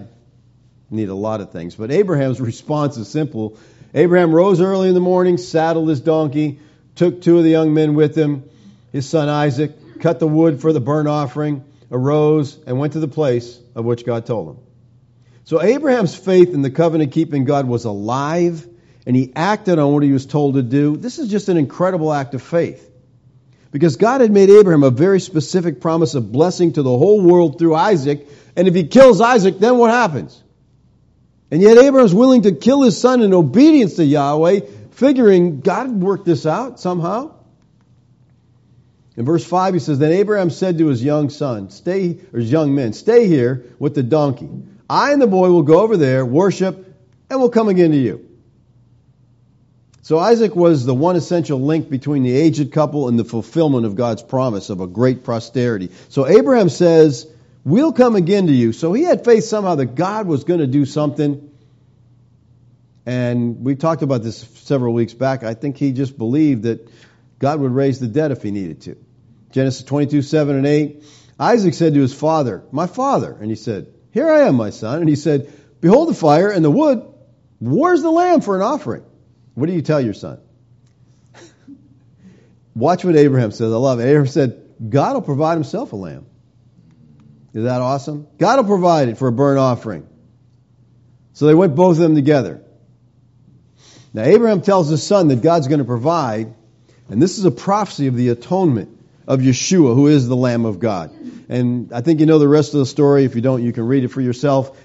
need 0.90 1.10
a 1.10 1.16
lot 1.16 1.42
of 1.42 1.52
things. 1.52 1.76
But 1.76 1.92
Abraham's 1.92 2.42
response 2.52 2.98
is 2.98 3.08
simple. 3.08 3.58
Abraham 3.94 4.34
rose 4.34 4.62
early 4.62 4.88
in 4.90 4.94
the 4.94 5.00
morning, 5.00 5.38
saddled 5.38 5.90
his 5.90 6.02
donkey, 6.02 6.60
took 6.96 7.22
two 7.22 7.38
of 7.38 7.44
the 7.44 7.50
young 7.50 7.74
men 7.74 7.96
with 7.96 8.16
him, 8.16 8.44
his 8.92 9.08
son 9.08 9.30
Isaac, 9.30 10.00
cut 10.00 10.20
the 10.20 10.28
wood 10.28 10.62
for 10.62 10.74
the 10.74 10.80
burnt 10.80 11.08
offering, 11.08 11.64
arose, 11.92 12.58
and 12.68 12.78
went 12.78 12.94
to 12.94 13.00
the 13.00 13.08
place 13.08 13.60
of 13.76 13.86
which 13.86 14.06
God 14.06 14.26
told 14.26 14.50
him. 14.50 14.64
So 15.46 15.62
Abraham's 15.62 16.16
faith 16.16 16.54
in 16.54 16.62
the 16.62 16.70
covenant 16.70 17.12
keeping 17.12 17.46
God 17.46 17.68
was 17.68 17.86
alive, 17.86 18.68
and 19.08 19.16
he 19.16 19.32
acted 19.36 19.80
on 19.80 19.94
what 19.94 20.04
he 20.04 20.12
was 20.12 20.28
told 20.28 20.56
to 20.56 20.62
do. 20.62 20.96
This 20.96 21.18
is 21.18 21.30
just 21.30 21.50
an 21.50 21.58
incredible 21.58 22.14
act 22.14 22.36
of 22.36 22.44
faith. 22.44 22.86
Because 23.72 23.98
God 23.98 24.22
had 24.22 24.32
made 24.32 24.50
Abraham 24.50 24.84
a 24.84 24.90
very 24.90 25.20
specific 25.20 25.80
promise 25.80 26.16
of 26.16 26.32
blessing 26.32 26.74
to 26.74 26.84
the 26.84 26.98
whole 26.98 27.22
world 27.22 27.60
through 27.60 27.76
Isaac. 27.76 28.28
And 28.56 28.68
if 28.68 28.74
he 28.74 28.86
kills 28.86 29.22
Isaac, 29.22 29.60
then 29.60 29.78
what 29.78 29.92
happens? 29.92 30.42
And 31.52 31.62
yet 31.62 31.78
Abraham's 31.78 32.14
willing 32.14 32.44
to 32.44 32.52
kill 32.52 32.84
his 32.84 33.00
son 33.00 33.22
in 33.22 33.34
obedience 33.34 33.96
to 33.96 34.06
Yahweh, 34.06 34.62
figuring 34.92 35.62
God 35.62 35.90
would 35.90 36.02
work 36.02 36.26
this 36.26 36.46
out 36.46 36.80
somehow. 36.80 37.34
In 39.18 39.26
verse 39.26 39.44
5, 39.44 39.74
he 39.74 39.80
says, 39.80 40.00
Then 40.00 40.12
Abraham 40.12 40.50
said 40.50 40.78
to 40.78 40.88
his 40.88 41.04
young 41.04 41.30
son, 41.30 41.72
stay, 41.72 42.20
or 42.32 42.40
his 42.40 42.52
young 42.52 42.74
men, 42.74 42.94
stay 42.94 43.28
here 43.28 43.66
with 43.78 43.96
the 43.96 44.04
donkey. 44.04 44.50
I 44.90 45.12
and 45.12 45.22
the 45.22 45.28
boy 45.28 45.50
will 45.50 45.64
go 45.64 45.82
over 45.82 45.98
there, 45.98 46.26
worship, 46.26 46.96
and 47.30 47.40
we'll 47.40 47.50
come 47.50 47.68
again 47.68 47.92
to 47.92 47.98
you. 47.98 48.26
So 50.02 50.18
Isaac 50.18 50.56
was 50.56 50.86
the 50.86 50.96
one 50.96 51.16
essential 51.16 51.60
link 51.60 51.90
between 51.90 52.24
the 52.24 52.32
aged 52.32 52.72
couple 52.72 53.10
and 53.10 53.20
the 53.20 53.26
fulfillment 53.26 53.86
of 53.86 53.96
God's 53.96 54.24
promise 54.24 54.70
of 54.70 54.80
a 54.80 54.88
great 54.88 55.24
posterity. 55.24 55.92
So 56.08 56.26
Abraham 56.26 56.70
says, 56.70 57.28
We'll 57.70 57.94
come 57.94 58.16
again 58.16 58.48
to 58.48 58.52
you. 58.52 58.74
So 58.74 58.94
he 58.94 59.04
had 59.04 59.24
faith 59.24 59.44
somehow 59.44 59.76
that 59.76 59.94
God 59.94 60.26
was 60.26 60.44
going 60.44 60.60
to 60.60 60.66
do 60.66 60.86
something. 60.86 61.52
And 63.06 63.64
we 63.64 63.76
talked 63.76 64.02
about 64.02 64.24
this 64.24 64.40
several 64.40 64.92
weeks 64.92 65.14
back. 65.14 65.44
I 65.44 65.54
think 65.54 65.78
he 65.78 65.92
just 65.92 66.18
believed 66.18 66.64
that 66.64 66.90
God 67.38 67.60
would 67.60 67.72
raise 67.72 68.00
the 68.00 68.08
dead 68.08 68.32
if 68.32 68.42
he 68.42 68.50
needed 68.50 68.82
to. 68.82 68.98
Genesis 69.52 69.84
22, 69.84 70.24
7 70.24 70.56
and 70.56 70.66
8. 70.66 71.04
Isaac 71.40 71.76
said 71.76 71.94
to 71.94 72.00
his 72.00 72.12
father, 72.12 72.64
My 72.72 72.88
father. 72.88 73.38
And 73.40 73.52
he 73.52 73.56
said, 73.56 73.94
Here 74.10 74.32
I 74.32 74.48
am, 74.48 74.56
my 74.56 74.72
son. 74.72 75.02
And 75.02 75.08
he 75.08 75.16
said, 75.16 75.54
Behold 75.80 76.10
the 76.10 76.16
fire 76.16 76.50
and 76.50 76.66
the 76.66 76.72
wood. 76.72 77.06
Where's 77.60 78.02
the 78.02 78.10
lamb 78.10 78.42
for 78.42 78.56
an 78.56 78.64
offering? 78.64 79.04
What 79.54 79.68
do 79.68 79.74
you 79.74 79.84
tell 79.84 80.02
your 80.02 80.16
son? 80.16 80.40
Watch 82.74 83.06
what 83.06 83.16
Abraham 83.16 83.52
says. 83.52 83.72
I 83.72 83.76
love 83.76 84.00
it. 84.00 84.06
Abraham 84.08 84.26
said, 84.26 84.66
God 84.90 85.14
will 85.14 85.22
provide 85.22 85.54
himself 85.54 85.94
a 85.94 85.96
lamb. 85.96 86.26
Is 87.54 87.64
that 87.64 87.82
awesome? 87.82 88.28
God 88.38 88.58
will 88.58 88.66
provide 88.66 89.10
it 89.10 89.18
for 89.18 89.28
a 89.28 89.32
burnt 89.32 89.60
offering. 89.60 90.08
So 91.34 91.48
they 91.48 91.56
went 91.56 91.76
both 91.76 91.98
of 91.98 92.04
them 92.04 92.16
together. 92.16 92.62
Now 94.14 94.24
Abraham 94.24 94.62
tells 94.62 94.90
his 94.90 95.04
son 95.04 95.28
that 95.30 95.42
God's 95.42 95.68
going 95.68 95.80
to 95.80 95.86
provide, 95.86 96.54
and 97.10 97.22
this 97.22 97.38
is 97.38 97.46
a 97.46 97.52
prophecy 97.52 98.08
of 98.08 98.16
the 98.16 98.30
atonement 98.30 98.90
of 99.28 99.40
Yeshua, 99.40 99.94
who 99.96 100.08
is 100.08 100.28
the 100.28 100.36
Lamb 100.36 100.66
of 100.66 100.80
God. 100.80 101.12
And 101.50 101.94
I 101.94 102.02
think 102.02 102.20
you 102.20 102.26
know 102.26 102.40
the 102.40 102.48
rest 102.48 102.74
of 102.74 102.80
the 102.80 102.86
story. 102.86 103.26
If 103.26 103.36
you 103.36 103.42
don't, 103.42 103.64
you 103.64 103.74
can 103.74 103.86
read 103.86 104.04
it 104.04 104.10
for 104.10 104.22
yourself. 104.22 104.78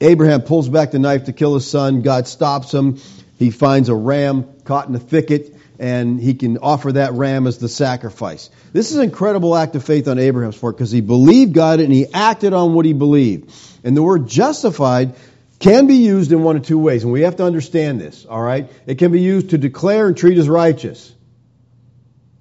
Abraham 0.00 0.42
pulls 0.42 0.68
back 0.68 0.90
the 0.90 0.98
knife 0.98 1.24
to 1.24 1.32
kill 1.32 1.54
his 1.54 1.68
son. 1.68 2.02
God 2.02 2.26
stops 2.26 2.72
him. 2.72 2.98
He 3.38 3.50
finds 3.50 3.88
a 3.88 3.94
ram 3.94 4.46
caught 4.64 4.88
in 4.88 4.94
a 4.94 5.00
thicket, 5.00 5.56
and 5.82 6.20
he 6.20 6.34
can 6.34 6.58
offer 6.58 6.92
that 6.92 7.12
ram 7.12 7.48
as 7.48 7.58
the 7.58 7.68
sacrifice. 7.68 8.50
This 8.72 8.92
is 8.92 8.98
an 8.98 9.02
incredible 9.02 9.56
act 9.56 9.74
of 9.74 9.82
faith 9.82 10.06
on 10.06 10.16
Abraham's 10.20 10.56
part 10.56 10.76
because 10.76 10.92
he 10.92 11.00
believed 11.00 11.54
God 11.54 11.80
and 11.80 11.92
he 11.92 12.06
acted 12.14 12.52
on 12.52 12.72
what 12.72 12.86
he 12.86 12.92
believed. 12.92 13.52
And 13.82 13.96
the 13.96 14.02
word 14.02 14.28
justified 14.28 15.16
can 15.58 15.88
be 15.88 15.96
used 15.96 16.30
in 16.30 16.44
one 16.44 16.56
of 16.56 16.64
two 16.64 16.78
ways, 16.78 17.02
and 17.02 17.12
we 17.12 17.22
have 17.22 17.36
to 17.36 17.44
understand 17.44 18.00
this, 18.00 18.24
all 18.26 18.40
right? 18.40 18.70
It 18.86 18.98
can 18.98 19.10
be 19.10 19.20
used 19.20 19.50
to 19.50 19.58
declare 19.58 20.06
and 20.06 20.16
treat 20.16 20.38
as 20.38 20.48
righteous. 20.48 21.12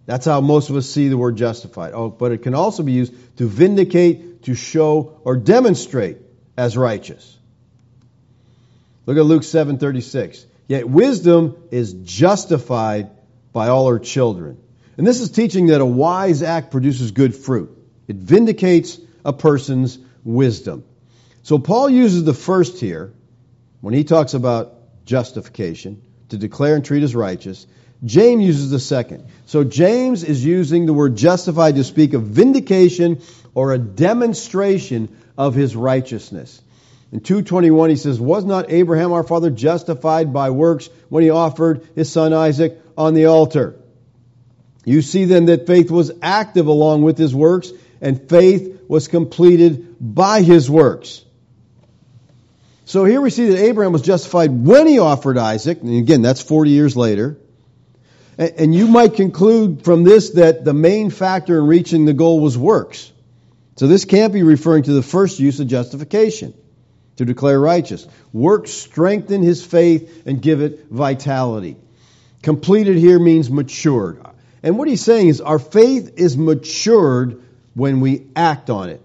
That's 0.05 0.25
how 0.25 0.39
most 0.41 0.69
of 0.69 0.75
us 0.75 0.87
see 0.87 1.07
the 1.07 1.17
word 1.17 1.35
justified. 1.35 1.93
Oh, 1.95 2.09
but 2.09 2.31
it 2.31 2.43
can 2.43 2.53
also 2.53 2.83
be 2.83 2.91
used 2.91 3.13
to 3.37 3.47
vindicate, 3.47 4.43
to 4.43 4.53
show, 4.53 5.19
or 5.23 5.35
demonstrate 5.35 6.17
as 6.57 6.77
righteous. 6.77 7.37
Look 9.07 9.17
at 9.17 9.25
Luke 9.25 9.43
7:36. 9.43 10.45
Yet 10.67 10.87
wisdom 10.87 11.55
is 11.71 11.93
justified 11.93 13.09
by 13.53 13.67
all 13.67 13.89
her 13.89 13.99
children. 13.99 14.57
And 14.97 15.07
this 15.07 15.21
is 15.21 15.31
teaching 15.31 15.67
that 15.67 15.81
a 15.81 15.85
wise 15.85 16.43
act 16.43 16.71
produces 16.71 17.11
good 17.11 17.35
fruit. 17.35 17.77
It 18.07 18.15
vindicates 18.17 18.99
a 19.25 19.33
person's 19.33 19.97
wisdom. 20.23 20.83
So 21.43 21.57
Paul 21.59 21.89
uses 21.89 22.23
the 22.23 22.33
first 22.33 22.79
here 22.79 23.13
when 23.79 23.93
he 23.93 24.03
talks 24.03 24.33
about 24.33 25.05
justification 25.05 26.01
to 26.29 26.37
declare 26.37 26.75
and 26.75 26.85
treat 26.85 27.03
as 27.03 27.15
righteous. 27.15 27.65
James 28.03 28.43
uses 28.43 28.69
the 28.69 28.79
second. 28.79 29.27
So 29.45 29.63
James 29.63 30.23
is 30.23 30.43
using 30.43 30.85
the 30.85 30.93
word 30.93 31.15
justified 31.15 31.75
to 31.75 31.83
speak 31.83 32.13
of 32.13 32.23
vindication 32.23 33.21
or 33.53 33.73
a 33.73 33.77
demonstration 33.77 35.15
of 35.37 35.55
his 35.55 35.75
righteousness. 35.75 36.61
In 37.11 37.19
221 37.19 37.89
he 37.89 37.95
says, 37.97 38.19
Was 38.19 38.45
not 38.45 38.71
Abraham 38.71 39.11
our 39.11 39.23
father 39.23 39.49
justified 39.49 40.31
by 40.31 40.49
works 40.51 40.89
when 41.09 41.23
he 41.23 41.29
offered 41.29 41.85
his 41.93 42.11
son 42.11 42.31
Isaac 42.33 42.79
on 42.97 43.13
the 43.13 43.25
altar? 43.25 43.75
You 44.85 45.01
see 45.01 45.25
then 45.25 45.45
that 45.45 45.67
faith 45.67 45.91
was 45.91 46.11
active 46.21 46.67
along 46.67 47.03
with 47.03 47.17
his 47.17 47.35
works, 47.35 47.71
and 47.99 48.29
faith 48.29 48.81
was 48.87 49.07
completed 49.07 49.95
by 49.99 50.41
his 50.41 50.69
works. 50.69 51.23
So 52.85 53.05
here 53.05 53.21
we 53.21 53.29
see 53.29 53.49
that 53.49 53.59
Abraham 53.59 53.93
was 53.93 54.01
justified 54.01 54.51
when 54.51 54.87
he 54.87 54.99
offered 54.99 55.37
Isaac, 55.37 55.81
and 55.81 55.97
again, 55.97 56.21
that's 56.21 56.41
40 56.41 56.71
years 56.71 56.95
later. 56.95 57.37
And 58.37 58.73
you 58.73 58.87
might 58.87 59.15
conclude 59.15 59.83
from 59.83 60.03
this 60.03 60.31
that 60.31 60.65
the 60.65 60.73
main 60.73 61.09
factor 61.09 61.59
in 61.59 61.67
reaching 61.67 62.05
the 62.05 62.13
goal 62.13 62.39
was 62.39 62.57
works. 62.57 63.11
So 63.75 63.87
this 63.87 64.05
can't 64.05 64.33
be 64.33 64.41
referring 64.43 64.83
to 64.83 64.93
the 64.93 65.03
first 65.03 65.39
use 65.39 65.59
of 65.59 65.67
justification 65.67 66.53
to 67.21 67.25
declare 67.25 67.59
righteous. 67.59 68.07
Works 68.33 68.71
strengthen 68.71 69.43
his 69.43 69.63
faith 69.63 70.23
and 70.25 70.41
give 70.41 70.61
it 70.61 70.87
vitality. 70.89 71.77
Completed 72.41 72.97
here 72.97 73.19
means 73.19 73.51
matured. 73.51 74.25
And 74.63 74.77
what 74.77 74.87
he's 74.87 75.03
saying 75.03 75.27
is 75.27 75.39
our 75.39 75.59
faith 75.59 76.13
is 76.17 76.35
matured 76.35 77.43
when 77.75 77.99
we 78.01 78.27
act 78.35 78.71
on 78.71 78.89
it. 78.89 79.01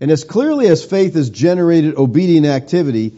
And 0.00 0.10
as 0.10 0.24
clearly 0.24 0.66
as 0.68 0.82
faith 0.82 1.14
has 1.14 1.28
generated 1.28 1.96
obedient 1.96 2.46
activity, 2.46 3.14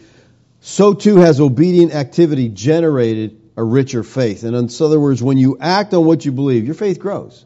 so 0.61 0.93
too 0.93 1.18
has 1.18 1.41
obedient 1.41 1.95
activity 1.95 2.49
generated 2.49 3.41
a 3.57 3.62
richer 3.62 4.03
faith. 4.03 4.43
And 4.43 4.57
in 4.57 4.68
other 4.81 4.99
words, 4.99 5.22
when 5.22 5.39
you 5.39 5.57
act 5.61 5.95
on 5.95 6.05
what 6.05 6.24
you 6.24 6.33
believe, 6.33 6.66
your 6.66 6.74
faith 6.74 6.99
grows. 6.99 7.45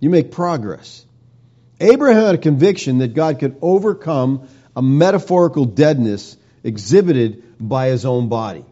You 0.00 0.10
make 0.10 0.30
progress. 0.30 1.04
Abraham 1.80 2.26
had 2.26 2.34
a 2.34 2.38
conviction 2.38 2.98
that 2.98 3.14
God 3.14 3.38
could 3.38 3.56
overcome 3.62 4.48
a 4.76 4.82
metaphorical 4.82 5.64
deadness 5.64 6.36
exhibited 6.62 7.42
by 7.58 7.88
his 7.88 8.04
own 8.04 8.28
body. 8.28 8.64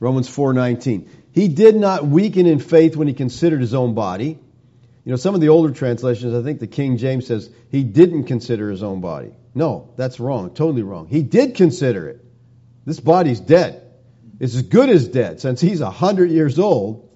Romans 0.00 0.28
4:19. 0.28 1.06
He 1.32 1.48
did 1.48 1.76
not 1.76 2.06
weaken 2.06 2.46
in 2.46 2.58
faith 2.58 2.96
when 2.96 3.06
he 3.06 3.14
considered 3.14 3.60
his 3.60 3.74
own 3.74 3.94
body. 3.94 4.38
You 5.04 5.10
know, 5.10 5.16
some 5.16 5.34
of 5.34 5.40
the 5.40 5.48
older 5.48 5.72
translations, 5.72 6.34
I 6.34 6.42
think 6.42 6.60
the 6.60 6.66
King 6.66 6.96
James 6.96 7.26
says 7.26 7.50
he 7.70 7.82
didn't 7.82 8.24
consider 8.24 8.70
his 8.70 8.82
own 8.82 9.00
body. 9.00 9.32
No, 9.54 9.90
that's 9.96 10.18
wrong, 10.18 10.50
totally 10.50 10.82
wrong. 10.82 11.08
He 11.08 11.22
did 11.22 11.54
consider 11.54 12.08
it. 12.08 12.24
This 12.86 13.00
body's 13.00 13.40
dead. 13.40 13.82
It's 14.40 14.54
as 14.54 14.62
good 14.62 14.88
as 14.88 15.08
dead 15.08 15.40
since 15.40 15.60
he's 15.60 15.80
a 15.80 15.90
hundred 15.90 16.30
years 16.30 16.58
old. 16.58 17.08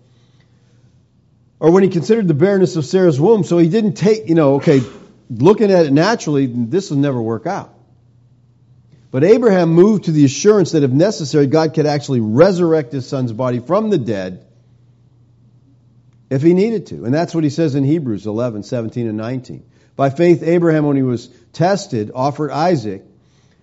Or 1.58 1.70
when 1.70 1.82
he 1.82 1.88
considered 1.88 2.28
the 2.28 2.34
barrenness 2.34 2.76
of 2.76 2.84
Sarah's 2.84 3.18
womb, 3.18 3.42
so 3.42 3.56
he 3.56 3.68
didn't 3.68 3.94
take, 3.94 4.28
you 4.28 4.34
know, 4.34 4.56
okay, 4.56 4.82
looking 5.30 5.70
at 5.70 5.86
it 5.86 5.92
naturally, 5.92 6.46
this 6.46 6.90
will 6.90 6.98
never 6.98 7.20
work 7.20 7.46
out. 7.46 7.75
But 9.16 9.24
Abraham 9.24 9.70
moved 9.70 10.04
to 10.04 10.12
the 10.12 10.26
assurance 10.26 10.72
that 10.72 10.82
if 10.82 10.90
necessary, 10.90 11.46
God 11.46 11.72
could 11.72 11.86
actually 11.86 12.20
resurrect 12.20 12.92
his 12.92 13.08
son's 13.08 13.32
body 13.32 13.60
from 13.60 13.88
the 13.88 13.96
dead 13.96 14.44
if 16.28 16.42
he 16.42 16.52
needed 16.52 16.88
to. 16.88 17.06
And 17.06 17.14
that's 17.14 17.34
what 17.34 17.42
he 17.42 17.48
says 17.48 17.74
in 17.74 17.82
Hebrews 17.82 18.26
11, 18.26 18.64
17, 18.64 19.08
and 19.08 19.16
19. 19.16 19.64
By 19.96 20.10
faith, 20.10 20.42
Abraham, 20.42 20.84
when 20.84 20.98
he 20.98 21.02
was 21.02 21.28
tested, 21.54 22.10
offered 22.14 22.50
Isaac, 22.50 23.04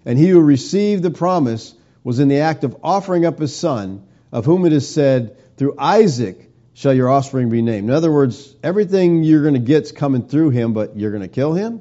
and 0.07 0.17
he 0.17 0.27
who 0.27 0.41
received 0.41 1.03
the 1.03 1.11
promise 1.11 1.75
was 2.03 2.17
in 2.17 2.29
the 2.29 2.39
act 2.39 2.63
of 2.63 2.75
offering 2.81 3.23
up 3.23 3.37
his 3.37 3.55
son, 3.55 4.07
of 4.31 4.45
whom 4.45 4.65
it 4.65 4.73
is 4.73 4.91
said, 4.91 5.37
Through 5.57 5.75
Isaac 5.77 6.49
shall 6.73 6.95
your 6.95 7.09
offspring 7.09 7.51
be 7.51 7.61
named. 7.61 7.89
In 7.89 7.95
other 7.95 8.11
words, 8.11 8.55
everything 8.63 9.23
you're 9.23 9.43
going 9.43 9.53
to 9.53 9.59
get 9.59 9.83
is 9.83 9.91
coming 9.91 10.27
through 10.27 10.49
him, 10.49 10.73
but 10.73 10.97
you're 10.97 11.11
going 11.11 11.21
to 11.21 11.27
kill 11.27 11.53
him? 11.53 11.79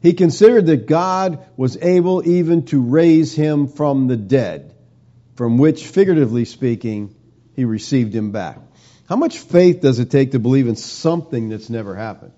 He 0.00 0.12
considered 0.12 0.66
that 0.66 0.86
God 0.86 1.44
was 1.56 1.76
able 1.76 2.26
even 2.26 2.64
to 2.66 2.80
raise 2.80 3.34
him 3.34 3.66
from 3.66 4.06
the 4.06 4.16
dead, 4.16 4.74
from 5.34 5.58
which, 5.58 5.84
figuratively 5.86 6.44
speaking, 6.44 7.14
he 7.54 7.64
received 7.64 8.14
him 8.14 8.30
back. 8.30 8.58
How 9.08 9.16
much 9.16 9.38
faith 9.38 9.80
does 9.80 9.98
it 9.98 10.10
take 10.10 10.32
to 10.32 10.38
believe 10.38 10.68
in 10.68 10.76
something 10.76 11.48
that's 11.48 11.68
never 11.68 11.96
happened? 11.96 12.32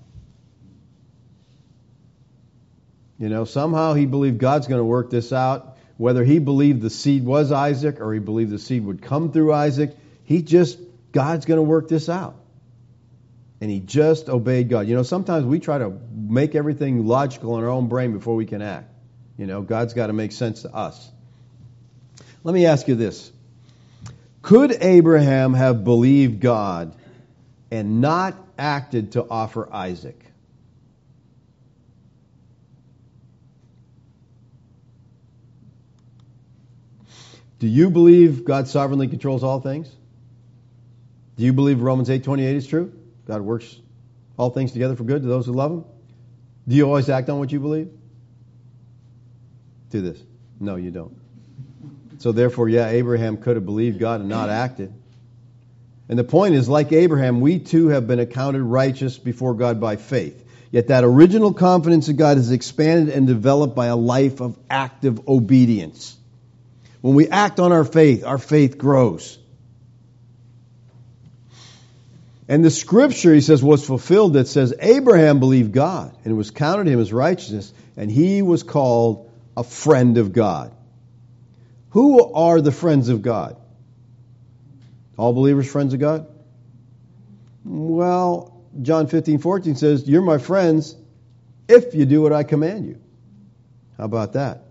You 3.19 3.29
know, 3.29 3.45
somehow 3.45 3.93
he 3.93 4.07
believed 4.07 4.39
God's 4.39 4.67
going 4.67 4.81
to 4.81 4.85
work 4.85 5.11
this 5.11 5.31
out. 5.33 5.77
Whether 5.99 6.25
he 6.25 6.39
believed 6.39 6.81
the 6.81 6.89
seed 6.89 7.27
was 7.27 7.53
Isaac 7.53 8.01
or 8.01 8.15
he 8.15 8.21
believed 8.21 8.51
the 8.51 8.59
seed 8.59 8.83
would 8.87 9.03
come 9.03 9.33
through 9.33 9.53
Isaac, 9.53 9.95
he 10.25 10.41
just, 10.41 10.79
God's 11.13 11.45
going 11.45 11.59
to 11.59 11.63
work 11.63 11.89
this 11.89 12.09
out 12.09 12.40
and 13.61 13.71
he 13.71 13.81
just 13.81 14.29
obeyed 14.29 14.69
God. 14.69 14.89
You 14.89 14.95
know, 14.95 15.03
sometimes 15.03 15.45
we 15.45 15.61
try 15.61 15.79
to 15.79 15.93
make 16.15 16.55
everything 16.55 17.07
logical 17.07 17.59
in 17.59 17.65
our 17.65 17.71
own 17.71 17.89
brain 17.89 18.13
before 18.13 18.35
we 18.35 18.47
can 18.47 18.63
act. 18.63 18.91
You 19.37 19.47
know, 19.47 19.63
God's 19.63 19.95
got 19.95 20.07
to 20.09 20.13
make 20.13 20.33
sense 20.33 20.63
to 20.63 20.75
us. 20.75 21.11
Let 22.43 22.55
me 22.55 22.67
ask 22.67 22.89
you 22.89 22.95
this 22.95 23.31
Could 24.43 24.77
Abraham 24.81 25.55
have 25.55 25.85
believed 25.85 26.41
God 26.41 26.95
and 27.71 28.01
not 28.01 28.35
acted 28.59 29.13
to 29.13 29.27
offer 29.29 29.69
Isaac. 29.73 30.25
Do 37.59 37.69
you 37.69 37.91
believe 37.91 38.47
God 38.47 38.69
sovereignly 38.69 39.09
controls 39.09 39.45
all 39.45 39.61
things? 39.61 39.95
Do 41.37 41.45
you 41.45 41.53
believe 41.53 41.83
Romans 41.83 42.09
8:28 42.09 42.57
is 42.57 42.67
true? 42.67 42.93
God 43.31 43.43
works 43.43 43.77
all 44.37 44.51
things 44.51 44.73
together 44.73 44.97
for 44.97 45.05
good 45.05 45.23
to 45.23 45.29
those 45.29 45.47
who 45.47 45.53
love 45.53 45.71
him? 45.71 45.85
Do 46.67 46.75
you 46.75 46.85
always 46.85 47.09
act 47.09 47.29
on 47.29 47.39
what 47.39 47.53
you 47.53 47.61
believe? 47.61 47.89
Do 49.91 50.01
this. 50.01 50.21
No, 50.59 50.75
you 50.75 50.91
don't. 50.91 51.17
So 52.19 52.33
therefore, 52.33 52.69
yeah, 52.69 52.89
Abraham 52.89 53.37
could 53.37 53.55
have 53.55 53.65
believed 53.65 54.01
God 54.01 54.19
and 54.19 54.29
not 54.29 54.49
acted. 54.49 54.93
And 56.09 56.19
the 56.19 56.25
point 56.25 56.57
is, 56.57 56.69
like 56.69 56.91
Abraham, 56.91 57.41
we 57.41 57.61
too 57.61 57.87
have 57.89 58.09
been 58.09 58.19
accounted 58.19 58.63
righteous 58.63 59.17
before 59.17 59.55
God 59.55 59.81
by 59.81 59.95
faith. 59.95 60.45
Yet 60.73 60.89
that 60.89 61.05
original 61.05 61.55
confidence 61.55 62.09
in 62.09 62.17
God 62.17 62.37
is 62.37 62.51
expanded 62.51 63.15
and 63.15 63.29
developed 63.29 63.77
by 63.77 63.87
a 63.87 63.97
life 63.97 64.41
of 64.41 64.59
active 64.69 65.29
obedience. 65.29 66.17
When 67.01 67.15
we 67.15 67.29
act 67.29 67.61
on 67.61 67.71
our 67.71 67.85
faith, 67.85 68.25
our 68.25 68.39
faith 68.39 68.77
grows. 68.77 69.39
And 72.51 72.65
the 72.65 72.71
scripture, 72.71 73.33
he 73.33 73.43
says, 73.43 73.63
was 73.63 73.87
fulfilled 73.87 74.33
that 74.33 74.49
says, 74.49 74.75
Abraham 74.81 75.39
believed 75.39 75.71
God, 75.71 76.13
and 76.25 76.33
it 76.33 76.35
was 76.35 76.51
counted 76.51 76.89
him 76.89 76.99
as 76.99 77.13
righteousness, 77.13 77.73
and 77.97 78.11
he 78.11 78.43
was 78.43 78.65
called 78.65 79.31
a 79.57 79.63
friend 79.63 80.19
of 80.19 80.33
God. 80.33 80.75
Who 81.91 82.35
are 82.35 82.61
the 82.61 82.73
friends 82.73 83.09
of 83.09 83.23
God? 83.23 83.57
All 85.17 85.33
believers 85.33 85.71
friends 85.71 85.95
of 85.95 86.01
God? 86.01 86.27
Well, 87.65 88.61
John 88.83 89.07
15, 89.07 89.39
14 89.39 89.77
says, 89.77 90.09
You're 90.09 90.21
my 90.21 90.39
friends 90.39 90.97
if 91.69 91.95
you 91.95 92.05
do 92.05 92.21
what 92.21 92.33
I 92.33 92.43
command 92.43 92.85
you. 92.85 93.01
How 93.97 94.07
about 94.07 94.33
that? 94.33 94.65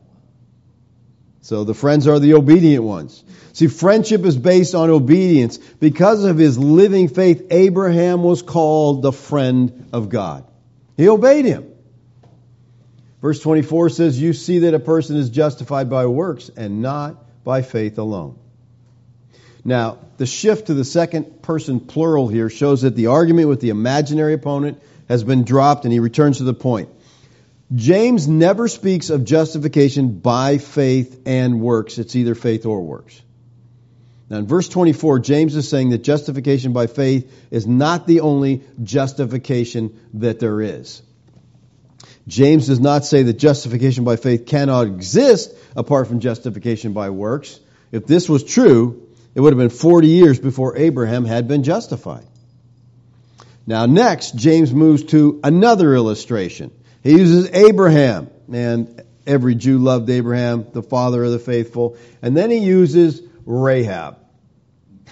So 1.42 1.64
the 1.64 1.74
friends 1.74 2.08
are 2.08 2.20
the 2.20 2.34
obedient 2.34 2.84
ones. 2.84 3.24
See, 3.54 3.68
friendship 3.68 4.26
is 4.26 4.38
based 4.38 4.76
on 4.76 4.90
obedience. 4.90 5.58
Because 5.58 6.24
of 6.24 6.38
his 6.38 6.58
living 6.58 7.08
faith, 7.08 7.48
Abraham 7.52 8.24
was 8.24 8.42
called 8.42 9.02
the 9.02 9.12
friend 9.12 9.90
of 9.94 10.10
God. 10.10 10.46
He 10.98 11.08
obeyed 11.08 11.46
him. 11.46 11.74
Verse 13.22 13.40
24 13.40 13.90
says, 13.90 14.20
You 14.20 14.34
see 14.34 14.60
that 14.60 14.74
a 14.74 14.80
person 14.80 15.16
is 15.16 15.30
justified 15.30 15.90
by 15.90 16.06
works 16.06 16.50
and 16.56 16.82
not 16.82 17.44
by 17.44 17.62
faith 17.62 17.98
alone. 17.98 18.38
Now, 19.66 19.98
the 20.18 20.26
shift 20.26 20.68
to 20.68 20.74
the 20.74 20.86
second 20.86 21.42
person 21.42 21.80
plural 21.80 22.28
here 22.28 22.50
shows 22.50 22.84
that 22.84 22.96
the 22.96 23.08
argument 23.08 23.50
with 23.50 23.60
the 23.60 23.70
imaginary 23.70 24.34
opponent 24.34 24.82
has 25.08 25.24
been 25.24 25.44
dropped 25.44 25.84
and 25.86 25.92
he 25.92 26.00
returns 26.00 26.38
to 26.38 26.44
the 26.44 26.54
point. 26.54 26.90
James 27.74 28.28
never 28.28 28.67
speaks 28.67 29.09
of 29.09 29.26
justification 29.26 30.20
by 30.20 30.57
faith 30.57 31.22
and 31.26 31.61
works. 31.61 31.97
It's 31.99 32.15
either 32.15 32.34
faith 32.34 32.65
or 32.65 32.82
works. 32.82 33.22
Now, 34.30 34.38
in 34.38 34.47
verse 34.47 34.70
24, 34.70 35.20
James 35.20 35.55
is 35.55 35.67
saying 35.70 35.89
that 35.89 35.99
justification 35.99 36.74
by 36.74 36.88
faith 36.88 37.32
is 37.51 37.67
not 37.67 38.05
the 38.07 38.22
only 38.22 38.63
justification 38.84 39.99
that 40.15 40.39
there 40.39 40.61
is. 40.61 41.01
James 42.28 42.67
does 42.67 42.80
not 42.80 43.05
say 43.05 43.24
that 43.24 43.34
justification 43.34 44.03
by 44.03 44.15
faith 44.15 44.45
cannot 44.45 44.86
exist 44.86 45.51
apart 45.76 46.07
from 46.07 46.20
justification 46.20 46.93
by 46.93 47.09
works. 47.09 47.59
If 47.91 48.05
this 48.05 48.30
was 48.30 48.43
true, 48.43 49.07
it 49.34 49.41
would 49.41 49.51
have 49.53 49.57
been 49.57 49.70
40 49.70 50.07
years 50.07 50.39
before 50.39 50.78
Abraham 50.78 51.26
had 51.26 51.47
been 51.47 51.63
justified. 51.63 52.26
Now, 53.65 53.88
next, 53.88 54.36
James 54.36 54.74
moves 54.74 55.03
to 55.05 55.39
another 55.43 55.95
illustration. 55.95 56.72
He 57.04 57.12
uses 57.12 57.50
Abraham, 57.52 58.30
and 58.52 59.04
every 59.26 59.56
Jew 59.56 59.78
loved 59.78 60.10
Abraham, 60.10 60.68
the 60.72 60.84
father 60.84 61.24
of 61.24 61.32
the 61.32 61.39
faithful. 61.39 61.97
And 62.22 62.36
then 62.36 62.50
he 62.50 62.58
uses 62.58 63.22
Rahab. 63.45 64.18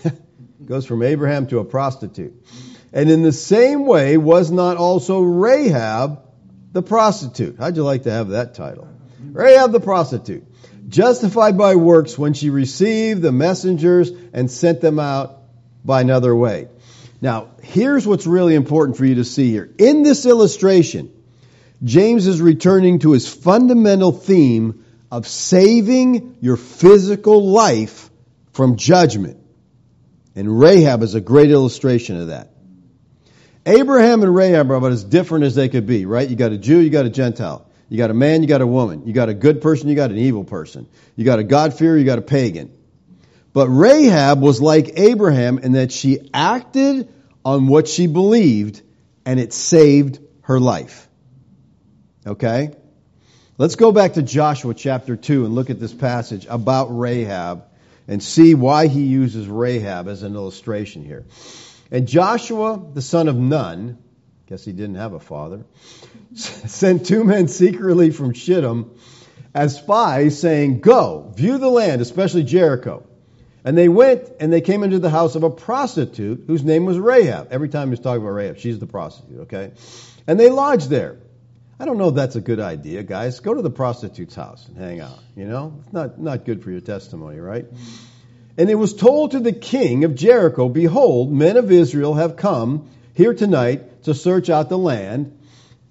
Goes 0.65 0.85
from 0.85 1.03
Abraham 1.03 1.47
to 1.47 1.59
a 1.59 1.65
prostitute. 1.65 2.33
And 2.91 3.09
in 3.09 3.21
the 3.21 3.31
same 3.31 3.85
way, 3.85 4.17
was 4.17 4.51
not 4.51 4.77
also 4.77 5.21
Rahab 5.21 6.21
the 6.71 6.81
prostitute? 6.81 7.57
How'd 7.59 7.75
you 7.75 7.83
like 7.83 8.03
to 8.03 8.11
have 8.11 8.29
that 8.29 8.55
title? 8.55 8.87
Rahab 9.31 9.71
the 9.71 9.79
prostitute. 9.79 10.43
Justified 10.89 11.57
by 11.57 11.75
works 11.75 12.17
when 12.17 12.33
she 12.33 12.49
received 12.49 13.21
the 13.21 13.31
messengers 13.31 14.09
and 14.33 14.49
sent 14.49 14.81
them 14.81 14.99
out 14.99 15.37
by 15.83 16.01
another 16.01 16.35
way. 16.35 16.69
Now, 17.21 17.49
here's 17.61 18.05
what's 18.05 18.27
really 18.27 18.55
important 18.55 18.97
for 18.97 19.05
you 19.05 19.15
to 19.15 19.25
see 19.25 19.51
here. 19.51 19.69
In 19.77 20.03
this 20.03 20.25
illustration, 20.25 21.11
James 21.83 22.27
is 22.27 22.41
returning 22.41 22.99
to 22.99 23.11
his 23.11 23.31
fundamental 23.31 24.11
theme 24.11 24.85
of 25.11 25.27
saving 25.27 26.37
your 26.41 26.57
physical 26.57 27.47
life 27.49 28.09
from 28.53 28.75
judgment. 28.75 29.37
And 30.35 30.59
Rahab 30.59 31.03
is 31.03 31.15
a 31.15 31.21
great 31.21 31.51
illustration 31.51 32.19
of 32.19 32.27
that. 32.27 32.51
Abraham 33.65 34.23
and 34.23 34.33
Rahab 34.33 34.71
are 34.71 34.75
about 34.75 34.91
as 34.91 35.03
different 35.03 35.45
as 35.45 35.55
they 35.55 35.69
could 35.69 35.85
be, 35.85 36.05
right? 36.05 36.27
You 36.27 36.35
got 36.35 36.51
a 36.51 36.57
Jew, 36.57 36.79
you 36.79 36.89
got 36.89 37.05
a 37.05 37.09
Gentile. 37.09 37.67
You 37.89 37.97
got 37.97 38.11
a 38.11 38.13
man, 38.13 38.41
you 38.41 38.47
got 38.47 38.61
a 38.61 38.67
woman. 38.67 39.05
You 39.05 39.13
got 39.13 39.29
a 39.29 39.33
good 39.33 39.61
person, 39.61 39.89
you 39.89 39.95
got 39.95 40.11
an 40.11 40.17
evil 40.17 40.43
person. 40.43 40.87
You 41.15 41.25
got 41.25 41.39
a 41.39 41.43
God-fearer, 41.43 41.97
you 41.97 42.05
got 42.05 42.19
a 42.19 42.23
pagan. 42.23 42.71
But 43.53 43.69
Rahab 43.69 44.41
was 44.41 44.61
like 44.61 44.99
Abraham 44.99 45.59
in 45.59 45.73
that 45.73 45.91
she 45.91 46.29
acted 46.33 47.11
on 47.43 47.67
what 47.67 47.87
she 47.87 48.07
believed 48.07 48.81
and 49.25 49.39
it 49.39 49.53
saved 49.53 50.19
her 50.41 50.59
life. 50.59 51.06
Okay? 52.27 52.71
Let's 53.57 53.75
go 53.75 53.91
back 53.91 54.13
to 54.13 54.21
Joshua 54.21 54.73
chapter 54.73 55.15
2 55.15 55.45
and 55.45 55.55
look 55.55 55.69
at 55.69 55.79
this 55.79 55.93
passage 55.93 56.45
about 56.47 56.95
Rahab 56.95 57.63
and 58.07 58.21
see 58.21 58.53
why 58.53 58.87
he 58.87 59.03
uses 59.03 59.47
Rahab 59.47 60.07
as 60.07 60.23
an 60.23 60.35
illustration 60.35 61.03
here. 61.03 61.25
And 61.89 62.07
Joshua, 62.07 62.81
the 62.93 63.01
son 63.01 63.27
of 63.29 63.35
Nun, 63.35 63.97
guess 64.47 64.63
he 64.63 64.73
didn't 64.73 64.95
have 64.95 65.13
a 65.13 65.19
father, 65.19 65.65
sent 66.35 67.05
two 67.05 67.23
men 67.23 67.47
secretly 67.47 68.11
from 68.11 68.33
Shittim 68.33 68.91
as 69.55 69.77
spies, 69.77 70.39
saying, 70.39 70.81
Go, 70.81 71.33
view 71.35 71.57
the 71.57 71.69
land, 71.69 72.01
especially 72.01 72.43
Jericho. 72.43 73.07
And 73.63 73.77
they 73.77 73.89
went 73.89 74.29
and 74.39 74.53
they 74.53 74.61
came 74.61 74.83
into 74.83 74.99
the 74.99 75.09
house 75.09 75.35
of 75.35 75.43
a 75.43 75.49
prostitute 75.49 76.43
whose 76.47 76.63
name 76.63 76.85
was 76.85 76.97
Rahab. 76.97 77.47
Every 77.51 77.69
time 77.69 77.89
he's 77.89 77.99
talking 77.99 78.21
about 78.21 78.33
Rahab, 78.33 78.59
she's 78.59 78.79
the 78.79 78.85
prostitute, 78.85 79.39
okay? 79.41 79.71
And 80.27 80.39
they 80.39 80.49
lodged 80.49 80.89
there. 80.89 81.17
I 81.79 81.85
don't 81.85 81.99
know 81.99 82.09
if 82.09 82.15
that's 82.15 82.35
a 82.35 82.41
good 82.41 82.59
idea, 82.59 83.03
guys. 83.03 83.39
Go 83.39 83.53
to 83.53 83.61
the 83.61 83.69
prostitute's 83.69 84.33
house 84.33 84.67
and 84.67 84.77
hang 84.77 84.99
out. 84.99 85.19
You 85.35 85.45
know, 85.45 85.79
it's 85.83 85.93
not, 85.93 86.19
not 86.19 86.43
good 86.43 86.63
for 86.63 86.71
your 86.71 86.81
testimony, 86.81 87.37
right? 87.39 87.65
And 88.57 88.71
it 88.71 88.75
was 88.75 88.95
told 88.95 89.31
to 89.31 89.39
the 89.39 89.53
king 89.53 90.03
of 90.03 90.15
Jericho, 90.15 90.69
Behold, 90.69 91.31
men 91.31 91.55
of 91.55 91.71
Israel 91.71 92.15
have 92.15 92.35
come 92.35 92.89
here 93.13 93.35
tonight 93.35 94.03
to 94.03 94.15
search 94.15 94.49
out 94.49 94.69
the 94.69 94.77
land. 94.77 95.37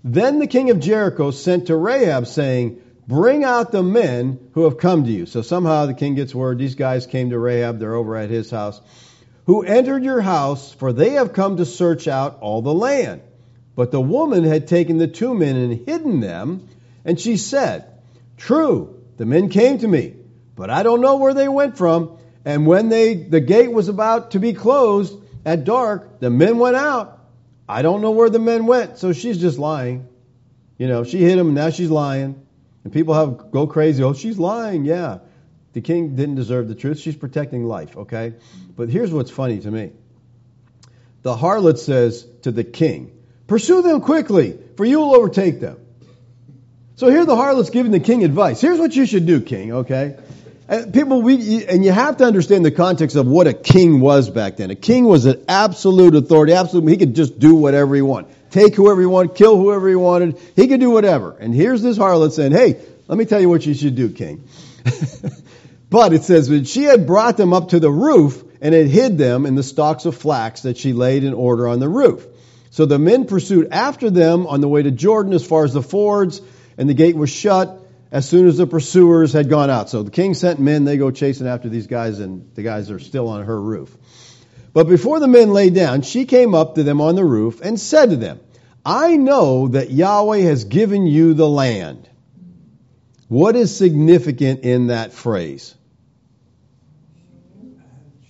Then 0.03 0.41
the 0.41 0.49
king 0.49 0.71
of 0.71 0.81
Jericho 0.81 1.31
sent 1.31 1.69
to 1.69 1.77
Rahab, 1.77 2.27
saying, 2.27 2.83
Bring 3.07 3.45
out 3.45 3.71
the 3.71 3.85
men 3.85 4.51
who 4.55 4.65
have 4.65 4.79
come 4.79 5.05
to 5.05 5.11
you. 5.13 5.27
So 5.27 5.43
somehow 5.43 5.87
the 5.87 5.95
king 5.95 6.17
gets 6.17 6.35
word 6.35 6.59
these 6.59 6.75
guys 6.75 7.07
came 7.07 7.31
to 7.31 7.39
Rahab, 7.39 7.79
they're 7.79 7.95
over 7.95 8.17
at 8.17 8.31
his 8.31 8.51
house, 8.51 8.81
who 9.45 9.63
entered 9.63 10.03
your 10.03 10.21
house, 10.21 10.73
for 10.73 10.93
they 10.93 11.11
have 11.11 11.33
come 11.33 11.59
to 11.59 11.65
search 11.65 12.09
out 12.09 12.39
all 12.41 12.63
the 12.63 12.75
land. 12.75 13.23
But 13.77 13.91
the 13.91 14.01
woman 14.01 14.43
had 14.43 14.67
taken 14.67 14.97
the 14.97 15.07
two 15.07 15.35
men 15.35 15.55
and 15.55 15.87
hidden 15.87 16.21
them, 16.21 16.67
and 17.05 17.21
she 17.21 17.37
said, 17.37 17.85
True, 18.39 19.03
the 19.19 19.27
men 19.27 19.51
came 19.51 19.79
to 19.79 19.87
me, 19.87 20.15
but 20.57 20.71
I 20.71 20.83
don't 20.83 21.03
know 21.03 21.17
where 21.17 21.35
they 21.35 21.47
went 21.47 21.77
from. 21.77 22.19
And 22.45 22.67
when 22.67 22.89
they 22.89 23.15
the 23.15 23.41
gate 23.41 23.71
was 23.71 23.89
about 23.89 24.31
to 24.31 24.39
be 24.39 24.55
closed 24.55 25.15
at 25.45 25.65
dark, 25.65 26.21
the 26.21 26.31
men 26.31 26.59
went 26.59 26.77
out. 26.77 27.21
I 27.69 27.83
don't 27.83 28.01
know 28.01 28.13
where 28.13 28.31
the 28.31 28.39
men 28.39 28.67
went, 28.67 28.99
so 28.99 29.13
she's 29.13 29.39
just 29.39 29.59
lying. 29.59 30.09
You 30.79 30.89
know, 30.89 31.05
she 31.05 31.19
hid 31.19 31.39
them, 31.39 31.49
and 31.49 31.57
now 31.57 31.71
she's 31.71 31.91
lying. 31.91 32.47
And 32.85 32.93
people 32.93 33.15
have 33.15 33.51
go 33.51 33.67
crazy. 33.67 34.03
Oh, 34.03 34.15
she's 34.15 34.39
lying. 34.39 34.85
Yeah, 34.85 35.19
the 35.75 35.83
king 35.83 36.17
didn't 36.17 36.37
deserve 36.37 36.69
the 36.69 36.75
truth. 36.75 36.99
She's 36.99 37.17
protecting 37.17 37.65
life. 37.65 37.97
Okay, 37.97 38.35
but 38.75 38.89
here's 38.89 39.13
what's 39.13 39.31
funny 39.31 39.59
to 39.59 39.71
me. 39.71 39.93
The 41.23 41.35
harlot 41.35 41.79
says 41.79 42.27
to 42.43 42.53
the 42.53 42.65
king, 42.65 43.16
Pursue 43.47 43.83
them 43.83 44.01
quickly, 44.01 44.59
for 44.77 44.85
you 44.85 44.99
will 45.01 45.15
overtake 45.15 45.61
them. 45.61 45.79
So 46.97 47.09
here 47.09 47.25
the 47.25 47.37
harlot's 47.37 47.71
giving 47.71 47.93
the 47.93 48.01
king 48.01 48.25
advice. 48.25 48.61
Here's 48.61 48.79
what 48.79 48.97
you 48.97 49.07
should 49.07 49.27
do, 49.27 49.41
king, 49.41 49.73
okay? 49.73 50.17
And 50.69 50.93
people, 50.93 51.23
we, 51.23 51.65
and 51.67 51.85
you 51.85 51.93
have 51.93 52.17
to 52.17 52.25
understand 52.25 52.65
the 52.65 52.73
context 52.73 53.15
of 53.17 53.27
what 53.27 53.47
a 53.47 53.53
king 53.53 54.01
was 54.01 54.31
back 54.31 54.57
then. 54.57 54.71
A 54.71 54.75
king 54.75 55.05
was 55.05 55.27
an 55.27 55.45
absolute 55.47 56.15
authority, 56.15 56.55
absolute, 56.55 56.89
he 56.89 56.97
could 56.97 57.15
just 57.15 57.39
do 57.39 57.55
whatever 57.55 57.95
he 57.95 58.03
wanted. 58.03 58.35
Take 58.51 58.75
whoever 58.75 59.01
he 59.01 59.07
wanted, 59.07 59.37
kill 59.37 59.57
whoever 59.57 59.89
he 59.89 59.95
wanted, 59.95 60.41
he 60.57 60.67
could 60.67 60.81
do 60.81 60.91
whatever. 60.91 61.37
And 61.39 61.55
here's 61.55 61.83
this 61.83 61.99
harlot 61.99 62.33
saying, 62.33 62.53
hey, 62.53 62.81
let 63.07 63.17
me 63.17 63.27
tell 63.27 63.41
you 63.41 63.49
what 63.49 63.65
you 63.65 63.75
should 63.75 63.95
do, 63.95 64.09
king. 64.09 64.49
but 65.91 66.13
it 66.13 66.25
says 66.25 66.49
that 66.49 66.67
she 66.67 66.85
had 66.85 67.07
brought 67.07 67.37
them 67.37 67.53
up 67.53 67.69
to 67.69 67.79
the 67.79 67.91
roof 67.91 68.43
and 68.61 68.75
had 68.75 68.87
hid 68.87 69.19
them 69.19 69.47
in 69.47 69.55
the 69.55 69.63
stalks 69.63 70.07
of 70.07 70.17
flax 70.17 70.63
that 70.63 70.79
she 70.79 70.93
laid 70.93 71.23
in 71.23 71.35
order 71.35 71.69
on 71.69 71.79
the 71.79 71.89
roof. 71.89 72.27
So 72.77 72.85
the 72.85 72.99
men 72.99 73.25
pursued 73.25 73.69
after 73.71 74.11
them 74.11 74.47
on 74.47 74.61
the 74.61 74.69
way 74.69 74.83
to 74.83 74.91
Jordan 74.91 75.33
as 75.33 75.43
far 75.43 75.65
as 75.65 75.73
the 75.73 75.81
fords, 75.81 76.43
and 76.77 76.91
the 76.91 76.93
gate 76.93 77.17
was 77.17 77.31
shut 77.31 77.81
as 78.13 78.29
soon 78.29 78.47
as 78.47 78.59
the 78.59 78.67
pursuers 78.67 79.33
had 79.33 79.49
gone 79.49 79.71
out. 79.71 79.89
So 79.89 80.03
the 80.03 80.11
king 80.11 80.35
sent 80.35 80.61
men, 80.61 80.85
they 80.85 80.99
go 80.99 81.11
chasing 81.11 81.47
after 81.47 81.71
these 81.71 81.87
guys, 81.87 82.19
and 82.19 82.55
the 82.55 82.63
guys 82.63 82.91
are 82.91 82.99
still 82.99 83.29
on 83.29 83.47
her 83.47 83.59
roof. 83.59 83.97
But 84.75 84.89
before 84.89 85.21
the 85.21 85.27
men 85.27 85.55
lay 85.55 85.71
down, 85.71 86.03
she 86.03 86.27
came 86.27 86.55
up 86.55 86.75
to 86.75 86.83
them 86.83 87.01
on 87.01 87.15
the 87.15 87.25
roof 87.25 87.63
and 87.63 87.81
said 87.81 88.11
to 88.11 88.17
them, 88.17 88.41
I 88.85 89.17
know 89.17 89.69
that 89.69 89.91
Yahweh 89.91 90.41
has 90.41 90.65
given 90.65 91.07
you 91.07 91.33
the 91.33 91.49
land. 91.49 92.07
What 93.29 93.57
is 93.57 93.75
significant 93.75 94.65
in 94.65 94.89
that 94.89 95.15
phrase? 95.15 95.75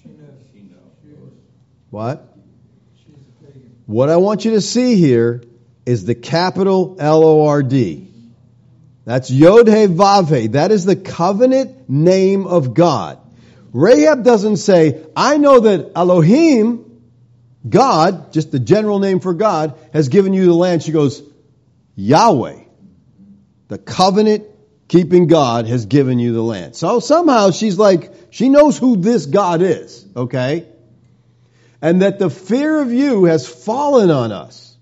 She 0.00 0.08
knows. 0.08 0.34
She 0.52 0.60
knows. 0.60 1.32
What? 1.90 2.25
What 3.86 4.08
I 4.08 4.16
want 4.16 4.44
you 4.44 4.52
to 4.52 4.60
see 4.60 4.96
here 4.96 5.42
is 5.86 6.04
the 6.04 6.14
capital 6.16 6.96
L 6.98 7.22
O 7.24 7.46
R 7.46 7.62
D. 7.62 8.08
That's 9.04 9.30
Yod 9.30 9.68
He 9.68 9.86
Vav. 9.86 10.52
That 10.52 10.72
is 10.72 10.84
the 10.84 10.96
covenant 10.96 11.88
name 11.88 12.46
of 12.46 12.74
God. 12.74 13.18
Rahab 13.72 14.24
doesn't 14.24 14.56
say, 14.56 15.04
I 15.14 15.36
know 15.36 15.60
that 15.60 15.92
Elohim, 15.94 17.00
God, 17.68 18.32
just 18.32 18.50
the 18.50 18.58
general 18.58 18.98
name 18.98 19.20
for 19.20 19.34
God, 19.34 19.78
has 19.92 20.08
given 20.08 20.32
you 20.32 20.46
the 20.46 20.54
land. 20.54 20.82
She 20.82 20.92
goes, 20.92 21.22
Yahweh, 21.94 22.58
the 23.68 23.78
covenant 23.78 24.44
keeping 24.88 25.28
God 25.28 25.66
has 25.66 25.86
given 25.86 26.18
you 26.18 26.32
the 26.32 26.42
land. 26.42 26.74
So 26.74 27.00
somehow 27.00 27.50
she's 27.52 27.78
like, 27.78 28.12
she 28.30 28.48
knows 28.48 28.78
who 28.78 28.96
this 28.96 29.26
God 29.26 29.62
is, 29.62 30.04
okay? 30.16 30.66
And 31.86 32.02
that 32.02 32.18
the 32.18 32.30
fear 32.30 32.80
of 32.80 32.92
you 32.92 33.26
has 33.26 33.46
fallen 33.46 34.10
on 34.10 34.32
us. 34.32 34.76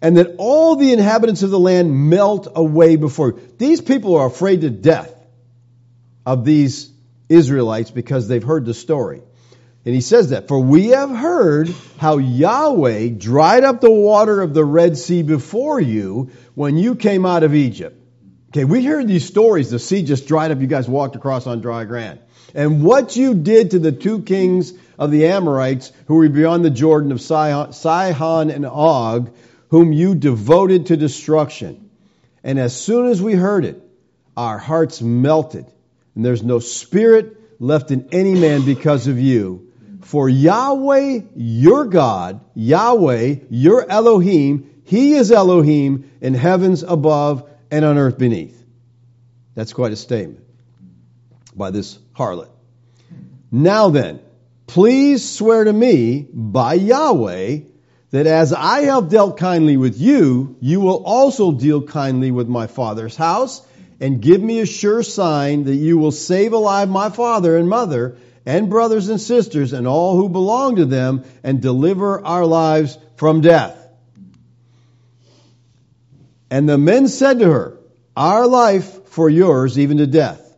And 0.00 0.18
that 0.18 0.36
all 0.38 0.76
the 0.76 0.92
inhabitants 0.92 1.42
of 1.42 1.50
the 1.50 1.58
land 1.58 2.10
melt 2.10 2.46
away 2.54 2.94
before 2.94 3.30
you. 3.30 3.40
These 3.58 3.80
people 3.80 4.14
are 4.14 4.28
afraid 4.28 4.60
to 4.60 4.70
death 4.70 5.12
of 6.24 6.44
these 6.44 6.92
Israelites 7.28 7.90
because 7.90 8.28
they've 8.28 8.40
heard 8.40 8.66
the 8.66 8.72
story. 8.72 9.20
And 9.84 9.94
he 9.96 10.00
says 10.00 10.30
that, 10.30 10.46
for 10.46 10.60
we 10.60 10.90
have 10.90 11.10
heard 11.10 11.74
how 11.98 12.18
Yahweh 12.18 13.08
dried 13.08 13.64
up 13.64 13.80
the 13.80 13.90
water 13.90 14.42
of 14.42 14.54
the 14.54 14.64
Red 14.64 14.96
Sea 14.96 15.24
before 15.24 15.80
you 15.80 16.30
when 16.54 16.76
you 16.76 16.94
came 16.94 17.26
out 17.26 17.42
of 17.42 17.52
Egypt. 17.52 18.00
Okay, 18.50 18.64
we 18.64 18.84
heard 18.84 19.08
these 19.08 19.26
stories. 19.26 19.70
The 19.70 19.80
sea 19.80 20.04
just 20.04 20.28
dried 20.28 20.52
up. 20.52 20.60
You 20.60 20.68
guys 20.68 20.88
walked 20.88 21.16
across 21.16 21.48
on 21.48 21.62
dry 21.62 21.84
ground. 21.84 22.20
And 22.54 22.84
what 22.84 23.16
you 23.16 23.34
did 23.34 23.72
to 23.72 23.80
the 23.80 23.90
two 23.90 24.22
kings 24.22 24.72
of 24.98 25.10
the 25.10 25.26
Amorites 25.26 25.92
who 26.06 26.14
were 26.16 26.28
beyond 26.28 26.64
the 26.64 26.70
Jordan 26.70 27.12
of 27.12 27.20
Sihon, 27.20 28.50
and 28.50 28.66
Og, 28.66 29.34
whom 29.68 29.92
you 29.92 30.14
devoted 30.14 30.86
to 30.86 30.96
destruction. 30.96 31.90
And 32.44 32.58
as 32.58 32.78
soon 32.78 33.06
as 33.06 33.22
we 33.22 33.34
heard 33.34 33.64
it, 33.64 33.80
our 34.36 34.58
hearts 34.58 35.00
melted. 35.00 35.66
And 36.14 36.24
there's 36.24 36.42
no 36.42 36.58
spirit 36.58 37.60
left 37.60 37.90
in 37.90 38.08
any 38.12 38.34
man 38.34 38.64
because 38.64 39.06
of 39.06 39.18
you. 39.18 39.72
For 40.02 40.28
Yahweh, 40.28 41.20
your 41.36 41.86
God, 41.86 42.40
Yahweh, 42.54 43.36
your 43.50 43.88
Elohim, 43.88 44.82
He 44.84 45.14
is 45.14 45.30
Elohim 45.30 46.10
in 46.20 46.34
heavens 46.34 46.82
above 46.82 47.48
and 47.70 47.84
on 47.84 47.98
earth 47.98 48.18
beneath. 48.18 48.62
That's 49.54 49.72
quite 49.72 49.92
a 49.92 49.96
statement 49.96 50.44
by 51.54 51.70
this 51.70 51.98
harlot. 52.16 52.50
Now 53.50 53.90
then, 53.90 54.20
please 54.66 55.28
swear 55.28 55.64
to 55.64 55.72
me 55.72 56.26
by 56.32 56.74
Yahweh 56.74 57.60
that 58.12 58.26
as 58.26 58.52
I 58.52 58.82
have 58.82 59.08
dealt 59.08 59.38
kindly 59.38 59.76
with 59.76 59.98
you, 59.98 60.56
you 60.60 60.80
will 60.80 61.02
also 61.04 61.52
deal 61.52 61.82
kindly 61.82 62.30
with 62.30 62.46
my 62.46 62.66
father's 62.66 63.16
house, 63.16 63.66
and 64.00 64.20
give 64.20 64.42
me 64.42 64.60
a 64.60 64.66
sure 64.66 65.02
sign 65.02 65.64
that 65.64 65.74
you 65.74 65.96
will 65.96 66.10
save 66.10 66.52
alive 66.52 66.88
my 66.88 67.08
father 67.08 67.56
and 67.56 67.68
mother, 67.68 68.18
and 68.44 68.68
brothers 68.68 69.08
and 69.08 69.20
sisters, 69.20 69.72
and 69.72 69.86
all 69.86 70.16
who 70.16 70.28
belong 70.28 70.76
to 70.76 70.84
them, 70.84 71.24
and 71.42 71.62
deliver 71.62 72.24
our 72.24 72.44
lives 72.44 72.98
from 73.16 73.40
death. 73.40 73.78
And 76.50 76.68
the 76.68 76.76
men 76.76 77.08
said 77.08 77.38
to 77.38 77.50
her, 77.50 77.78
Our 78.14 78.46
life 78.46 79.08
for 79.08 79.30
yours, 79.30 79.78
even 79.78 79.98
to 79.98 80.06
death. 80.06 80.54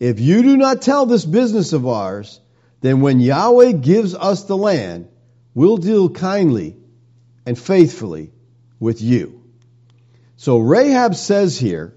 If 0.00 0.18
you 0.18 0.42
do 0.42 0.56
not 0.56 0.80
tell 0.80 1.04
this 1.04 1.26
business 1.26 1.74
of 1.74 1.86
ours, 1.86 2.40
then 2.84 3.00
when 3.00 3.18
Yahweh 3.18 3.72
gives 3.72 4.14
us 4.14 4.44
the 4.44 4.58
land, 4.58 5.08
we'll 5.54 5.78
deal 5.78 6.10
kindly 6.10 6.76
and 7.46 7.58
faithfully 7.58 8.30
with 8.78 9.00
you. 9.00 9.42
So 10.36 10.58
Rahab 10.58 11.14
says 11.14 11.58
here, 11.58 11.94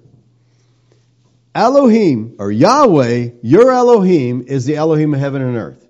Elohim, 1.54 2.38
or 2.40 2.50
Yahweh, 2.50 3.32
your 3.42 3.70
Elohim, 3.70 4.46
is 4.48 4.66
the 4.66 4.78
Elohim 4.78 5.14
of 5.14 5.20
heaven 5.20 5.42
and 5.42 5.58
earth. 5.58 5.86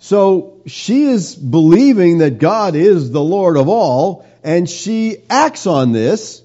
So 0.00 0.60
she 0.66 1.04
is 1.04 1.36
believing 1.36 2.18
that 2.18 2.40
God 2.40 2.74
is 2.74 3.12
the 3.12 3.22
Lord 3.22 3.56
of 3.56 3.68
all, 3.68 4.26
and 4.42 4.68
she 4.68 5.18
acts 5.30 5.68
on 5.68 5.92
this, 5.92 6.42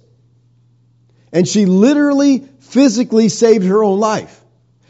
and 1.31 1.47
she 1.47 1.65
literally, 1.65 2.47
physically 2.59 3.29
saved 3.29 3.65
her 3.65 3.83
own 3.83 3.99
life. 3.99 4.38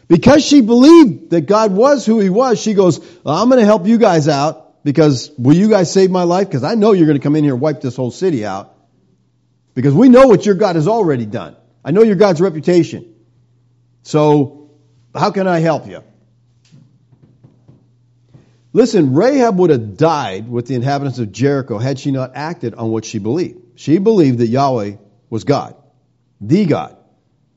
Because 0.10 0.44
she 0.44 0.62
believed 0.62 1.30
that 1.30 1.42
God 1.42 1.72
was 1.72 2.06
who 2.06 2.20
He 2.20 2.30
was, 2.30 2.60
she 2.60 2.74
goes, 2.74 3.00
well, 3.24 3.36
I'm 3.36 3.48
going 3.48 3.62
to 3.62 3.66
help 3.66 3.86
you 3.86 4.00
guys 4.00 4.28
out 4.28 4.84
because 4.84 5.32
will 5.38 5.56
you 5.56 5.70
guys 5.70 5.94
save 5.94 6.10
my 6.10 6.24
life? 6.24 6.48
Because 6.48 6.64
I 6.64 6.74
know 6.74 6.94
you're 6.94 7.06
going 7.06 7.18
to 7.18 7.24
come 7.24 7.36
in 7.36 7.44
here 7.44 7.54
and 7.54 7.62
wipe 7.62 7.80
this 7.80 7.96
whole 7.96 8.10
city 8.10 8.44
out. 8.44 8.76
Because 9.76 9.94
we 9.94 10.10
know 10.10 10.28
what 10.28 10.46
your 10.46 10.56
God 10.56 10.76
has 10.76 10.88
already 10.88 11.28
done. 11.28 11.56
I 11.86 11.92
know 11.92 12.02
your 12.02 12.16
God's 12.16 12.42
reputation. 12.42 13.14
So, 14.02 14.72
how 15.14 15.30
can 15.30 15.48
I 15.48 15.60
help 15.60 15.88
you? 15.88 16.04
Listen, 18.74 19.14
Rahab 19.14 19.58
would 19.60 19.70
have 19.70 19.96
died 19.96 20.50
with 20.50 20.68
the 20.68 20.76
inhabitants 20.76 21.20
of 21.20 21.32
Jericho 21.32 21.78
had 21.78 22.00
she 22.00 22.12
not 22.12 22.32
acted 22.34 22.74
on 22.74 22.90
what 22.90 23.06
she 23.06 23.20
believed. 23.20 23.60
She 23.80 24.00
believed 24.00 24.40
that 24.40 24.48
Yahweh 24.48 24.98
was 25.30 25.44
God, 25.44 25.76
the 26.42 26.66
God. 26.66 26.98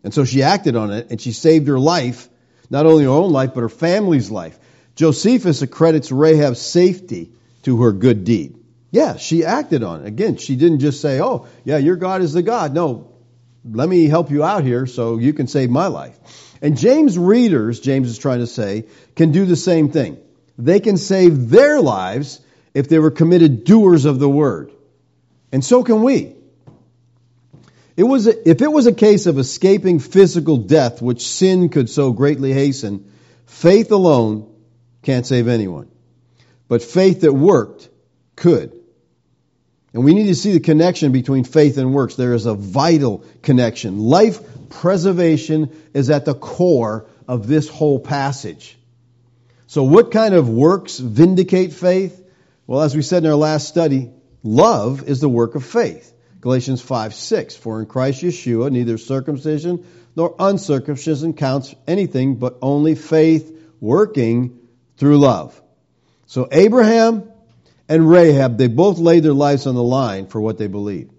And 0.04 0.12
so 0.12 0.24
she 0.24 0.42
acted 0.42 0.76
on 0.76 0.90
it 0.90 1.10
and 1.10 1.20
she 1.20 1.32
saved 1.32 1.68
her 1.68 1.78
life 1.78 2.28
not 2.72 2.86
only 2.86 3.04
her 3.04 3.10
own 3.10 3.30
life, 3.30 3.50
but 3.54 3.60
her 3.60 3.68
family's 3.68 4.30
life. 4.30 4.58
Josephus 4.96 5.60
accredits 5.60 6.10
Rahab's 6.10 6.60
safety 6.60 7.30
to 7.64 7.82
her 7.82 7.92
good 7.92 8.24
deed. 8.24 8.56
Yeah, 8.90 9.16
she 9.16 9.44
acted 9.44 9.82
on 9.82 10.00
it. 10.00 10.06
Again, 10.06 10.38
she 10.38 10.56
didn't 10.56 10.80
just 10.80 11.02
say, 11.02 11.20
oh, 11.20 11.46
yeah, 11.64 11.76
your 11.76 11.96
God 11.96 12.22
is 12.22 12.32
the 12.32 12.42
God. 12.42 12.72
No, 12.72 13.12
let 13.64 13.88
me 13.88 14.06
help 14.06 14.30
you 14.30 14.42
out 14.42 14.64
here 14.64 14.86
so 14.86 15.18
you 15.18 15.34
can 15.34 15.48
save 15.48 15.68
my 15.68 15.88
life. 15.88 16.18
And 16.62 16.78
James 16.78 17.18
readers, 17.18 17.78
James 17.78 18.08
is 18.08 18.18
trying 18.18 18.40
to 18.40 18.46
say, 18.46 18.86
can 19.16 19.32
do 19.32 19.44
the 19.44 19.56
same 19.56 19.90
thing. 19.90 20.18
They 20.56 20.80
can 20.80 20.96
save 20.96 21.50
their 21.50 21.78
lives 21.80 22.40
if 22.72 22.88
they 22.88 22.98
were 22.98 23.10
committed 23.10 23.64
doers 23.64 24.06
of 24.06 24.18
the 24.18 24.28
word. 24.28 24.72
And 25.52 25.62
so 25.62 25.84
can 25.84 26.02
we. 26.02 26.36
It 27.96 28.04
was 28.04 28.26
a, 28.26 28.48
if 28.48 28.62
it 28.62 28.72
was 28.72 28.86
a 28.86 28.92
case 28.92 29.26
of 29.26 29.38
escaping 29.38 29.98
physical 29.98 30.56
death, 30.56 31.02
which 31.02 31.26
sin 31.26 31.68
could 31.68 31.90
so 31.90 32.12
greatly 32.12 32.52
hasten, 32.52 33.12
faith 33.46 33.92
alone 33.92 34.52
can't 35.02 35.26
save 35.26 35.48
anyone. 35.48 35.90
But 36.68 36.82
faith 36.82 37.20
that 37.22 37.32
worked 37.32 37.88
could. 38.36 38.78
And 39.92 40.04
we 40.04 40.14
need 40.14 40.28
to 40.28 40.34
see 40.34 40.52
the 40.52 40.60
connection 40.60 41.12
between 41.12 41.44
faith 41.44 41.76
and 41.76 41.92
works. 41.92 42.16
There 42.16 42.32
is 42.32 42.46
a 42.46 42.54
vital 42.54 43.24
connection. 43.42 43.98
Life 43.98 44.40
preservation 44.70 45.70
is 45.92 46.08
at 46.08 46.24
the 46.24 46.34
core 46.34 47.06
of 47.28 47.46
this 47.46 47.68
whole 47.68 48.00
passage. 48.00 48.78
So 49.66 49.82
what 49.82 50.10
kind 50.10 50.34
of 50.34 50.48
works 50.48 50.98
vindicate 50.98 51.72
faith? 51.72 52.18
Well, 52.66 52.80
as 52.80 52.96
we 52.96 53.02
said 53.02 53.24
in 53.24 53.30
our 53.30 53.36
last 53.36 53.68
study, 53.68 54.10
love 54.42 55.08
is 55.08 55.20
the 55.20 55.28
work 55.28 55.54
of 55.54 55.64
faith. 55.64 56.11
Galatians 56.42 56.82
5 56.82 57.14
6. 57.14 57.56
For 57.56 57.80
in 57.80 57.86
Christ 57.86 58.22
Yeshua, 58.22 58.70
neither 58.70 58.98
circumcision 58.98 59.86
nor 60.14 60.34
uncircumcision 60.38 61.32
counts 61.32 61.74
anything, 61.86 62.34
but 62.34 62.58
only 62.60 62.94
faith 62.94 63.58
working 63.80 64.58
through 64.98 65.18
love. 65.18 65.58
So 66.26 66.48
Abraham 66.52 67.30
and 67.88 68.08
Rahab, 68.08 68.58
they 68.58 68.66
both 68.66 68.98
laid 68.98 69.22
their 69.22 69.32
lives 69.32 69.66
on 69.66 69.74
the 69.74 69.82
line 69.82 70.26
for 70.26 70.40
what 70.40 70.58
they 70.58 70.66
believed. 70.66 71.12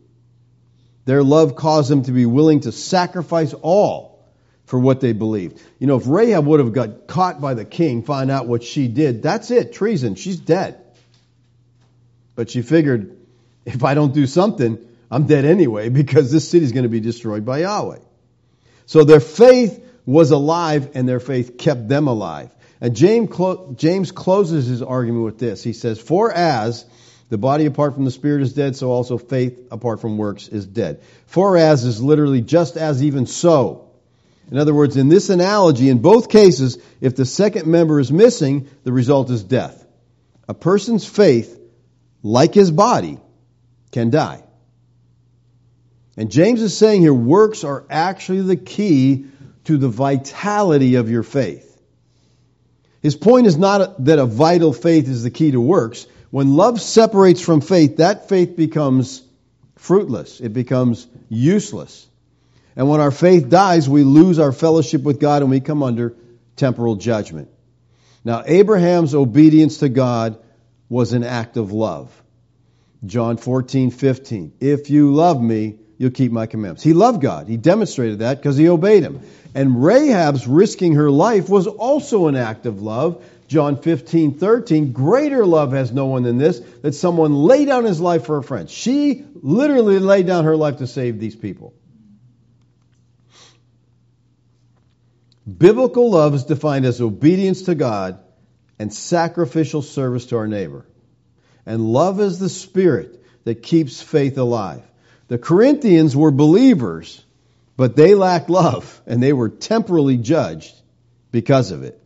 Their 1.06 1.24
love 1.24 1.56
caused 1.56 1.90
them 1.90 2.04
to 2.04 2.12
be 2.12 2.26
willing 2.26 2.62
to 2.62 2.72
sacrifice 2.72 3.54
all 3.54 4.26
for 4.66 4.80
what 4.80 5.00
they 5.00 5.14
believed. 5.14 5.62
You 5.80 5.88
know, 5.88 5.98
if 5.98 6.08
Rahab 6.08 6.46
would 6.46 6.60
have 6.60 6.74
got 6.74 7.08
caught 7.08 7.42
by 7.42 7.54
the 7.54 7.66
king, 7.66 8.04
find 8.04 8.30
out 8.30 8.48
what 8.48 8.64
she 8.64 8.88
did, 8.88 9.22
that's 9.24 9.52
it, 9.52 9.74
treason, 9.74 10.16
she's 10.16 10.38
dead. 10.38 10.82
But 12.36 12.50
she 12.50 12.62
figured, 12.62 13.16
if 13.66 13.84
I 13.84 13.94
don't 13.94 14.14
do 14.14 14.26
something, 14.26 14.80
I'm 15.14 15.28
dead 15.28 15.46
anyway 15.46 15.90
because 15.90 16.32
this 16.32 16.50
city 16.50 16.66
is 16.66 16.72
going 16.72 16.84
to 16.84 16.90
be 16.90 17.00
destroyed 17.00 17.46
by 17.46 17.60
Yahweh. 17.60 18.00
So 18.88 19.04
their 19.04 19.20
faith 19.20 19.80
was 20.08 20.32
alive 20.32 20.90
and 20.96 21.08
their 21.08 21.20
faith 21.20 21.58
kept 21.58 21.88
them 21.88 22.08
alive. 22.08 22.50
And 22.82 22.96
James, 22.96 23.30
clo- 23.30 23.76
James 23.78 24.12
closes 24.12 24.66
his 24.66 24.82
argument 24.82 25.26
with 25.26 25.38
this. 25.38 25.62
He 25.64 25.74
says, 25.74 26.00
For 26.02 26.32
as 26.32 26.86
the 27.30 27.38
body 27.38 27.68
apart 27.68 27.94
from 27.94 28.06
the 28.06 28.12
spirit 28.12 28.42
is 28.42 28.54
dead, 28.54 28.76
so 28.76 28.92
also 28.92 29.20
faith 29.20 29.68
apart 29.70 30.02
from 30.02 30.18
works 30.18 30.48
is 30.48 30.66
dead. 30.66 31.04
For 31.28 31.58
as 31.58 31.86
is 31.86 32.02
literally 32.02 32.42
just 32.42 32.76
as 32.76 33.04
even 33.04 33.28
so. 33.28 33.92
In 34.52 34.58
other 34.58 34.74
words, 34.74 34.98
in 34.98 35.10
this 35.10 35.30
analogy, 35.30 35.90
in 35.90 36.00
both 36.00 36.28
cases, 36.28 36.80
if 37.02 37.16
the 37.16 37.26
second 37.26 37.68
member 37.68 38.00
is 38.00 38.12
missing, 38.12 38.68
the 38.84 38.92
result 38.92 39.30
is 39.30 39.44
death. 39.44 39.86
A 40.50 40.56
person's 40.56 41.06
faith, 41.06 41.60
like 42.24 42.56
his 42.56 42.72
body, 42.72 43.20
can 43.92 44.10
die. 44.10 44.44
And 46.16 46.32
James 46.32 46.62
is 46.62 46.78
saying 46.78 47.02
here, 47.02 47.14
works 47.14 47.64
are 47.64 47.86
actually 47.90 48.42
the 48.42 48.56
key 48.56 49.26
to 49.66 49.78
the 49.78 49.90
vitality 49.90 50.96
of 50.96 51.10
your 51.10 51.24
faith. 51.24 51.70
His 53.02 53.16
point 53.16 53.48
is 53.48 53.58
not 53.58 54.06
that 54.06 54.20
a 54.20 54.26
vital 54.26 54.74
faith 54.74 55.08
is 55.08 55.24
the 55.24 55.32
key 55.32 55.52
to 55.52 55.60
works. 55.60 56.08
When 56.32 56.56
love 56.56 56.80
separates 56.80 57.42
from 57.42 57.62
faith, 57.62 57.98
that 57.98 58.30
faith 58.30 58.56
becomes 58.56 59.24
fruitless. 59.76 60.40
It 60.40 60.54
becomes 60.54 61.08
useless. 61.30 62.08
And 62.76 62.90
when 62.90 63.02
our 63.02 63.12
faith 63.12 63.50
dies, 63.50 63.90
we 63.90 64.04
lose 64.04 64.40
our 64.40 64.52
fellowship 64.52 65.04
with 65.04 65.20
God 65.20 65.42
and 65.42 65.52
we 65.52 65.60
come 65.60 65.84
under 65.84 66.16
temporal 66.56 66.96
judgment. 66.96 67.50
Now, 68.24 68.44
Abraham's 68.46 69.14
obedience 69.14 69.80
to 69.80 69.90
God 69.90 70.38
was 70.90 71.14
an 71.14 71.24
act 71.24 71.58
of 71.58 71.72
love. 71.72 72.10
John 73.06 73.38
14, 73.38 73.92
15. 73.92 74.54
If 74.62 74.90
you 74.90 75.14
love 75.14 75.42
me, 75.42 75.78
you'll 76.04 76.12
keep 76.12 76.32
my 76.32 76.46
commandments. 76.46 76.84
He 76.84 76.94
loved 76.94 77.22
God. 77.22 77.48
He 77.48 77.58
demonstrated 77.58 78.20
that 78.20 78.38
because 78.38 78.58
he 78.58 78.70
obeyed 78.70 79.04
him. 79.04 79.22
And 79.56 79.82
Rahab's 79.82 80.46
risking 80.46 80.96
her 80.96 81.10
life 81.10 81.50
was 81.50 81.66
also 81.66 82.28
an 82.28 82.36
act 82.36 82.66
of 82.66 82.82
love. 82.82 83.24
John 83.48 83.82
15, 83.82 84.38
13. 84.38 84.92
Greater 84.92 85.46
love 85.46 85.72
has 85.72 85.92
no 85.92 86.08
one 86.08 86.24
than 86.24 86.38
this, 86.38 86.60
that 86.82 86.94
someone 86.94 87.34
lay 87.34 87.66
down 87.66 87.86
his 87.86 88.02
life 88.02 88.26
for 88.26 88.38
a 88.38 88.44
friend. 88.44 88.70
She 88.70 89.26
literally 89.36 90.00
laid 90.00 90.28
down 90.28 90.44
her 90.44 90.58
life 90.58 90.78
to 90.78 90.88
save 90.88 91.20
these 91.20 91.36
people. 91.36 91.74
Biblical 95.46 96.12
love 96.12 96.34
is 96.36 96.46
defined 96.46 96.86
as 96.86 97.02
obedience 97.02 97.64
to 97.64 97.76
God 97.76 98.20
and 98.80 98.94
sacrificial 98.94 99.82
service 99.82 100.28
to 100.28 100.38
our 100.38 100.48
neighbor. 100.48 100.86
And 101.66 101.82
love 101.82 102.20
is 102.20 102.40
the 102.40 102.50
spirit 102.50 103.24
that 103.46 103.64
keeps 103.64 104.02
faith 104.02 104.38
alive. 104.38 104.84
The 105.28 105.38
Corinthians 105.38 106.16
were 106.16 106.32
believers, 106.32 107.24
but 107.78 107.96
they 107.96 108.16
lacked 108.16 108.50
love 108.50 109.02
and 109.06 109.22
they 109.22 109.34
were 109.34 109.50
temporally 109.50 110.18
judged 110.18 110.76
because 111.32 111.72
of 111.72 111.84
it. 111.84 112.00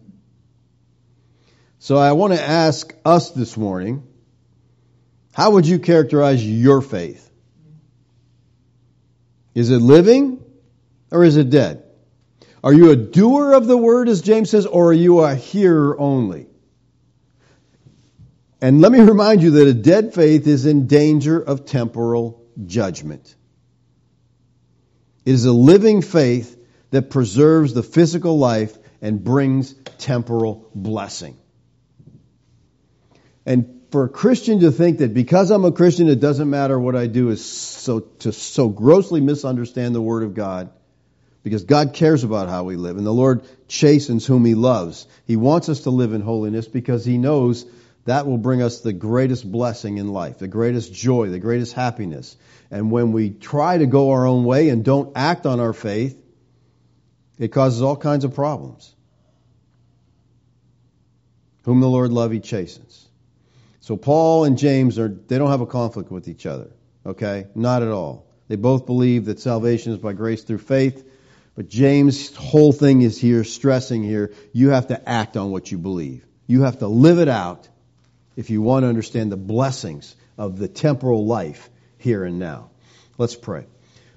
So 1.80 1.97
I 1.97 2.13
want 2.13 2.34
to 2.34 2.41
ask 2.41 2.93
us 3.05 3.32
this 3.32 3.57
morning, 3.57 4.03
how 5.34 5.51
would 5.51 5.68
you 5.68 5.80
characterize 5.80 6.45
your 6.45 6.82
faith? 6.82 7.30
Is 9.53 9.70
it 9.72 9.80
living 9.80 10.43
or 11.11 11.24
is 11.24 11.38
it 11.38 11.49
dead? 11.49 11.84
Are 12.63 12.74
you 12.74 12.91
a 12.91 12.95
doer 12.95 13.53
of 13.53 13.68
the 13.68 13.78
word, 13.78 14.09
as 14.09 14.22
James 14.22 14.49
says, 14.49 14.65
or 14.65 14.89
are 14.89 14.93
you 14.93 15.20
a 15.20 15.36
hearer 15.36 15.97
only? 15.99 16.47
And 18.59 18.82
let 18.82 18.91
me 18.91 18.99
remind 18.99 19.43
you 19.43 19.51
that 19.51 19.68
a 19.68 19.74
dead 19.74 20.13
faith 20.13 20.47
is 20.47 20.65
in 20.65 20.88
danger 20.88 21.39
of 21.39 21.65
temporal 21.65 22.36
judgment. 22.65 23.35
It 25.25 25.33
is 25.33 25.45
a 25.45 25.53
living 25.53 26.01
faith 26.01 26.57
that 26.91 27.09
preserves 27.09 27.73
the 27.73 27.83
physical 27.83 28.37
life 28.37 28.77
and 29.01 29.23
brings 29.23 29.73
temporal 29.97 30.69
blessing. 30.73 31.37
And 33.45 33.81
for 33.91 34.05
a 34.05 34.09
Christian 34.09 34.59
to 34.61 34.71
think 34.71 34.99
that 34.99 35.13
because 35.13 35.51
I'm 35.51 35.65
a 35.65 35.71
Christian, 35.71 36.07
it 36.09 36.19
doesn't 36.19 36.49
matter 36.49 36.79
what 36.79 36.95
I 36.95 37.07
do 37.07 37.29
is 37.29 37.43
so 37.43 37.99
to 37.99 38.31
so 38.31 38.69
grossly 38.69 39.21
misunderstand 39.21 39.95
the 39.95 40.01
Word 40.01 40.23
of 40.23 40.33
God 40.33 40.69
because 41.43 41.63
God 41.63 41.93
cares 41.93 42.25
about 42.25 42.49
how 42.49 42.65
we 42.65 42.75
live, 42.75 42.97
and 42.97 43.05
the 43.05 43.13
Lord 43.13 43.45
chastens 43.69 44.25
whom 44.25 44.43
He 44.43 44.55
loves. 44.55 45.07
He 45.25 45.37
wants 45.37 45.69
us 45.69 45.81
to 45.81 45.89
live 45.89 46.11
in 46.11 46.21
holiness 46.21 46.67
because 46.67 47.05
He 47.05 47.17
knows 47.17 47.65
that 48.07 48.25
will 48.25 48.37
bring 48.37 48.61
us 48.61 48.79
the 48.79 48.93
greatest 48.93 49.49
blessing 49.49 49.97
in 49.97 50.07
life, 50.07 50.37
the 50.37 50.47
greatest 50.47 50.93
joy, 50.93 51.27
the 51.29 51.39
greatest 51.39 51.73
happiness. 51.73 52.37
And 52.71 52.89
when 52.89 53.11
we 53.11 53.29
try 53.31 53.77
to 53.77 53.85
go 53.85 54.11
our 54.11 54.25
own 54.25 54.45
way 54.45 54.69
and 54.69 54.83
don't 54.83 55.11
act 55.17 55.45
on 55.45 55.59
our 55.59 55.73
faith, 55.73 56.17
it 57.37 57.49
causes 57.49 57.81
all 57.81 57.97
kinds 57.97 58.23
of 58.23 58.33
problems. 58.33 58.95
Whom 61.65 61.81
the 61.81 61.89
Lord 61.89 62.13
love, 62.13 62.31
He 62.31 62.39
chastens. 62.39 63.05
So 63.81 63.97
Paul 63.97 64.45
and 64.45 64.57
James 64.57 64.97
are 64.99 65.09
they 65.09 65.37
don't 65.37 65.51
have 65.51 65.61
a 65.61 65.65
conflict 65.65 66.09
with 66.09 66.29
each 66.29 66.45
other. 66.45 66.71
Okay? 67.05 67.47
Not 67.55 67.83
at 67.83 67.89
all. 67.89 68.25
They 68.47 68.55
both 68.55 68.85
believe 68.85 69.25
that 69.25 69.41
salvation 69.41 69.91
is 69.91 69.99
by 69.99 70.13
grace 70.13 70.43
through 70.43 70.59
faith. 70.59 71.05
But 71.55 71.67
James' 71.67 72.33
whole 72.33 72.71
thing 72.71 73.01
is 73.01 73.19
here, 73.19 73.43
stressing 73.43 74.01
here, 74.03 74.33
you 74.53 74.69
have 74.69 74.87
to 74.87 75.09
act 75.09 75.35
on 75.35 75.51
what 75.51 75.69
you 75.73 75.77
believe. 75.77 76.25
You 76.45 76.61
have 76.61 76.79
to 76.79 76.87
live 76.87 77.19
it 77.19 77.27
out 77.27 77.67
if 78.38 78.49
you 78.49 78.61
want 78.61 78.83
to 78.83 78.88
understand 78.88 79.33
the 79.33 79.38
blessings 79.38 80.15
of 80.38 80.57
the 80.57 80.69
temporal 80.69 81.25
life 81.25 81.69
here 81.97 82.23
and 82.23 82.39
now. 82.39 82.69
Let's 83.17 83.35
pray. 83.35 83.65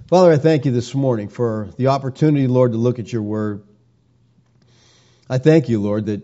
Father, 0.07 0.31
I 0.31 0.37
thank 0.37 0.65
you 0.65 0.71
this 0.71 0.95
morning 0.95 1.29
for 1.29 1.71
the 1.77 1.89
opportunity, 1.89 2.47
Lord, 2.47 2.71
to 2.71 2.79
look 2.79 3.01
at 3.01 3.13
your 3.13 3.23
word. 3.23 3.65
I 5.29 5.39
thank 5.39 5.69
you, 5.69 5.81
Lord, 5.81 6.07
that 6.07 6.23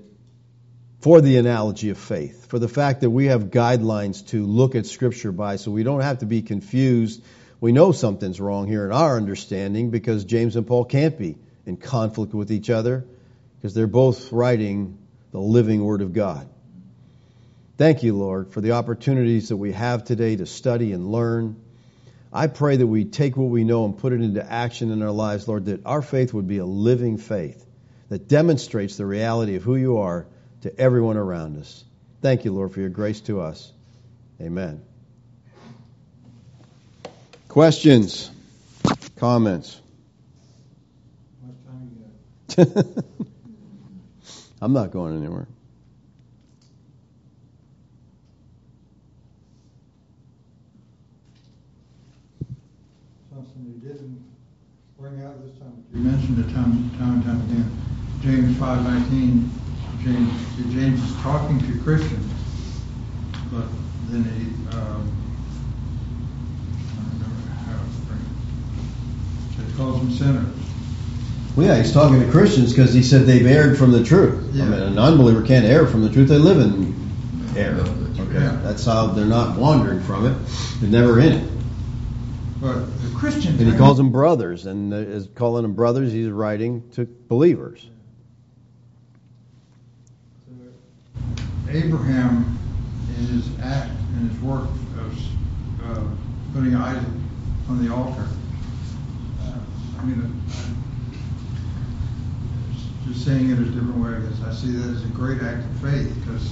for 1.01 1.20
the 1.20 1.38
analogy 1.38 1.90
of 1.90 1.99
faith, 1.99 2.47
for 2.47 2.61
the 2.61 2.68
fact 2.68 3.01
that 3.01 3.11
we 3.11 3.26
have 3.26 3.47
guidelines 3.47 4.24
to 4.28 4.44
look 4.44 4.76
at 4.76 4.86
Scripture 4.86 5.32
by 5.32 5.57
so 5.57 5.72
we 5.72 5.82
don't 5.82 6.03
have 6.03 6.18
to 6.18 6.26
be 6.26 6.42
confused 6.42 7.22
we 7.61 7.72
know 7.72 7.92
something's 7.92 8.40
wrong 8.40 8.66
here 8.66 8.84
in 8.84 8.92
our 8.92 9.16
understanding 9.16 9.90
because 9.90 10.24
James 10.24 10.57
and 10.57 10.66
Paul 10.66 10.84
can't 10.84 11.18
be 11.18 11.38
in 11.64 11.76
conflict 11.76 12.34
with 12.34 12.53
each 12.53 12.70
other 12.70 13.05
because 13.57 13.74
they're 13.74 13.86
both 13.86 14.30
writing 14.30 14.99
the 15.32 15.40
living 15.40 15.82
Word 15.82 16.03
of 16.03 16.12
God. 16.12 16.49
Thank 17.79 18.03
you, 18.03 18.16
Lord, 18.16 18.53
for 18.53 18.61
the 18.61 18.72
opportunities 18.72 19.51
that 19.51 19.57
we 19.57 19.72
have 19.72 20.05
today 20.05 20.37
to 20.37 20.47
study 20.47 20.93
and 20.93 21.12
learn. 21.12 21.57
I 22.33 22.47
pray 22.47 22.77
that 22.77 22.87
we 22.87 23.05
take 23.05 23.37
what 23.37 23.51
we 23.51 23.64
know 23.64 23.85
and 23.85 23.97
put 23.97 24.12
it 24.12 24.22
into 24.22 24.45
action 24.51 24.91
in 24.91 25.03
our 25.03 25.11
lives, 25.11 25.47
Lord, 25.47 25.66
that 25.66 25.85
our 25.85 26.03
faith 26.03 26.33
would 26.33 26.49
be 26.49 26.59
a 26.59 26.66
living 26.66 27.18
faith 27.18 27.64
that 28.09 28.29
demonstrates 28.29 28.97
the 28.97 29.07
reality 29.07 29.57
of 29.57 29.62
who 29.62 29.77
you 29.77 29.99
are 29.99 30.27
to 30.62 30.79
everyone 30.79 31.16
around 31.16 31.59
us. 31.59 31.85
Thank 32.22 32.45
you, 32.45 32.53
Lord, 32.53 32.72
for 32.72 32.81
your 32.81 32.89
grace 32.89 33.20
to 33.22 33.41
us. 33.41 33.72
Amen. 34.41 34.83
Questions? 37.49 38.31
Comments? 39.16 39.81
Much 41.43 41.57
time 41.66 41.91
you 42.57 42.64
got? 42.64 43.05
I'm 44.61 44.72
not 44.72 44.91
going 44.91 45.16
anywhere. 45.16 45.49
Something 53.31 53.64
you 53.66 53.89
didn't 53.89 54.24
bring 54.99 55.22
out 55.22 55.37
You 55.97 56.03
mentioned 56.03 56.38
it 56.38 56.53
time, 56.53 56.90
time 56.99 57.14
and 57.14 57.24
time 57.24 57.40
again. 57.49 57.70
James 58.20 58.57
five 58.59 58.82
nineteen, 58.84 59.51
James, 60.05 60.30
James 60.70 61.03
is 61.03 61.16
talking 61.22 61.59
to 61.61 61.78
Christians, 61.82 62.32
but 63.51 63.64
then 64.11 64.24
he, 64.24 64.76
um, 64.76 65.11
I 66.92 67.03
don't 67.18 67.22
remember 67.22 67.49
how. 67.64 67.78
He 69.64 69.72
calls 69.76 70.01
them 70.01 70.11
sinners. 70.11 70.55
Well, 71.57 71.66
yeah, 71.66 71.78
he's 71.82 71.92
talking 71.92 72.20
to 72.20 72.30
Christians 72.30 72.74
because 72.74 72.92
he 72.92 73.03
said 73.03 73.22
they've 73.24 73.47
erred 73.47 73.78
from 73.78 73.92
the 73.92 74.05
truth. 74.05 74.53
I 74.53 74.57
Yeah. 74.59 74.64
mean, 74.66 74.80
an 74.80 74.99
unbeliever 74.99 75.40
can't 75.40 75.64
err 75.64 75.86
from 75.86 76.03
the 76.03 76.11
truth. 76.11 76.28
They 76.28 76.36
live 76.38 76.59
in 76.59 76.94
error. 77.57 77.80
Okay, 78.18 78.34
Yeah. 78.40 78.57
that's 78.62 78.84
how 78.84 79.07
they're 79.09 79.24
not 79.24 79.57
wandering 79.59 80.01
from 80.01 80.26
it. 80.26 80.34
They're 80.80 80.90
never 80.90 81.18
in 81.20 81.32
it. 81.32 81.51
But 82.61 82.84
the 83.03 83.09
Christians. 83.16 83.60
And 83.60 83.72
he 83.72 83.78
calls 83.78 83.96
them 83.96 84.12
brothers, 84.12 84.66
and 84.66 84.92
is 84.92 85.28
calling 85.34 85.62
them 85.62 85.72
brothers. 85.74 86.12
He's 86.12 86.28
writing 86.28 86.82
to 86.92 87.06
believers. 87.28 87.88
Abraham, 91.68 92.58
in 93.18 93.26
his 93.26 93.48
act, 93.60 93.90
in 94.18 94.28
his 94.28 94.38
work 94.40 94.64
of 94.98 95.18
uh, 95.84 96.04
putting 96.54 96.74
Isaac 96.74 97.08
on 97.68 97.84
the 97.84 97.92
altar, 97.92 98.26
uh, 99.42 99.58
I 99.98 100.04
mean, 100.04 100.22
uh, 100.50 100.68
just 103.08 103.24
saying 103.24 103.50
it 103.50 103.58
a 103.58 103.64
different 103.64 103.96
way, 103.96 104.10
I 104.14 104.20
guess, 104.20 104.40
I 104.42 104.52
see 104.54 104.72
that 104.72 104.94
as 104.94 105.04
a 105.04 105.08
great 105.08 105.42
act 105.42 105.64
of 105.64 105.90
faith 105.90 106.14
because 106.20 106.48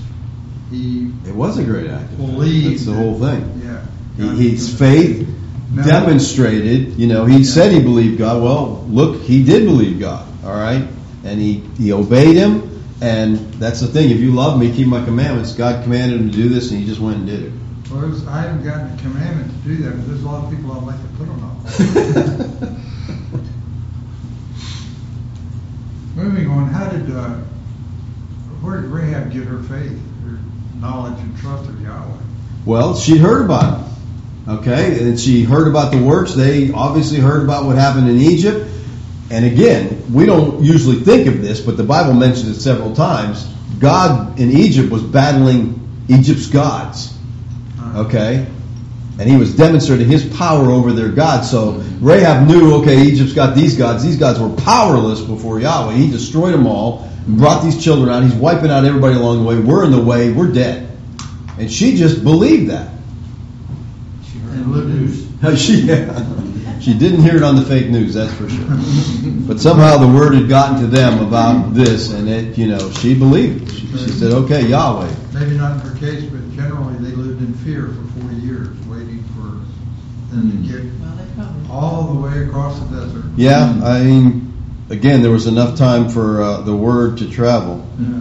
he 0.70 1.12
It 1.26 1.34
was 1.34 1.58
a 1.58 1.64
great 1.64 1.88
act. 1.88 2.04
of 2.04 2.10
faith. 2.10 2.18
believed. 2.18 2.72
That's 2.72 2.86
the 2.86 2.94
whole 2.94 3.18
thing. 3.18 3.62
Yeah. 3.64 3.86
He, 4.16 4.50
his 4.50 4.76
faith 4.76 5.28
Now- 5.72 5.84
demonstrated. 5.84 6.96
You 6.98 7.06
know, 7.06 7.24
he 7.26 7.38
Yeah. 7.38 7.44
said 7.44 7.72
he 7.72 7.80
believed 7.80 8.18
God. 8.18 8.42
Well, 8.42 8.84
look, 8.88 9.22
he 9.22 9.42
did 9.44 9.64
believe 9.64 9.98
God. 10.00 10.24
All 10.44 10.52
right, 10.54 10.86
and 11.24 11.40
he 11.40 11.62
he 11.78 11.92
obeyed 11.92 12.36
him, 12.36 12.62
and 13.00 13.38
that's 13.58 13.80
the 13.80 13.86
thing. 13.86 14.10
If 14.10 14.20
you 14.20 14.32
love 14.32 14.58
me, 14.58 14.70
keep 14.70 14.86
my 14.88 15.02
commandments. 15.04 15.52
God 15.54 15.82
commanded 15.84 16.20
him 16.20 16.30
to 16.30 16.36
do 16.36 16.48
this, 16.48 16.70
and 16.70 16.80
he 16.80 16.86
just 16.86 17.00
went 17.00 17.16
and 17.18 17.26
did 17.26 17.42
it. 17.44 17.52
Well, 17.90 18.04
it 18.04 18.10
was, 18.10 18.26
I 18.26 18.40
haven't 18.42 18.64
gotten 18.64 18.92
a 18.92 18.96
commandment 19.02 19.50
to 19.62 19.68
do 19.68 19.76
that, 19.84 19.90
but 19.96 20.06
there's 20.06 20.22
a 20.22 20.26
lot 20.26 20.44
of 20.44 20.50
people 20.50 20.72
I'd 20.72 20.82
like 20.82 21.00
to 21.00 21.08
put 21.16 21.28
on 21.28 21.42
all. 21.42 22.70
Moving 26.16 26.48
on, 26.48 26.68
how 26.68 26.88
did, 26.90 27.10
uh, 27.10 27.34
where 28.62 28.80
did 28.80 28.90
Rahab 28.90 29.32
get 29.32 29.44
her 29.44 29.58
faith, 29.64 29.98
her 30.24 30.38
knowledge 30.78 31.18
and 31.20 31.36
trust 31.38 31.68
of 31.68 31.80
Yahweh? 31.80 32.16
Well, 32.64 32.94
she 32.96 33.18
heard 33.18 33.44
about 33.44 33.80
it. 33.80 33.86
Okay, 34.46 35.08
and 35.08 35.18
she 35.18 35.42
heard 35.42 35.68
about 35.68 35.90
the 35.90 36.02
works. 36.02 36.34
They 36.34 36.70
obviously 36.70 37.18
heard 37.18 37.44
about 37.44 37.64
what 37.64 37.76
happened 37.76 38.10
in 38.10 38.18
Egypt. 38.18 38.70
And 39.30 39.46
again, 39.46 40.12
we 40.12 40.26
don't 40.26 40.62
usually 40.62 40.96
think 40.96 41.26
of 41.26 41.40
this, 41.40 41.60
but 41.60 41.78
the 41.78 41.82
Bible 41.82 42.12
mentions 42.12 42.48
it 42.48 42.60
several 42.60 42.94
times. 42.94 43.44
God 43.78 44.38
in 44.38 44.50
Egypt 44.50 44.90
was 44.90 45.02
battling 45.02 45.80
Egypt's 46.08 46.46
gods. 46.46 47.16
Okay? 47.96 48.46
And 49.18 49.28
he 49.28 49.36
was 49.36 49.56
demonstrating 49.56 50.08
his 50.08 50.24
power 50.36 50.70
over 50.70 50.92
their 50.92 51.08
gods. 51.08 51.50
So 51.50 51.82
Rahab 52.00 52.46
knew, 52.46 52.74
okay, 52.82 53.00
Egypt's 53.00 53.32
got 53.32 53.54
these 53.54 53.78
gods. 53.78 54.02
These 54.02 54.18
gods 54.18 54.38
were 54.38 54.50
powerless 54.50 55.22
before 55.22 55.58
Yahweh. 55.58 55.94
He 55.94 56.10
destroyed 56.10 56.52
them 56.52 56.66
all, 56.66 57.08
and 57.26 57.38
brought 57.38 57.62
these 57.62 57.82
children 57.82 58.10
out. 58.10 58.22
He's 58.24 58.34
wiping 58.34 58.70
out 58.70 58.84
everybody 58.84 59.14
along 59.14 59.38
the 59.38 59.44
way. 59.44 59.58
We're 59.58 59.84
in 59.84 59.92
the 59.92 60.02
way. 60.02 60.32
We're 60.32 60.52
dead. 60.52 60.90
And 61.58 61.70
she 61.72 61.96
just 61.96 62.22
believed 62.24 62.70
that. 62.70 62.93
She 64.64 64.70
heard 64.70 64.84
And 64.84 64.88
on 64.88 64.88
the 64.88 64.94
news. 64.94 65.60
she, 65.66 65.80
yeah. 65.82 66.80
she 66.80 66.94
didn't 66.94 67.22
hear 67.22 67.36
it 67.36 67.42
on 67.42 67.56
the 67.56 67.62
fake 67.62 67.88
news, 67.88 68.14
that's 68.14 68.32
for 68.34 68.48
sure. 68.48 68.66
But 69.46 69.60
somehow 69.60 69.98
the 69.98 70.08
word 70.08 70.34
had 70.34 70.48
gotten 70.48 70.80
to 70.80 70.86
them 70.86 71.26
about 71.26 71.74
this, 71.74 72.12
and 72.12 72.28
it, 72.28 72.56
you 72.56 72.66
know, 72.66 72.90
she 72.92 73.14
believed. 73.14 73.70
She, 73.72 73.86
she 73.86 74.08
said, 74.08 74.32
okay, 74.32 74.66
Yahweh. 74.66 75.14
Maybe 75.32 75.56
not 75.56 75.72
in 75.72 75.80
her 75.80 75.98
case, 75.98 76.24
but 76.24 76.50
generally 76.54 76.94
they 76.96 77.14
lived 77.14 77.42
in 77.42 77.54
fear 77.54 77.88
for 77.88 78.20
40 78.20 78.36
years, 78.36 78.68
waiting 78.86 79.22
for 79.34 79.60
them 80.34 80.66
to 80.66 80.72
get 80.72 80.84
Well, 81.36 81.70
all 81.70 82.14
the 82.14 82.20
way 82.20 82.44
across 82.44 82.78
the 82.80 83.00
desert. 83.00 83.24
Yeah, 83.36 83.80
I 83.84 84.02
mean, 84.02 84.52
again, 84.90 85.22
there 85.22 85.30
was 85.30 85.46
enough 85.46 85.76
time 85.76 86.08
for 86.08 86.42
uh, 86.42 86.60
the 86.62 86.74
word 86.74 87.18
to 87.18 87.30
travel. 87.30 87.86
Yeah. 87.98 88.20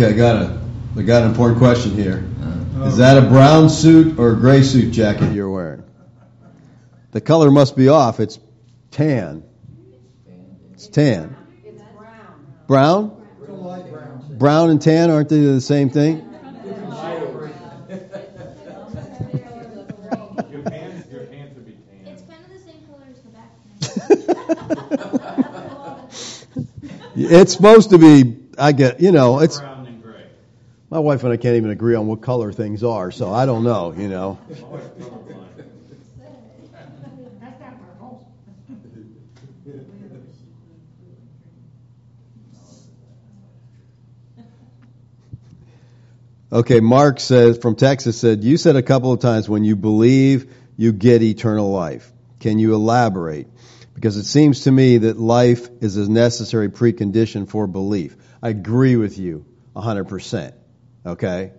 Okay, 0.00 0.10
I 0.10 0.12
got 0.12 0.36
a, 0.36 0.60
I 0.96 1.02
got 1.02 1.24
an 1.24 1.30
important 1.30 1.58
question 1.58 1.90
here. 1.90 2.24
Uh, 2.40 2.84
Is 2.84 2.98
that 2.98 3.18
a 3.18 3.22
brown 3.22 3.68
suit 3.68 4.16
or 4.16 4.30
a 4.30 4.36
gray 4.36 4.62
suit 4.62 4.92
jacket 4.92 5.32
you're 5.32 5.50
wearing? 5.50 5.82
The 7.10 7.20
color 7.20 7.50
must 7.50 7.74
be 7.74 7.88
off. 7.88 8.20
It's 8.20 8.38
tan. 8.92 9.42
It's 10.72 10.86
tan. 10.86 11.34
It's 11.64 11.82
brown. 11.96 12.46
Brown? 12.68 13.10
Brown 14.38 14.70
and 14.70 14.80
tan 14.80 15.10
aren't 15.10 15.30
they 15.30 15.40
the 15.40 15.60
same 15.60 15.90
thing? 15.90 16.18
Your 20.48 20.62
pants, 20.62 21.10
your 21.10 21.24
be 21.24 21.76
tan. 21.90 22.06
It's 22.06 22.22
kind 22.22 22.44
of 22.44 22.50
the 22.52 22.60
same 22.60 22.86
color 22.86 23.02
as 23.10 23.20
the 23.24 23.30
back. 23.34 23.50
it's 27.16 27.52
supposed 27.52 27.90
to 27.90 27.98
be. 27.98 28.36
I 28.56 28.70
get. 28.70 29.00
You 29.00 29.10
know, 29.10 29.40
it's 29.40 29.58
Brown 29.58 29.72
and 29.72 29.76
gray. 29.76 29.77
My 30.90 30.98
wife 30.98 31.22
and 31.22 31.32
I 31.32 31.36
can't 31.36 31.56
even 31.56 31.70
agree 31.70 31.94
on 31.94 32.06
what 32.06 32.22
color 32.22 32.52
things 32.52 32.82
are, 32.82 33.10
so 33.10 33.32
I 33.32 33.46
don't 33.46 33.64
know. 33.64 33.92
You 33.96 34.08
know. 34.08 34.38
Okay, 46.50 46.80
Mark 46.80 47.20
says 47.20 47.58
from 47.58 47.76
Texas 47.76 48.18
said 48.18 48.42
you 48.42 48.56
said 48.56 48.74
a 48.74 48.82
couple 48.82 49.12
of 49.12 49.20
times 49.20 49.50
when 49.50 49.64
you 49.64 49.76
believe 49.76 50.54
you 50.78 50.92
get 50.92 51.20
eternal 51.22 51.70
life. 51.70 52.10
Can 52.40 52.58
you 52.58 52.74
elaborate? 52.74 53.48
Because 53.94 54.16
it 54.16 54.24
seems 54.24 54.62
to 54.62 54.72
me 54.72 54.98
that 54.98 55.18
life 55.18 55.68
is 55.82 55.98
a 55.98 56.10
necessary 56.10 56.70
precondition 56.70 57.46
for 57.48 57.66
belief. 57.66 58.16
I 58.42 58.48
agree 58.48 58.96
with 58.96 59.18
you 59.18 59.44
100%. 59.76 60.52
Okay? 61.08 61.52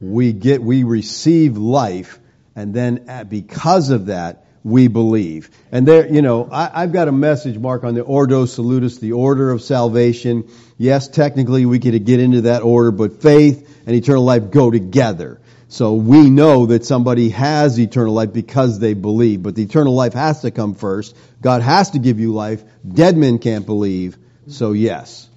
We 0.00 0.32
get 0.32 0.62
we 0.62 0.84
receive 0.84 1.56
life 1.56 2.18
and 2.56 2.74
then 2.74 3.06
uh, 3.08 3.24
because 3.24 3.90
of 3.90 4.06
that 4.06 4.44
we 4.62 4.88
believe. 4.88 5.50
And 5.70 5.86
there, 5.86 6.10
you 6.10 6.22
know, 6.22 6.48
I, 6.50 6.82
I've 6.82 6.92
got 6.92 7.06
a 7.08 7.12
message, 7.12 7.58
Mark, 7.58 7.84
on 7.84 7.94
the 7.94 8.00
Ordo 8.00 8.46
Salutis, 8.46 8.98
the 8.98 9.12
order 9.12 9.50
of 9.50 9.62
salvation. 9.62 10.48
Yes, 10.78 11.08
technically 11.08 11.66
we 11.66 11.78
could 11.78 12.04
get 12.04 12.18
into 12.20 12.42
that 12.42 12.62
order, 12.62 12.90
but 12.90 13.20
faith 13.20 13.82
and 13.86 13.94
eternal 13.94 14.24
life 14.24 14.50
go 14.50 14.70
together. 14.70 15.40
So 15.68 15.94
we 15.94 16.30
know 16.30 16.66
that 16.66 16.84
somebody 16.84 17.30
has 17.30 17.78
eternal 17.78 18.14
life 18.14 18.32
because 18.32 18.78
they 18.78 18.94
believe, 18.94 19.42
but 19.42 19.54
the 19.54 19.64
eternal 19.64 19.94
life 19.94 20.14
has 20.14 20.42
to 20.42 20.50
come 20.50 20.74
first. 20.74 21.16
God 21.42 21.62
has 21.62 21.90
to 21.90 21.98
give 21.98 22.20
you 22.20 22.32
life. 22.32 22.62
Dead 22.86 23.16
men 23.16 23.38
can't 23.38 23.66
believe. 23.66 24.16
So 24.46 24.72
yes, 24.72 25.28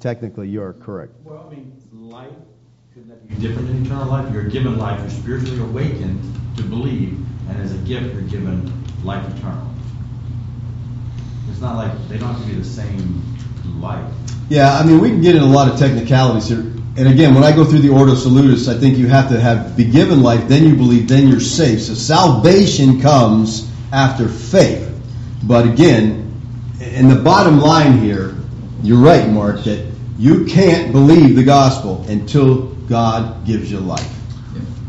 technically 0.00 0.48
you're 0.48 0.72
correct. 0.72 1.12
Well, 1.22 1.46
I 1.46 1.54
mean, 1.54 1.72
life, 1.92 2.32
couldn't 2.94 3.10
that 3.10 3.28
be 3.28 3.34
different 3.34 3.68
in 3.68 3.84
eternal 3.84 4.06
life? 4.06 4.32
You're 4.32 4.44
given 4.44 4.78
life, 4.78 4.98
you're 5.00 5.10
spiritually 5.10 5.60
awakened 5.60 6.20
to 6.56 6.62
believe, 6.62 7.18
and 7.48 7.60
as 7.60 7.74
a 7.74 7.78
gift, 7.78 8.14
you're 8.14 8.22
given 8.22 8.72
life 9.04 9.28
eternal. 9.36 9.68
It's 11.50 11.60
not 11.60 11.76
like 11.76 12.08
they 12.08 12.16
don't 12.16 12.32
have 12.32 12.40
to 12.40 12.48
be 12.48 12.54
the 12.54 12.64
same 12.64 13.22
life. 13.78 14.10
Yeah, 14.48 14.74
I 14.74 14.84
mean, 14.84 15.00
we 15.00 15.10
can 15.10 15.20
get 15.20 15.34
into 15.34 15.46
a 15.46 15.48
lot 15.48 15.70
of 15.70 15.78
technicalities 15.78 16.48
here. 16.48 16.60
And 16.60 17.08
again, 17.08 17.34
when 17.34 17.44
I 17.44 17.54
go 17.54 17.62
through 17.64 17.80
the 17.80 17.90
Ordo 17.90 18.14
Salutis, 18.14 18.68
I 18.68 18.78
think 18.78 18.96
you 18.96 19.06
have 19.08 19.28
to 19.28 19.38
have 19.38 19.76
be 19.76 19.84
given 19.84 20.22
life, 20.22 20.48
then 20.48 20.64
you 20.64 20.74
believe, 20.74 21.08
then 21.08 21.28
you're 21.28 21.40
saved. 21.40 21.82
So 21.82 21.94
salvation 21.94 23.02
comes 23.02 23.70
after 23.92 24.28
faith. 24.28 24.98
But 25.44 25.66
again, 25.66 26.34
in 26.80 27.08
the 27.08 27.16
bottom 27.16 27.60
line 27.60 27.98
here, 27.98 28.34
you're 28.82 28.98
right, 28.98 29.28
Mark, 29.28 29.64
that 29.64 29.92
you 30.18 30.46
can't 30.46 30.90
believe 30.90 31.36
the 31.36 31.44
gospel 31.44 32.04
until 32.08 32.77
God 32.88 33.44
gives 33.46 33.70
you 33.70 33.80
life. 33.80 34.14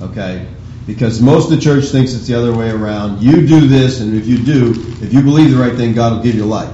Okay? 0.02 0.48
Because 0.88 1.22
most 1.22 1.46
of 1.52 1.58
the 1.58 1.62
church 1.62 1.86
thinks 1.86 2.14
it's 2.14 2.28
the 2.28 2.36
other 2.36 2.56
way 2.56 2.70
around. 2.72 3.22
You 3.22 3.46
do 3.46 3.68
this, 3.68 4.00
and 4.02 4.16
if 4.16 4.26
you 4.26 4.38
do, 4.44 4.72
if 5.02 5.14
you 5.14 5.22
believe 5.22 5.52
the 5.52 5.58
right 5.58 5.76
thing, 5.76 5.94
God 5.94 6.14
will 6.14 6.24
give 6.24 6.36
you 6.36 6.46
life. 6.46 6.74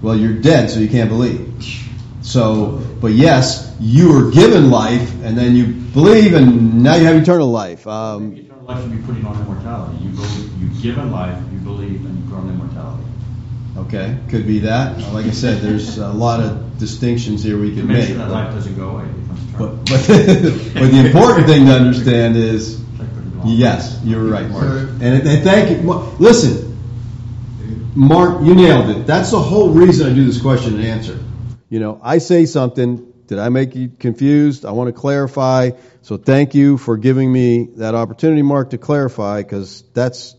Well, 0.00 0.14
you're 0.16 0.34
dead, 0.34 0.70
so 0.70 0.78
you 0.78 0.88
can't 0.88 1.08
believe. 1.10 1.44
So, 2.22 2.80
but 3.00 3.12
yes, 3.12 3.74
you 3.80 4.12
were 4.12 4.30
given 4.30 4.70
life, 4.70 5.12
and 5.24 5.36
then 5.36 5.56
you 5.56 5.66
believe, 5.66 6.34
and 6.34 6.82
now 6.82 6.94
you 6.96 7.04
have 7.06 7.16
eternal 7.16 7.50
life. 7.50 7.86
Um, 7.86 8.36
Eternal 8.36 8.64
life 8.64 8.82
should 8.82 8.92
be 8.92 9.02
putting 9.06 9.24
on 9.26 9.40
immortality. 9.40 10.04
You 10.04 10.10
believe, 10.10 10.62
you 10.62 10.82
given 10.82 11.10
life, 11.10 11.42
you 11.52 11.58
believe, 11.58 12.04
and 12.04 12.22
you 12.22 12.30
put 12.30 12.38
on 12.38 12.48
immortality. 12.50 13.02
okay, 13.78 14.18
could 14.28 14.46
be 14.46 14.60
that. 14.60 14.98
Like 15.12 15.26
I 15.26 15.30
said, 15.30 15.62
there's 15.62 15.98
a 15.98 16.08
lot 16.12 16.40
of 16.40 16.78
distinctions 16.78 17.42
here 17.42 17.58
we 17.58 17.74
can 17.74 17.86
make 17.88 17.98
make. 17.98 18.08
sure 18.08 18.18
that 18.18 18.30
life 18.30 18.54
doesn't 18.54 18.76
go 18.76 18.90
away, 18.90 19.08
eternal. 19.60 19.76
but, 19.76 19.84
but 20.74 20.90
the 20.90 21.02
important 21.06 21.46
thing 21.46 21.66
to 21.66 21.72
understand 21.72 22.36
is, 22.36 22.78
Check 22.96 23.12
pretty 23.12 23.36
long. 23.36 23.48
yes, 23.48 24.00
you're 24.04 24.24
right, 24.24 24.48
Mark. 24.48 24.64
And, 24.64 25.02
and 25.26 25.44
thank 25.44 25.70
you. 25.70 25.92
Listen, 26.18 26.68
Mark, 27.94 28.42
you 28.42 28.54
nailed 28.54 28.90
it. 28.90 29.06
That's 29.06 29.30
the 29.30 29.40
whole 29.40 29.70
reason 29.70 30.10
I 30.10 30.14
do 30.14 30.24
this 30.24 30.40
question 30.40 30.74
and 30.76 30.84
answer. 30.84 31.18
You 31.68 31.80
know, 31.80 32.00
I 32.02 32.18
say 32.18 32.46
something. 32.46 33.12
Did 33.26 33.38
I 33.38 33.48
make 33.50 33.74
you 33.74 33.90
confused? 33.90 34.64
I 34.64 34.70
want 34.70 34.88
to 34.88 34.98
clarify. 34.98 35.72
So 36.02 36.16
thank 36.16 36.54
you 36.54 36.78
for 36.78 36.96
giving 36.96 37.30
me 37.30 37.68
that 37.76 37.94
opportunity, 37.94 38.42
Mark, 38.42 38.70
to 38.70 38.78
clarify, 38.78 39.42
because 39.42 39.82
that's 39.92 40.34